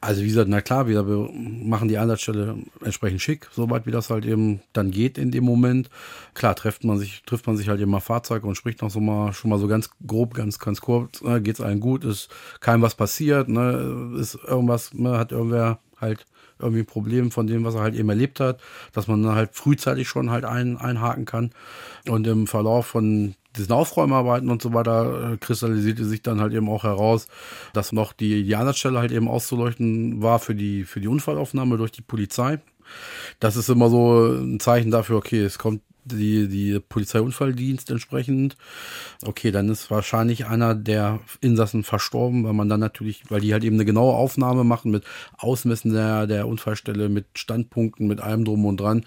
Also 0.00 0.22
wie 0.22 0.28
gesagt, 0.28 0.48
na 0.48 0.60
klar, 0.60 0.86
wir 0.86 1.02
machen 1.02 1.88
die 1.88 1.98
Einsatzstelle 1.98 2.56
entsprechend 2.84 3.20
schick, 3.20 3.48
soweit 3.50 3.84
wie 3.86 3.90
das 3.90 4.10
halt 4.10 4.26
eben 4.26 4.60
dann 4.72 4.92
geht 4.92 5.18
in 5.18 5.32
dem 5.32 5.42
Moment. 5.42 5.90
Klar, 6.34 6.54
trifft 6.54 6.84
man 6.84 6.98
sich, 6.98 7.22
trifft 7.24 7.48
man 7.48 7.56
sich 7.56 7.68
halt 7.68 7.80
eben 7.80 7.90
mal 7.90 7.98
Fahrzeuge 7.98 8.46
und 8.46 8.56
spricht 8.56 8.82
noch 8.82 8.90
so 8.90 9.00
mal 9.00 9.32
schon 9.32 9.50
mal 9.50 9.58
so 9.58 9.66
ganz 9.66 9.90
grob, 10.06 10.34
ganz, 10.34 10.60
ganz 10.60 10.80
kurz, 10.80 11.20
ne, 11.22 11.42
geht's 11.42 11.60
allen 11.60 11.80
gut, 11.80 12.04
ist 12.04 12.28
keinem 12.60 12.82
was 12.82 12.94
passiert, 12.94 13.48
ne, 13.48 14.14
ist 14.20 14.38
irgendwas, 14.46 14.94
ne, 14.94 15.18
hat 15.18 15.32
irgendwer 15.32 15.80
halt 16.00 16.26
irgendwie 16.58 16.80
ein 16.80 16.86
Problem 16.86 17.30
von 17.30 17.46
dem, 17.46 17.64
was 17.64 17.74
er 17.74 17.82
halt 17.82 17.94
eben 17.94 18.08
erlebt 18.08 18.40
hat, 18.40 18.60
dass 18.92 19.06
man 19.06 19.22
dann 19.22 19.34
halt 19.34 19.50
frühzeitig 19.54 20.08
schon 20.08 20.30
halt 20.30 20.44
ein, 20.44 20.76
einhaken 20.76 21.24
kann. 21.24 21.50
Und 22.08 22.26
im 22.26 22.46
Verlauf 22.46 22.86
von 22.86 23.34
diesen 23.56 23.72
Aufräumarbeiten 23.72 24.50
und 24.50 24.62
so 24.62 24.72
weiter 24.72 25.32
äh, 25.32 25.36
kristallisierte 25.36 26.04
sich 26.04 26.22
dann 26.22 26.40
halt 26.40 26.52
eben 26.52 26.68
auch 26.68 26.84
heraus, 26.84 27.28
dass 27.72 27.92
noch 27.92 28.12
die, 28.12 28.54
Einsatzstelle 28.54 28.98
halt 28.98 29.12
eben 29.12 29.28
auszuleuchten 29.28 30.22
war 30.22 30.38
für 30.38 30.54
die, 30.54 30.84
für 30.84 31.00
die 31.00 31.08
Unfallaufnahme 31.08 31.76
durch 31.76 31.92
die 31.92 32.02
Polizei. 32.02 32.60
Das 33.40 33.56
ist 33.56 33.68
immer 33.68 33.90
so 33.90 34.32
ein 34.34 34.60
Zeichen 34.60 34.90
dafür, 34.90 35.16
okay, 35.16 35.42
es 35.42 35.58
kommt 35.58 35.82
die, 36.12 36.48
die 36.48 36.80
Polizeiunfalldienst 36.80 37.90
entsprechend. 37.90 38.56
Okay, 39.24 39.50
dann 39.50 39.68
ist 39.68 39.90
wahrscheinlich 39.90 40.46
einer 40.46 40.74
der 40.74 41.20
Insassen 41.40 41.84
verstorben, 41.84 42.44
weil 42.44 42.52
man 42.52 42.68
dann 42.68 42.80
natürlich, 42.80 43.22
weil 43.30 43.40
die 43.40 43.52
halt 43.52 43.64
eben 43.64 43.76
eine 43.76 43.84
genaue 43.84 44.14
Aufnahme 44.14 44.64
machen 44.64 44.90
mit 44.90 45.04
Ausmessen 45.36 45.92
der, 45.92 46.26
der 46.26 46.48
Unfallstelle, 46.48 47.08
mit 47.08 47.26
Standpunkten, 47.34 48.06
mit 48.06 48.20
allem 48.20 48.44
drum 48.44 48.64
und 48.66 48.80
dran. 48.80 49.04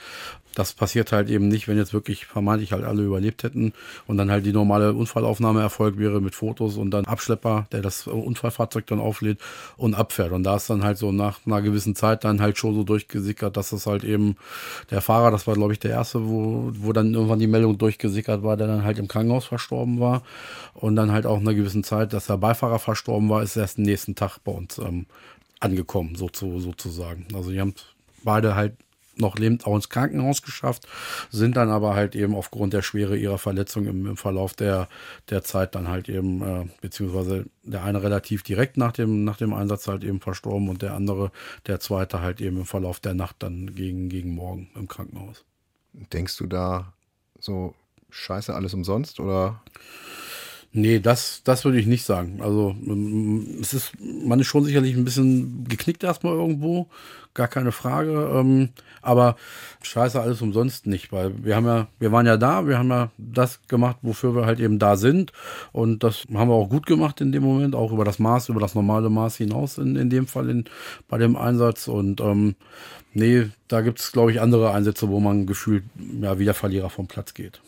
Das 0.56 0.74
passiert 0.74 1.12
halt 1.12 1.30
eben 1.30 1.48
nicht, 1.48 1.68
wenn 1.68 1.78
jetzt 1.78 1.94
wirklich 1.94 2.26
vermeintlich 2.26 2.74
halt 2.74 2.84
alle 2.84 3.04
überlebt 3.04 3.44
hätten 3.44 3.74
und 4.06 4.18
dann 4.18 4.30
halt 4.30 4.46
die 4.46 4.52
normale 4.52 4.94
Unfallaufnahme 4.94 5.62
erfolgt 5.62 5.98
wäre 5.98 6.20
mit 6.20 6.36
Fotos 6.36 6.78
und 6.78 6.92
dann 6.92 7.06
Abschlepper, 7.06 7.68
der 7.72 7.82
das 7.82 8.08
Unfallfahrzeug 8.08 8.86
dann 8.88 9.00
auflädt 9.00 9.40
und 9.78 9.94
abfährt. 9.94 10.32
Und 10.32 10.44
da 10.44 10.58
ist 10.58 10.70
dann 10.70 10.84
halt 10.84 10.98
so 10.98 11.12
nach 11.12 11.40
einer 11.46 11.62
gewissen 11.62 11.96
Zeit 11.96 12.24
dann 12.24 12.42
halt 12.42 12.58
schon 12.58 12.76
so 12.76 12.84
durchgesickert, 12.84 13.56
dass 13.56 13.72
es 13.72 13.86
halt 13.86 14.04
eben 14.04 14.36
der 14.90 15.02
Fahrer, 15.02 15.32
das 15.32 15.48
war 15.48 15.54
glaube 15.54 15.74
ich 15.74 15.80
der 15.80 15.92
erste, 15.92 16.28
wo, 16.28 16.72
wo 16.74 16.92
dann 16.92 17.14
irgendwann 17.14 17.40
die 17.40 17.48
Meldung 17.48 17.78
durchgesickert 17.78 18.44
war, 18.44 18.58
der 18.58 18.68
dann 18.68 18.84
halt 18.84 19.00
im 19.00 19.08
Krankenhaus 19.08 19.46
verstorben 19.46 20.00
war. 20.00 20.24
Und 20.74 20.96
dann 20.96 21.12
halt 21.12 21.26
auch 21.26 21.40
in 21.40 21.48
einer 21.48 21.56
gewissen 21.56 21.84
Zeit, 21.84 22.14
dass 22.14 22.28
der 22.28 22.38
Beifahrer 22.38 22.80
verstorben 22.80 23.30
war, 23.30 23.42
ist 23.44 23.56
erst 23.56 23.78
den 23.78 23.86
nächsten 23.86 24.16
Tag 24.16 24.40
bei 24.44 24.52
uns 24.52 24.78
ähm, 24.78 25.06
angekommen, 25.62 26.16
so 26.16 26.28
zu, 26.28 26.60
sozusagen. 26.60 27.28
Also 27.34 27.52
die 27.52 27.62
haben 27.62 27.74
beide 28.24 28.56
halt 28.56 28.74
noch 29.15 29.38
lebend 29.38 29.65
auch 29.65 29.76
ins 29.76 29.89
Krankenhaus 29.89 30.41
geschafft, 30.41 30.88
sind 31.30 31.58
dann 31.58 31.69
aber 31.69 31.95
halt 31.95 32.15
eben 32.15 32.36
aufgrund 32.36 32.74
der 32.74 32.82
Schwere 32.82 33.17
ihrer 33.17 33.38
Verletzung 33.38 33.86
im, 33.86 34.06
im 34.06 34.17
Verlauf 34.17 34.54
der, 34.54 34.88
der 35.30 35.43
Zeit 35.43 35.76
dann 35.76 35.88
halt 35.88 36.10
eben, 36.10 36.41
äh, 36.41 36.65
beziehungsweise 36.82 37.45
der 37.63 37.84
eine 37.84 38.04
relativ 38.04 38.43
direkt 38.43 38.78
nach 38.78 38.91
dem, 38.91 39.24
nach 39.24 39.38
dem 39.38 39.54
Einsatz 39.54 39.88
halt 39.88 40.04
eben 40.04 40.19
verstorben 40.19 40.69
und 40.69 40.82
der 40.82 40.93
andere, 40.93 41.32
der 41.67 41.80
zweite 41.80 42.21
halt 42.21 42.41
eben 42.41 42.58
im 42.58 42.65
Verlauf 42.65 43.00
der 43.00 43.13
Nacht 43.13 43.38
dann 43.39 43.76
gegen, 43.76 44.10
gegen 44.10 44.34
morgen 44.34 44.69
im 44.76 44.88
Krankenhaus. 44.88 45.45
Denkst 45.93 46.38
du 46.38 46.47
da 46.47 46.93
so 47.39 47.76
scheiße 48.10 48.54
alles 48.54 48.74
umsonst 48.74 49.19
oder? 49.19 49.62
Nee, 50.74 51.00
das, 51.00 51.42
das 51.44 51.66
würde 51.66 51.80
ich 51.80 51.86
nicht 51.86 52.06
sagen. 52.06 52.40
Also 52.42 52.74
ähm, 52.88 53.58
es 53.60 53.74
ist, 53.74 53.92
man 54.00 54.40
ist 54.40 54.48
schon 54.48 54.64
sicherlich 54.64 54.96
ein 54.96 55.04
bisschen 55.04 55.66
geknickt 55.68 56.02
erstmal 56.02 56.34
irgendwo, 56.34 56.88
gar 57.34 57.50
keine 57.50 57.74
Frage. 57.74 58.32
Ähm, 58.34 58.70
aber 59.02 59.36
scheiße, 59.82 60.22
alles 60.22 60.42
umsonst 60.42 60.88
nicht, 60.88 61.12
weil 61.12 61.34
wir 61.44 61.58
haben 61.58 61.66
ja, 61.66 61.88
wir 62.00 62.14
waren 62.14 62.26
ja 62.26 62.38
da, 62.38 62.68
wir 62.68 62.78
haben 62.78 62.90
ja 62.90 63.12
das 63.18 63.60
gemacht, 63.68 63.98
wofür 64.02 64.34
wir 64.34 64.46
halt 64.46 64.62
eben 64.62 64.80
da 64.80 64.96
sind. 64.96 65.34
Und 65.74 66.04
das 66.06 66.26
haben 66.34 66.50
wir 66.50 66.56
auch 66.56 66.70
gut 66.70 66.86
gemacht 66.86 67.20
in 67.20 67.34
dem 67.34 67.44
Moment, 67.44 67.76
auch 67.76 67.92
über 67.92 68.06
das 68.06 68.20
Maß, 68.20 68.48
über 68.48 68.62
das 68.62 68.74
normale 68.74 69.10
Maß 69.10 69.36
hinaus 69.36 69.78
in, 69.78 69.98
in 69.98 70.10
dem 70.10 70.26
Fall 70.26 70.50
in, 70.50 70.66
bei 71.10 71.18
dem 71.18 71.36
Einsatz. 71.36 71.90
Und 71.90 72.22
ähm, 72.22 72.56
nee, 73.14 73.50
da 73.68 73.82
gibt 73.82 74.00
es, 74.00 74.14
glaube 74.14 74.32
ich, 74.32 74.40
andere 74.40 74.72
Einsätze, 74.72 75.10
wo 75.10 75.20
man 75.20 75.48
gefühlt 75.48 75.84
ja, 76.22 76.40
wie 76.40 76.46
der 76.46 76.54
Verlierer 76.54 76.90
vom 76.90 77.08
Platz 77.08 77.34
geht 77.34 77.62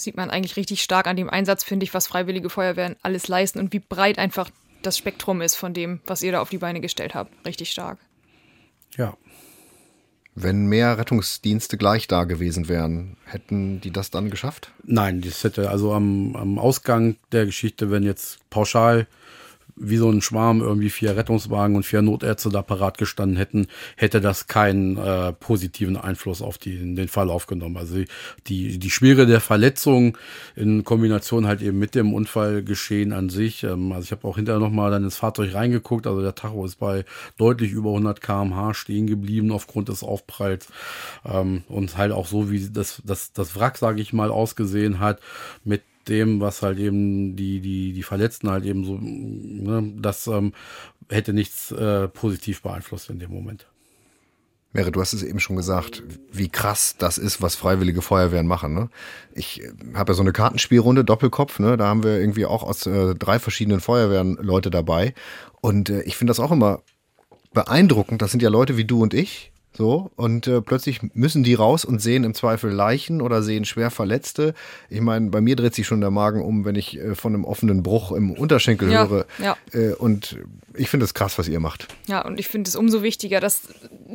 sieht 0.00 0.16
man 0.16 0.30
eigentlich 0.30 0.56
richtig 0.56 0.82
stark 0.82 1.06
an 1.06 1.16
dem 1.16 1.30
Einsatz, 1.30 1.64
finde 1.64 1.84
ich, 1.84 1.94
was 1.94 2.06
Freiwillige 2.06 2.50
Feuerwehren 2.50 2.96
alles 3.02 3.28
leisten 3.28 3.58
und 3.58 3.72
wie 3.72 3.78
breit 3.80 4.18
einfach 4.18 4.50
das 4.82 4.98
Spektrum 4.98 5.40
ist 5.40 5.54
von 5.54 5.74
dem, 5.74 6.00
was 6.06 6.22
ihr 6.22 6.32
da 6.32 6.40
auf 6.40 6.50
die 6.50 6.58
Beine 6.58 6.80
gestellt 6.80 7.14
habt. 7.14 7.32
Richtig 7.46 7.70
stark. 7.70 7.98
Ja. 8.96 9.16
Wenn 10.36 10.66
mehr 10.66 10.98
Rettungsdienste 10.98 11.78
gleich 11.78 12.08
da 12.08 12.24
gewesen 12.24 12.68
wären, 12.68 13.16
hätten 13.24 13.80
die 13.80 13.92
das 13.92 14.10
dann 14.10 14.30
geschafft? 14.30 14.72
Nein, 14.82 15.20
das 15.20 15.44
hätte 15.44 15.70
also 15.70 15.92
am, 15.92 16.34
am 16.34 16.58
Ausgang 16.58 17.16
der 17.30 17.46
Geschichte, 17.46 17.90
wenn 17.90 18.02
jetzt 18.02 18.38
pauschal 18.50 19.06
wie 19.76 19.96
so 19.96 20.10
ein 20.10 20.22
Schwarm 20.22 20.60
irgendwie 20.60 20.90
vier 20.90 21.16
Rettungswagen 21.16 21.76
und 21.76 21.84
vier 21.84 22.02
Notärzte 22.02 22.48
da 22.48 22.62
parat 22.62 22.98
gestanden 22.98 23.36
hätten, 23.36 23.66
hätte 23.96 24.20
das 24.20 24.46
keinen 24.46 24.96
äh, 24.96 25.32
positiven 25.32 25.96
Einfluss 25.96 26.42
auf 26.42 26.58
die, 26.58 26.94
den 26.94 27.08
Fall 27.08 27.30
aufgenommen. 27.30 27.76
Also 27.76 27.96
die, 28.46 28.78
die 28.78 28.90
Schwere 28.90 29.26
der 29.26 29.40
Verletzung 29.40 30.16
in 30.54 30.84
Kombination 30.84 31.46
halt 31.46 31.62
eben 31.62 31.78
mit 31.78 31.94
dem 31.94 32.14
Unfallgeschehen 32.14 33.12
an 33.12 33.30
sich. 33.30 33.64
Ähm, 33.64 33.92
also 33.92 34.04
ich 34.04 34.12
habe 34.12 34.26
auch 34.28 34.36
hinterher 34.36 34.60
nochmal 34.60 34.90
dann 34.90 35.04
ins 35.04 35.16
Fahrzeug 35.16 35.54
reingeguckt. 35.54 36.06
Also 36.06 36.22
der 36.22 36.34
Tacho 36.34 36.64
ist 36.64 36.76
bei 36.76 37.04
deutlich 37.36 37.72
über 37.72 37.90
100 37.90 38.20
kmh 38.20 38.74
stehen 38.74 39.06
geblieben 39.06 39.50
aufgrund 39.50 39.88
des 39.88 40.02
Aufpralls. 40.02 40.68
Ähm, 41.24 41.64
und 41.68 41.96
halt 41.96 42.12
auch 42.12 42.26
so, 42.26 42.50
wie 42.50 42.68
das, 42.68 43.02
das, 43.04 43.32
das 43.32 43.56
Wrack, 43.56 43.78
sage 43.78 44.00
ich 44.00 44.12
mal, 44.12 44.30
ausgesehen 44.30 45.00
hat 45.00 45.20
mit 45.64 45.82
dem, 46.08 46.40
was 46.40 46.62
halt 46.62 46.78
eben 46.78 47.36
die, 47.36 47.60
die, 47.60 47.92
die 47.92 48.02
Verletzten 48.02 48.50
halt 48.50 48.64
eben 48.64 48.84
so, 48.84 48.98
ne, 49.00 49.92
das 49.96 50.26
ähm, 50.26 50.52
hätte 51.08 51.32
nichts 51.32 51.72
äh, 51.72 52.08
positiv 52.08 52.62
beeinflusst 52.62 53.10
in 53.10 53.18
dem 53.18 53.30
Moment. 53.30 53.66
Mere, 54.72 54.90
du 54.90 55.00
hast 55.00 55.12
es 55.12 55.22
eben 55.22 55.38
schon 55.38 55.54
gesagt, 55.54 56.02
wie 56.32 56.48
krass 56.48 56.96
das 56.98 57.16
ist, 57.16 57.40
was 57.40 57.54
freiwillige 57.54 58.02
Feuerwehren 58.02 58.48
machen. 58.48 58.74
Ne? 58.74 58.90
Ich 59.32 59.62
äh, 59.62 59.72
habe 59.94 60.12
ja 60.12 60.14
so 60.16 60.22
eine 60.22 60.32
Kartenspielrunde, 60.32 61.04
Doppelkopf, 61.04 61.60
ne? 61.60 61.76
da 61.76 61.86
haben 61.86 62.02
wir 62.02 62.18
irgendwie 62.18 62.44
auch 62.44 62.64
aus 62.64 62.84
äh, 62.86 63.14
drei 63.14 63.38
verschiedenen 63.38 63.80
Feuerwehren 63.80 64.34
Leute 64.34 64.70
dabei. 64.70 65.14
Und 65.60 65.90
äh, 65.90 66.02
ich 66.02 66.16
finde 66.16 66.32
das 66.32 66.40
auch 66.40 66.50
immer 66.50 66.82
beeindruckend. 67.52 68.20
Das 68.20 68.32
sind 68.32 68.42
ja 68.42 68.50
Leute 68.50 68.76
wie 68.76 68.84
du 68.84 69.00
und 69.00 69.14
ich, 69.14 69.52
so, 69.76 70.12
und 70.14 70.46
äh, 70.46 70.60
plötzlich 70.60 71.00
müssen 71.14 71.42
die 71.42 71.54
raus 71.54 71.84
und 71.84 72.00
sehen 72.00 72.22
im 72.22 72.32
Zweifel 72.34 72.70
Leichen 72.70 73.20
oder 73.20 73.42
sehen 73.42 73.64
schwer 73.64 73.90
Verletzte. 73.90 74.54
Ich 74.88 75.00
meine, 75.00 75.30
bei 75.30 75.40
mir 75.40 75.56
dreht 75.56 75.74
sich 75.74 75.84
schon 75.84 76.00
der 76.00 76.12
Magen 76.12 76.42
um, 76.42 76.64
wenn 76.64 76.76
ich 76.76 76.96
äh, 76.96 77.16
von 77.16 77.34
einem 77.34 77.44
offenen 77.44 77.82
Bruch 77.82 78.12
im 78.12 78.30
Unterschenkel 78.30 78.92
ja, 78.92 79.08
höre. 79.08 79.26
Ja. 79.38 79.56
Äh, 79.72 79.94
und 79.94 80.38
ich 80.74 80.88
finde 80.88 81.04
es 81.04 81.12
krass, 81.12 81.38
was 81.38 81.48
ihr 81.48 81.58
macht. 81.58 81.88
Ja, 82.06 82.24
und 82.24 82.38
ich 82.38 82.46
finde 82.46 82.68
es 82.68 82.76
umso 82.76 83.02
wichtiger, 83.02 83.40
dass 83.40 83.62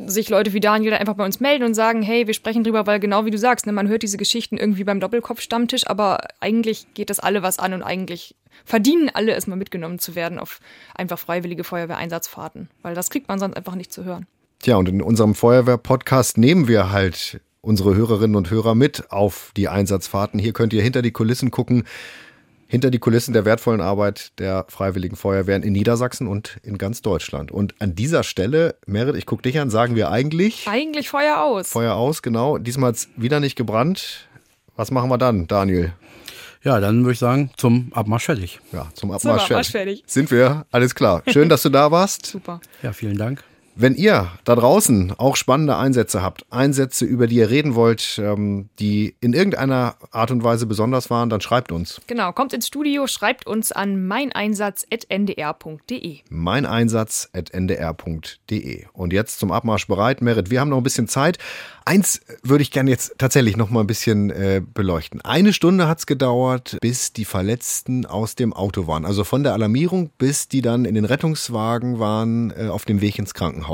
sich 0.06 0.30
Leute 0.30 0.54
wie 0.54 0.60
Daniel 0.60 0.94
einfach 0.94 1.14
bei 1.14 1.26
uns 1.26 1.40
melden 1.40 1.64
und 1.64 1.74
sagen, 1.74 2.00
hey, 2.00 2.26
wir 2.26 2.34
sprechen 2.34 2.64
drüber, 2.64 2.86
weil 2.86 2.98
genau 2.98 3.26
wie 3.26 3.30
du 3.30 3.38
sagst, 3.38 3.66
ne, 3.66 3.72
man 3.72 3.86
hört 3.88 4.02
diese 4.02 4.16
Geschichten 4.16 4.56
irgendwie 4.56 4.84
beim 4.84 4.98
Doppelkopf-Stammtisch, 4.98 5.86
aber 5.86 6.20
eigentlich 6.40 6.86
geht 6.94 7.10
das 7.10 7.20
alle 7.20 7.42
was 7.42 7.58
an 7.58 7.74
und 7.74 7.82
eigentlich 7.82 8.34
verdienen 8.64 9.10
alle 9.12 9.32
erstmal 9.32 9.58
mitgenommen 9.58 9.98
zu 9.98 10.14
werden 10.14 10.38
auf 10.38 10.60
einfach 10.94 11.18
freiwillige 11.18 11.64
Feuerwehreinsatzfahrten, 11.64 12.70
weil 12.80 12.94
das 12.94 13.10
kriegt 13.10 13.28
man 13.28 13.38
sonst 13.38 13.56
einfach 13.56 13.74
nicht 13.74 13.92
zu 13.92 14.04
hören. 14.04 14.26
Tja, 14.62 14.76
und 14.76 14.90
in 14.90 15.00
unserem 15.00 15.34
Feuerwehr-Podcast 15.34 16.36
nehmen 16.36 16.68
wir 16.68 16.92
halt 16.92 17.40
unsere 17.62 17.94
Hörerinnen 17.94 18.36
und 18.36 18.50
Hörer 18.50 18.74
mit 18.74 19.10
auf 19.10 19.52
die 19.56 19.68
Einsatzfahrten. 19.68 20.38
Hier 20.38 20.52
könnt 20.52 20.74
ihr 20.74 20.82
hinter 20.82 21.00
die 21.00 21.12
Kulissen 21.12 21.50
gucken, 21.50 21.84
hinter 22.66 22.90
die 22.90 22.98
Kulissen 22.98 23.32
der 23.32 23.46
wertvollen 23.46 23.80
Arbeit 23.80 24.38
der 24.38 24.66
Freiwilligen 24.68 25.16
Feuerwehren 25.16 25.62
in 25.62 25.72
Niedersachsen 25.72 26.26
und 26.26 26.58
in 26.62 26.76
ganz 26.76 27.00
Deutschland. 27.00 27.50
Und 27.50 27.74
an 27.80 27.94
dieser 27.94 28.22
Stelle, 28.22 28.76
Merit, 28.84 29.16
ich 29.16 29.24
gucke 29.24 29.40
dich 29.40 29.58
an, 29.58 29.70
sagen 29.70 29.96
wir 29.96 30.10
eigentlich. 30.10 30.68
Eigentlich 30.68 31.08
Feuer 31.08 31.40
aus. 31.40 31.70
Feuer 31.70 31.94
aus, 31.94 32.20
genau. 32.20 32.58
Diesmal 32.58 32.88
hat 32.88 32.96
es 32.96 33.08
wieder 33.16 33.40
nicht 33.40 33.56
gebrannt. 33.56 34.28
Was 34.76 34.90
machen 34.90 35.08
wir 35.08 35.16
dann, 35.16 35.46
Daniel? 35.46 35.94
Ja, 36.62 36.80
dann 36.80 37.00
würde 37.04 37.14
ich 37.14 37.18
sagen, 37.18 37.50
zum 37.56 37.92
Abmarsch 37.94 38.26
fertig. 38.26 38.60
Ja, 38.72 38.88
zum 38.92 39.10
Abmarsch, 39.10 39.22
zum 39.22 39.30
Abmarsch 39.30 39.70
fertig. 39.70 40.00
fertig. 40.00 40.04
Sind 40.06 40.30
wir, 40.30 40.66
alles 40.70 40.94
klar. 40.94 41.22
Schön, 41.28 41.48
dass 41.48 41.62
du 41.62 41.70
da 41.70 41.90
warst. 41.90 42.26
Super. 42.26 42.60
Ja, 42.82 42.92
vielen 42.92 43.16
Dank. 43.16 43.42
Wenn 43.80 43.94
ihr 43.94 44.28
da 44.44 44.56
draußen 44.56 45.14
auch 45.16 45.36
spannende 45.36 45.78
Einsätze 45.78 46.20
habt, 46.20 46.44
Einsätze, 46.50 47.06
über 47.06 47.26
die 47.26 47.36
ihr 47.36 47.48
reden 47.48 47.74
wollt, 47.74 48.20
ähm, 48.22 48.68
die 48.78 49.14
in 49.22 49.32
irgendeiner 49.32 49.94
Art 50.10 50.30
und 50.30 50.44
Weise 50.44 50.66
besonders 50.66 51.08
waren, 51.08 51.30
dann 51.30 51.40
schreibt 51.40 51.72
uns. 51.72 51.98
Genau, 52.06 52.32
kommt 52.32 52.52
ins 52.52 52.66
Studio, 52.66 53.06
schreibt 53.06 53.46
uns 53.46 53.72
an 53.72 54.06
meineinsatz.ndr.de. 54.06 56.18
Meineinsatz.ndr.de. 56.28 58.84
Und 58.92 59.14
jetzt 59.14 59.38
zum 59.38 59.50
Abmarsch 59.50 59.86
bereit. 59.86 60.20
Merit, 60.20 60.50
wir 60.50 60.60
haben 60.60 60.68
noch 60.68 60.76
ein 60.76 60.82
bisschen 60.82 61.08
Zeit. 61.08 61.38
Eins 61.86 62.20
würde 62.42 62.60
ich 62.60 62.70
gerne 62.70 62.90
jetzt 62.90 63.14
tatsächlich 63.16 63.56
noch 63.56 63.70
mal 63.70 63.80
ein 63.80 63.86
bisschen 63.86 64.28
äh, 64.28 64.60
beleuchten. 64.62 65.22
Eine 65.22 65.54
Stunde 65.54 65.88
hat 65.88 66.00
es 66.00 66.06
gedauert, 66.06 66.76
bis 66.82 67.14
die 67.14 67.24
Verletzten 67.24 68.04
aus 68.04 68.34
dem 68.34 68.52
Auto 68.52 68.86
waren. 68.86 69.06
Also 69.06 69.24
von 69.24 69.42
der 69.42 69.54
Alarmierung 69.54 70.10
bis 70.18 70.48
die 70.48 70.60
dann 70.60 70.84
in 70.84 70.94
den 70.94 71.06
Rettungswagen 71.06 71.98
waren 71.98 72.50
äh, 72.50 72.68
auf 72.68 72.84
dem 72.84 73.00
Weg 73.00 73.18
ins 73.18 73.32
Krankenhaus. 73.32 73.69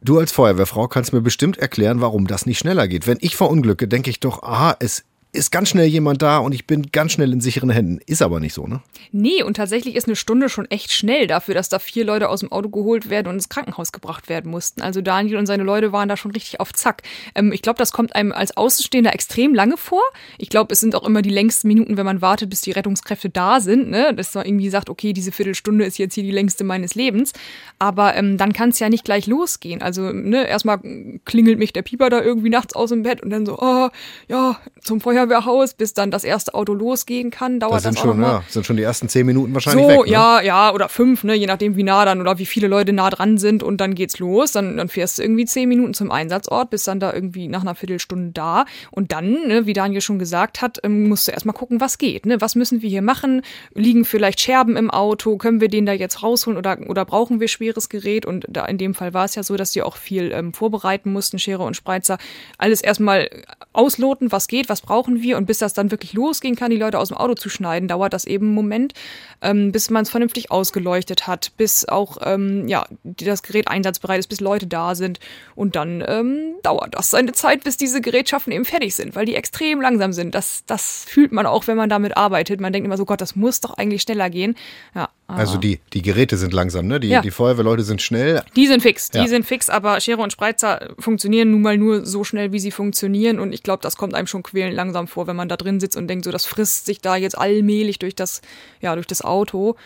Du 0.00 0.18
als 0.18 0.32
Feuerwehrfrau 0.32 0.88
kannst 0.88 1.12
mir 1.12 1.20
bestimmt 1.20 1.58
erklären, 1.58 2.00
warum 2.00 2.26
das 2.26 2.44
nicht 2.46 2.58
schneller 2.58 2.88
geht. 2.88 3.06
Wenn 3.06 3.18
ich 3.20 3.36
verunglücke, 3.36 3.86
denke 3.86 4.10
ich 4.10 4.18
doch, 4.18 4.42
aha, 4.42 4.76
es 4.80 5.04
ist 5.34 5.50
ganz 5.50 5.70
schnell 5.70 5.86
jemand 5.86 6.20
da 6.20 6.38
und 6.38 6.54
ich 6.54 6.66
bin 6.66 6.88
ganz 6.92 7.12
schnell 7.12 7.32
in 7.32 7.40
sicheren 7.40 7.70
Händen. 7.70 8.00
Ist 8.04 8.20
aber 8.20 8.38
nicht 8.38 8.52
so, 8.52 8.66
ne? 8.66 8.82
Nee, 9.12 9.42
und 9.42 9.56
tatsächlich 9.56 9.96
ist 9.96 10.06
eine 10.06 10.14
Stunde 10.14 10.50
schon 10.50 10.70
echt 10.70 10.92
schnell 10.92 11.26
dafür, 11.26 11.54
dass 11.54 11.70
da 11.70 11.78
vier 11.78 12.04
Leute 12.04 12.28
aus 12.28 12.40
dem 12.40 12.52
Auto 12.52 12.68
geholt 12.68 13.08
werden 13.08 13.28
und 13.28 13.36
ins 13.36 13.48
Krankenhaus 13.48 13.92
gebracht 13.92 14.28
werden 14.28 14.50
mussten. 14.50 14.82
Also 14.82 15.00
Daniel 15.00 15.38
und 15.38 15.46
seine 15.46 15.62
Leute 15.62 15.90
waren 15.90 16.10
da 16.10 16.18
schon 16.18 16.32
richtig 16.32 16.60
auf 16.60 16.74
Zack. 16.74 17.02
Ähm, 17.34 17.50
ich 17.50 17.62
glaube, 17.62 17.78
das 17.78 17.92
kommt 17.92 18.14
einem 18.14 18.30
als 18.30 18.58
Außenstehender 18.58 19.14
extrem 19.14 19.54
lange 19.54 19.78
vor. 19.78 20.02
Ich 20.36 20.50
glaube, 20.50 20.74
es 20.74 20.80
sind 20.80 20.94
auch 20.94 21.06
immer 21.06 21.22
die 21.22 21.30
längsten 21.30 21.66
Minuten, 21.66 21.96
wenn 21.96 22.04
man 22.04 22.20
wartet, 22.20 22.50
bis 22.50 22.60
die 22.60 22.72
Rettungskräfte 22.72 23.30
da 23.30 23.60
sind, 23.60 23.88
ne? 23.88 24.14
Dass 24.14 24.34
man 24.34 24.44
irgendwie 24.44 24.68
sagt, 24.68 24.90
okay, 24.90 25.14
diese 25.14 25.32
Viertelstunde 25.32 25.86
ist 25.86 25.96
jetzt 25.96 26.14
hier 26.14 26.24
die 26.24 26.30
längste 26.30 26.62
meines 26.62 26.94
Lebens. 26.94 27.32
Aber 27.78 28.14
ähm, 28.16 28.36
dann 28.36 28.52
kann 28.52 28.68
es 28.68 28.78
ja 28.80 28.90
nicht 28.90 29.06
gleich 29.06 29.26
losgehen. 29.26 29.80
Also, 29.80 30.12
ne, 30.12 30.46
erstmal 30.46 30.80
klingelt 31.24 31.58
mich 31.58 31.72
der 31.72 31.82
Pieper 31.82 32.10
da 32.10 32.20
irgendwie 32.20 32.50
nachts 32.50 32.74
aus 32.74 32.90
dem 32.90 33.02
Bett 33.02 33.22
und 33.22 33.30
dann 33.30 33.46
so, 33.46 33.58
oh, 33.58 33.88
ja, 34.28 34.60
zum 34.82 35.00
Feuer 35.00 35.21
Feuerwehrhaus, 35.22 35.74
bis 35.74 35.94
dann 35.94 36.10
das 36.10 36.24
erste 36.24 36.54
Auto 36.54 36.74
losgehen 36.74 37.30
kann, 37.30 37.60
dauert 37.60 37.76
das, 37.76 37.82
sind 37.84 37.96
das 37.96 38.02
schon, 38.02 38.24
auch 38.24 38.28
ja, 38.28 38.44
sind 38.48 38.66
schon 38.66 38.76
die 38.76 38.82
ersten 38.82 39.08
zehn 39.08 39.26
Minuten 39.26 39.54
wahrscheinlich 39.54 39.84
so, 39.84 39.90
weg. 39.90 40.06
Ne? 40.06 40.12
Ja, 40.12 40.40
ja, 40.40 40.72
oder 40.72 40.88
fünf, 40.88 41.24
ne, 41.24 41.34
je 41.34 41.46
nachdem 41.46 41.76
wie 41.76 41.82
nah 41.82 42.04
dann 42.04 42.20
oder 42.20 42.38
wie 42.38 42.46
viele 42.46 42.68
Leute 42.68 42.92
nah 42.92 43.10
dran 43.10 43.38
sind 43.38 43.62
und 43.62 43.80
dann 43.80 43.94
geht's 43.94 44.18
los. 44.18 44.52
Dann, 44.52 44.76
dann 44.76 44.88
fährst 44.88 45.18
du 45.18 45.22
irgendwie 45.22 45.44
zehn 45.44 45.68
Minuten 45.68 45.94
zum 45.94 46.10
Einsatzort, 46.10 46.70
bist 46.70 46.88
dann 46.88 47.00
da 47.00 47.12
irgendwie 47.12 47.48
nach 47.48 47.62
einer 47.62 47.74
Viertelstunde 47.74 48.32
da 48.32 48.64
und 48.90 49.12
dann, 49.12 49.32
ne, 49.46 49.66
wie 49.66 49.72
Daniel 49.72 50.00
schon 50.00 50.18
gesagt 50.18 50.62
hat, 50.62 50.80
ähm, 50.82 51.08
musst 51.08 51.28
du 51.28 51.32
erstmal 51.32 51.54
gucken, 51.54 51.80
was 51.80 51.98
geht. 51.98 52.26
Ne? 52.26 52.40
Was 52.40 52.54
müssen 52.54 52.82
wir 52.82 52.90
hier 52.90 53.02
machen? 53.02 53.42
Liegen 53.74 54.04
vielleicht 54.04 54.40
Scherben 54.40 54.76
im 54.76 54.90
Auto? 54.90 55.36
Können 55.36 55.60
wir 55.60 55.68
den 55.68 55.86
da 55.86 55.92
jetzt 55.92 56.22
rausholen 56.22 56.58
oder, 56.58 56.78
oder 56.88 57.04
brauchen 57.04 57.40
wir 57.40 57.48
schweres 57.48 57.88
Gerät? 57.88 58.26
Und 58.26 58.46
da 58.48 58.64
in 58.66 58.78
dem 58.78 58.94
Fall 58.94 59.14
war 59.14 59.24
es 59.24 59.34
ja 59.34 59.42
so, 59.42 59.56
dass 59.56 59.72
die 59.72 59.82
auch 59.82 59.96
viel 59.96 60.32
ähm, 60.32 60.52
vorbereiten 60.52 61.12
mussten, 61.12 61.38
Schere 61.38 61.62
und 61.62 61.74
Spreizer. 61.74 62.18
Alles 62.58 62.80
erstmal 62.82 63.28
ausloten, 63.72 64.32
was 64.32 64.48
geht, 64.48 64.68
was 64.68 64.80
brauchen 64.80 65.11
wir 65.20 65.36
und 65.36 65.46
bis 65.46 65.58
das 65.58 65.74
dann 65.74 65.90
wirklich 65.90 66.12
losgehen 66.14 66.56
kann, 66.56 66.70
die 66.70 66.76
Leute 66.76 66.98
aus 66.98 67.08
dem 67.08 67.16
Auto 67.16 67.34
zu 67.34 67.48
schneiden, 67.48 67.88
dauert 67.88 68.12
das 68.12 68.24
eben 68.24 68.46
einen 68.46 68.54
Moment, 68.54 68.94
ähm, 69.42 69.72
bis 69.72 69.90
man 69.90 70.04
es 70.04 70.10
vernünftig 70.10 70.50
ausgeleuchtet 70.50 71.26
hat, 71.26 71.52
bis 71.56 71.86
auch 71.86 72.18
ähm, 72.24 72.68
ja, 72.68 72.86
das 73.02 73.42
Gerät 73.42 73.68
einsatzbereit 73.68 74.20
ist, 74.20 74.28
bis 74.28 74.40
Leute 74.40 74.66
da 74.66 74.94
sind. 74.94 75.20
Und 75.54 75.76
dann 75.76 76.02
ähm, 76.06 76.54
dauert 76.62 76.94
das 76.94 77.10
seine 77.10 77.32
Zeit, 77.32 77.64
bis 77.64 77.76
diese 77.76 78.00
Gerätschaften 78.00 78.52
eben 78.52 78.64
fertig 78.64 78.94
sind, 78.94 79.14
weil 79.16 79.26
die 79.26 79.34
extrem 79.34 79.80
langsam 79.80 80.12
sind. 80.12 80.34
Das, 80.34 80.64
das 80.66 81.04
fühlt 81.08 81.32
man 81.32 81.46
auch, 81.46 81.66
wenn 81.66 81.76
man 81.76 81.90
damit 81.90 82.16
arbeitet. 82.16 82.60
Man 82.60 82.72
denkt 82.72 82.86
immer 82.86 82.96
so, 82.96 83.04
Gott, 83.04 83.20
das 83.20 83.36
muss 83.36 83.60
doch 83.60 83.74
eigentlich 83.74 84.02
schneller 84.02 84.30
gehen. 84.30 84.56
Ja, 84.94 85.08
also 85.36 85.58
die, 85.58 85.80
die 85.92 86.02
Geräte 86.02 86.36
sind 86.36 86.52
langsam, 86.52 86.86
ne? 86.86 87.00
Die, 87.00 87.08
ja. 87.08 87.20
die 87.20 87.30
Feuerwehrleute 87.30 87.82
sind 87.82 88.02
schnell. 88.02 88.42
Die 88.56 88.66
sind 88.66 88.82
fix, 88.82 89.10
die 89.10 89.18
ja. 89.18 89.28
sind 89.28 89.44
fix, 89.44 89.70
aber 89.70 90.00
Schere 90.00 90.22
und 90.22 90.32
Spreizer 90.32 90.94
funktionieren 90.98 91.50
nun 91.50 91.62
mal 91.62 91.78
nur 91.78 92.04
so 92.04 92.24
schnell, 92.24 92.52
wie 92.52 92.58
sie 92.58 92.70
funktionieren. 92.70 93.38
Und 93.38 93.52
ich 93.52 93.62
glaube, 93.62 93.82
das 93.82 93.96
kommt 93.96 94.14
einem 94.14 94.26
schon 94.26 94.42
quälend 94.42 94.74
langsam 94.74 95.08
vor, 95.08 95.26
wenn 95.26 95.36
man 95.36 95.48
da 95.48 95.56
drin 95.56 95.80
sitzt 95.80 95.96
und 95.96 96.08
denkt, 96.08 96.24
so, 96.24 96.30
das 96.30 96.46
frisst 96.46 96.86
sich 96.86 97.00
da 97.00 97.16
jetzt 97.16 97.36
allmählich 97.36 97.98
durch 97.98 98.14
das, 98.14 98.42
ja, 98.80 98.94
durch 98.94 99.06
das 99.06 99.22
Auto. 99.22 99.76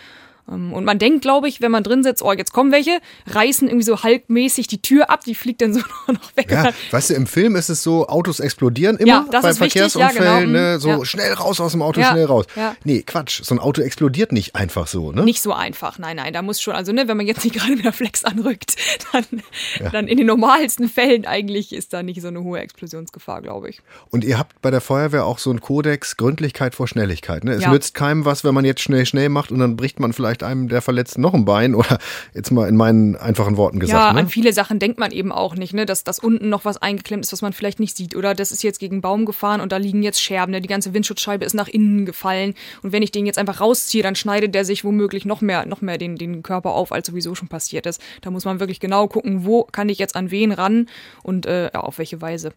Ähm, 0.50 0.72
und 0.72 0.84
man 0.84 0.98
denkt, 0.98 1.22
glaube 1.22 1.48
ich, 1.48 1.60
wenn 1.60 1.70
man 1.70 1.82
drin 1.82 2.02
sitzt, 2.02 2.22
oh, 2.22 2.32
jetzt 2.32 2.52
kommen 2.52 2.72
welche, 2.72 3.00
reißen 3.26 3.68
irgendwie 3.68 3.84
so 3.84 4.02
halbmäßig 4.02 4.66
die 4.66 4.80
Tür 4.82 5.10
ab, 5.10 5.24
die 5.24 5.34
fliegt 5.34 5.60
dann 5.62 5.74
so 5.74 5.80
noch 6.06 6.36
weg. 6.36 6.50
Ja, 6.50 6.70
weißt 6.90 7.10
du, 7.10 7.14
im 7.14 7.26
Film 7.26 7.56
ist 7.56 7.68
es 7.68 7.82
so, 7.82 8.06
Autos 8.08 8.40
explodieren 8.40 8.96
immer 8.96 9.08
Ja, 9.08 9.26
das 9.30 9.42
bei 9.42 9.50
ist 9.50 9.60
wichtig, 9.60 9.82
ja, 9.94 10.08
Verkehrsunfällen, 10.08 10.52
genau. 10.52 10.58
ne? 10.72 10.78
so 10.80 10.88
Ja. 10.88 11.04
schnell 11.04 11.32
raus 11.32 11.60
aus 11.60 11.72
dem 11.72 11.82
Auto, 11.82 12.00
Ja, 12.00 12.10
schnell 12.12 12.24
raus. 12.26 12.46
ja. 12.56 12.76
Nee, 12.84 13.02
Quatsch, 13.02 13.42
so 13.42 13.54
ein 13.54 13.58
Auto 13.58 13.82
explodiert 13.82 14.32
nicht 14.32 14.54
einfach 14.54 14.86
so, 14.86 15.12
ne? 15.12 15.24
Nicht 15.24 15.42
so 15.42 15.52
einfach, 15.52 15.98
nein, 15.98 16.16
nein, 16.16 16.32
da 16.32 16.42
muss 16.42 16.60
schon, 16.60 16.74
also 16.74 16.92
ne, 16.92 17.08
wenn 17.08 17.16
man 17.16 17.26
jetzt 17.26 17.44
nicht 17.44 17.54
gerade 17.56 17.72
mit 17.76 17.84
der 17.84 17.92
Flex 17.92 18.24
anrückt, 18.24 18.76
dann, 19.12 19.24
dann 19.92 20.06
in 20.08 20.16
den 20.18 20.26
normalsten 20.26 20.88
Fällen 20.88 21.26
eigentlich 21.26 21.72
ist 21.72 21.92
da 21.92 22.02
nicht 22.02 22.20
so 22.22 22.28
eine 22.28 22.42
hohe 22.42 22.60
Explosionsgefahr, 22.60 23.42
glaube 23.42 23.68
ich. 23.70 23.80
Und 24.10 24.24
ihr 24.24 24.38
habt 24.38 24.60
bei 24.62 24.70
der 24.70 24.80
Feuerwehr 24.80 25.24
auch 25.26 25.38
so 25.38 25.50
einen 25.50 25.60
Kodex 25.60 26.16
Gründlichkeit 26.16 26.74
vor 26.74 26.86
Schnelligkeit. 26.88 27.44
Ne? 27.44 27.52
Es 27.52 27.66
nützt 27.66 27.94
keinem 27.94 28.24
was, 28.24 28.44
wenn 28.44 28.54
man 28.54 28.64
jetzt 28.64 28.80
schnell, 28.80 29.06
schnell 29.06 29.28
macht 29.28 29.50
und 29.50 29.58
dann 29.58 29.76
bricht 29.76 30.00
man 30.00 30.12
vielleicht 30.12 30.35
einem 30.42 30.68
der 30.68 30.82
Verletzten 30.82 31.20
noch 31.20 31.34
ein 31.34 31.44
Bein 31.44 31.74
oder 31.74 31.98
jetzt 32.34 32.50
mal 32.50 32.68
in 32.68 32.76
meinen 32.76 33.16
einfachen 33.16 33.56
Worten 33.56 33.78
gesagt. 33.78 33.98
ja, 33.98 34.12
ne? 34.12 34.20
an 34.20 34.28
viele 34.28 34.52
Sachen 34.52 34.78
denkt 34.78 34.98
man 34.98 35.10
eben 35.10 35.32
auch 35.32 35.54
nicht, 35.54 35.74
ne? 35.74 35.86
Dass, 35.86 36.04
dass 36.04 36.18
unten 36.18 36.48
noch 36.48 36.64
was 36.64 36.76
eingeklemmt 36.78 37.24
ist, 37.24 37.32
was 37.32 37.42
man 37.42 37.52
vielleicht 37.52 37.80
nicht 37.80 37.96
sieht. 37.96 38.16
Oder 38.16 38.34
das 38.34 38.52
ist 38.52 38.62
jetzt 38.62 38.78
gegen 38.78 38.96
einen 38.96 39.02
Baum 39.02 39.24
gefahren 39.24 39.60
und 39.60 39.72
da 39.72 39.76
liegen 39.76 40.02
jetzt 40.02 40.20
Scherben, 40.20 40.52
ne? 40.52 40.60
Die 40.60 40.68
ganze 40.68 40.94
Windschutzscheibe 40.94 41.44
ist 41.44 41.54
nach 41.54 41.68
innen 41.68 42.06
gefallen. 42.06 42.54
Und 42.82 42.92
wenn 42.92 43.02
ich 43.02 43.12
den 43.12 43.26
jetzt 43.26 43.38
einfach 43.38 43.60
rausziehe, 43.60 44.02
dann 44.02 44.14
schneidet 44.14 44.54
der 44.54 44.64
sich 44.64 44.84
womöglich 44.84 45.24
noch 45.24 45.40
mehr, 45.40 45.66
noch 45.66 45.80
mehr 45.80 45.98
den, 45.98 46.16
den 46.16 46.42
Körper 46.42 46.70
auf, 46.70 46.92
als 46.92 47.06
sowieso 47.06 47.34
schon 47.34 47.48
passiert 47.48 47.86
ist. 47.86 48.00
Da 48.22 48.30
muss 48.30 48.44
man 48.44 48.60
wirklich 48.60 48.80
genau 48.80 49.08
gucken, 49.08 49.44
wo 49.44 49.64
kann 49.64 49.88
ich 49.88 49.98
jetzt 49.98 50.16
an 50.16 50.30
wen 50.30 50.52
ran 50.52 50.88
und 51.22 51.46
äh, 51.46 51.70
auf 51.72 51.98
welche 51.98 52.20
Weise. 52.20 52.52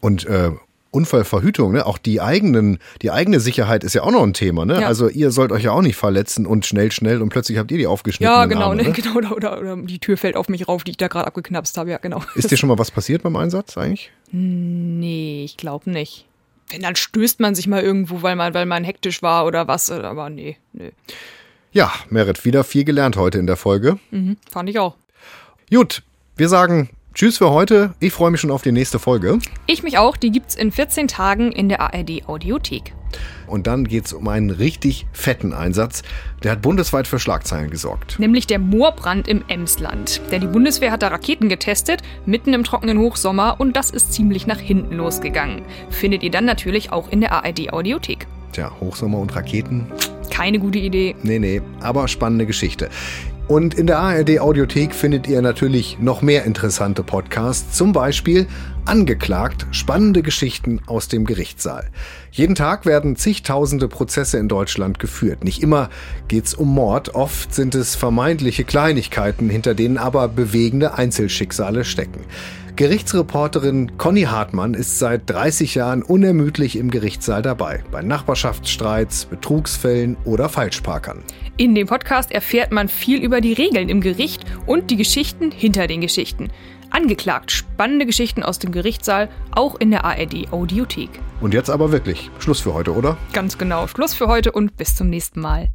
Und 0.00 0.26
äh, 0.26 0.50
Unfallverhütung, 0.94 1.72
ne? 1.72 1.86
auch 1.86 1.98
die 1.98 2.20
eigenen, 2.20 2.78
die 3.02 3.10
eigene 3.10 3.40
Sicherheit 3.40 3.84
ist 3.84 3.94
ja 3.94 4.02
auch 4.02 4.12
noch 4.12 4.22
ein 4.22 4.32
Thema. 4.32 4.64
Ne? 4.64 4.80
Ja. 4.80 4.86
Also 4.86 5.08
ihr 5.08 5.30
sollt 5.30 5.52
euch 5.52 5.64
ja 5.64 5.72
auch 5.72 5.82
nicht 5.82 5.96
verletzen 5.96 6.46
und 6.46 6.66
schnell, 6.66 6.92
schnell 6.92 7.20
und 7.20 7.30
plötzlich 7.30 7.58
habt 7.58 7.70
ihr 7.72 7.78
die 7.78 7.86
aufgeschnittenen 7.86 8.40
Ja, 8.40 8.46
genau, 8.46 8.70
Arme, 8.70 8.76
ne? 8.76 8.84
ne? 8.84 8.92
genau. 8.92 9.16
Oder, 9.16 9.36
oder, 9.36 9.58
oder 9.60 9.76
die 9.76 9.98
Tür 9.98 10.16
fällt 10.16 10.36
auf 10.36 10.48
mich 10.48 10.68
rauf, 10.68 10.84
die 10.84 10.92
ich 10.92 10.96
da 10.96 11.08
gerade 11.08 11.26
abgeknapst 11.26 11.76
habe, 11.76 11.90
ja, 11.90 11.98
genau. 11.98 12.22
Ist 12.34 12.50
dir 12.50 12.56
schon 12.56 12.68
mal 12.68 12.78
was 12.78 12.90
passiert 12.90 13.22
beim 13.22 13.36
Einsatz 13.36 13.76
eigentlich? 13.76 14.12
Nee, 14.30 15.42
ich 15.44 15.56
glaube 15.56 15.90
nicht. 15.90 16.26
Wenn, 16.70 16.82
dann 16.82 16.96
stößt 16.96 17.40
man 17.40 17.54
sich 17.54 17.66
mal 17.66 17.82
irgendwo, 17.82 18.22
weil 18.22 18.36
man, 18.36 18.54
weil 18.54 18.66
man 18.66 18.84
hektisch 18.84 19.22
war 19.22 19.46
oder 19.46 19.68
was, 19.68 19.90
aber 19.90 20.30
nee, 20.30 20.56
nee. 20.72 20.92
Ja, 21.72 21.92
Merit, 22.08 22.44
wieder 22.44 22.62
viel 22.62 22.84
gelernt 22.84 23.16
heute 23.16 23.38
in 23.38 23.46
der 23.46 23.56
Folge. 23.56 23.98
Mhm, 24.12 24.36
fand 24.48 24.70
ich 24.70 24.78
auch. 24.78 24.94
Gut, 25.70 26.02
wir 26.36 26.48
sagen 26.48 26.90
Tschüss 27.14 27.38
für 27.38 27.50
heute. 27.50 27.94
Ich 28.00 28.12
freue 28.12 28.32
mich 28.32 28.40
schon 28.40 28.50
auf 28.50 28.62
die 28.62 28.72
nächste 28.72 28.98
Folge. 28.98 29.38
Ich 29.68 29.84
mich 29.84 29.98
auch, 29.98 30.16
die 30.16 30.32
gibt's 30.32 30.56
in 30.56 30.72
14 30.72 31.06
Tagen 31.06 31.52
in 31.52 31.68
der 31.68 31.80
ARD 31.80 32.26
Audiothek. 32.26 32.92
Und 33.46 33.68
dann 33.68 33.84
geht's 33.84 34.12
um 34.12 34.26
einen 34.26 34.50
richtig 34.50 35.06
fetten 35.12 35.52
Einsatz. 35.52 36.02
Der 36.42 36.50
hat 36.50 36.62
bundesweit 36.62 37.06
für 37.06 37.20
Schlagzeilen 37.20 37.70
gesorgt. 37.70 38.18
Nämlich 38.18 38.48
der 38.48 38.58
Moorbrand 38.58 39.28
im 39.28 39.44
Emsland. 39.46 40.22
Denn 40.32 40.40
die 40.40 40.48
Bundeswehr 40.48 40.90
hat 40.90 41.02
da 41.02 41.08
Raketen 41.08 41.48
getestet, 41.48 42.02
mitten 42.26 42.52
im 42.52 42.64
trockenen 42.64 42.98
Hochsommer 42.98 43.60
und 43.60 43.76
das 43.76 43.90
ist 43.90 44.12
ziemlich 44.12 44.48
nach 44.48 44.58
hinten 44.58 44.96
losgegangen. 44.96 45.62
Findet 45.90 46.24
ihr 46.24 46.32
dann 46.32 46.44
natürlich 46.44 46.90
auch 46.90 47.08
in 47.12 47.20
der 47.20 47.30
ARD 47.30 47.72
Audiothek. 47.72 48.26
Tja, 48.50 48.72
Hochsommer 48.80 49.18
und 49.18 49.36
Raketen? 49.36 49.86
Keine 50.30 50.58
gute 50.58 50.80
Idee. 50.80 51.14
Nee, 51.22 51.38
nee, 51.38 51.62
aber 51.80 52.08
spannende 52.08 52.44
Geschichte. 52.44 52.90
Und 53.46 53.74
in 53.74 53.86
der 53.86 53.98
ARD 53.98 54.40
Audiothek 54.40 54.94
findet 54.94 55.26
ihr 55.26 55.42
natürlich 55.42 55.98
noch 56.00 56.22
mehr 56.22 56.44
interessante 56.44 57.02
Podcasts, 57.02 57.76
zum 57.76 57.92
Beispiel 57.92 58.46
Angeklagt, 58.86 59.66
spannende 59.70 60.20
Geschichten 60.20 60.80
aus 60.86 61.08
dem 61.08 61.24
Gerichtssaal. 61.24 61.88
Jeden 62.30 62.54
Tag 62.54 62.84
werden 62.84 63.16
zigtausende 63.16 63.88
Prozesse 63.88 64.36
in 64.36 64.46
Deutschland 64.46 64.98
geführt. 64.98 65.42
Nicht 65.42 65.62
immer 65.62 65.88
geht's 66.28 66.52
um 66.52 66.68
Mord, 66.68 67.14
oft 67.14 67.54
sind 67.54 67.74
es 67.74 67.94
vermeintliche 67.94 68.64
Kleinigkeiten, 68.64 69.48
hinter 69.48 69.74
denen 69.74 69.96
aber 69.96 70.28
bewegende 70.28 70.98
Einzelschicksale 70.98 71.84
stecken. 71.84 72.20
Gerichtsreporterin 72.76 73.98
Conny 73.98 74.22
Hartmann 74.22 74.74
ist 74.74 74.98
seit 74.98 75.30
30 75.30 75.76
Jahren 75.76 76.02
unermüdlich 76.02 76.76
im 76.76 76.90
Gerichtssaal 76.90 77.40
dabei, 77.40 77.84
bei 77.92 78.02
Nachbarschaftsstreits, 78.02 79.26
Betrugsfällen 79.26 80.16
oder 80.24 80.48
Falschparkern. 80.48 81.22
In 81.56 81.76
dem 81.76 81.86
Podcast 81.86 82.32
erfährt 82.32 82.72
man 82.72 82.88
viel 82.88 83.22
über 83.22 83.40
die 83.40 83.52
Regeln 83.52 83.88
im 83.88 84.00
Gericht 84.00 84.44
und 84.66 84.90
die 84.90 84.96
Geschichten 84.96 85.52
hinter 85.52 85.86
den 85.86 86.00
Geschichten. 86.00 86.50
Angeklagt, 86.90 87.52
spannende 87.52 88.06
Geschichten 88.06 88.42
aus 88.42 88.58
dem 88.58 88.72
Gerichtssaal, 88.72 89.28
auch 89.52 89.76
in 89.76 89.92
der 89.92 90.04
ARD 90.04 90.52
Audiothek. 90.52 91.10
Und 91.40 91.54
jetzt 91.54 91.70
aber 91.70 91.92
wirklich 91.92 92.28
Schluss 92.40 92.60
für 92.60 92.74
heute, 92.74 92.92
oder? 92.92 93.16
Ganz 93.32 93.56
genau. 93.56 93.86
Schluss 93.86 94.14
für 94.14 94.26
heute 94.26 94.50
und 94.50 94.76
bis 94.76 94.96
zum 94.96 95.10
nächsten 95.10 95.40
Mal. 95.40 95.68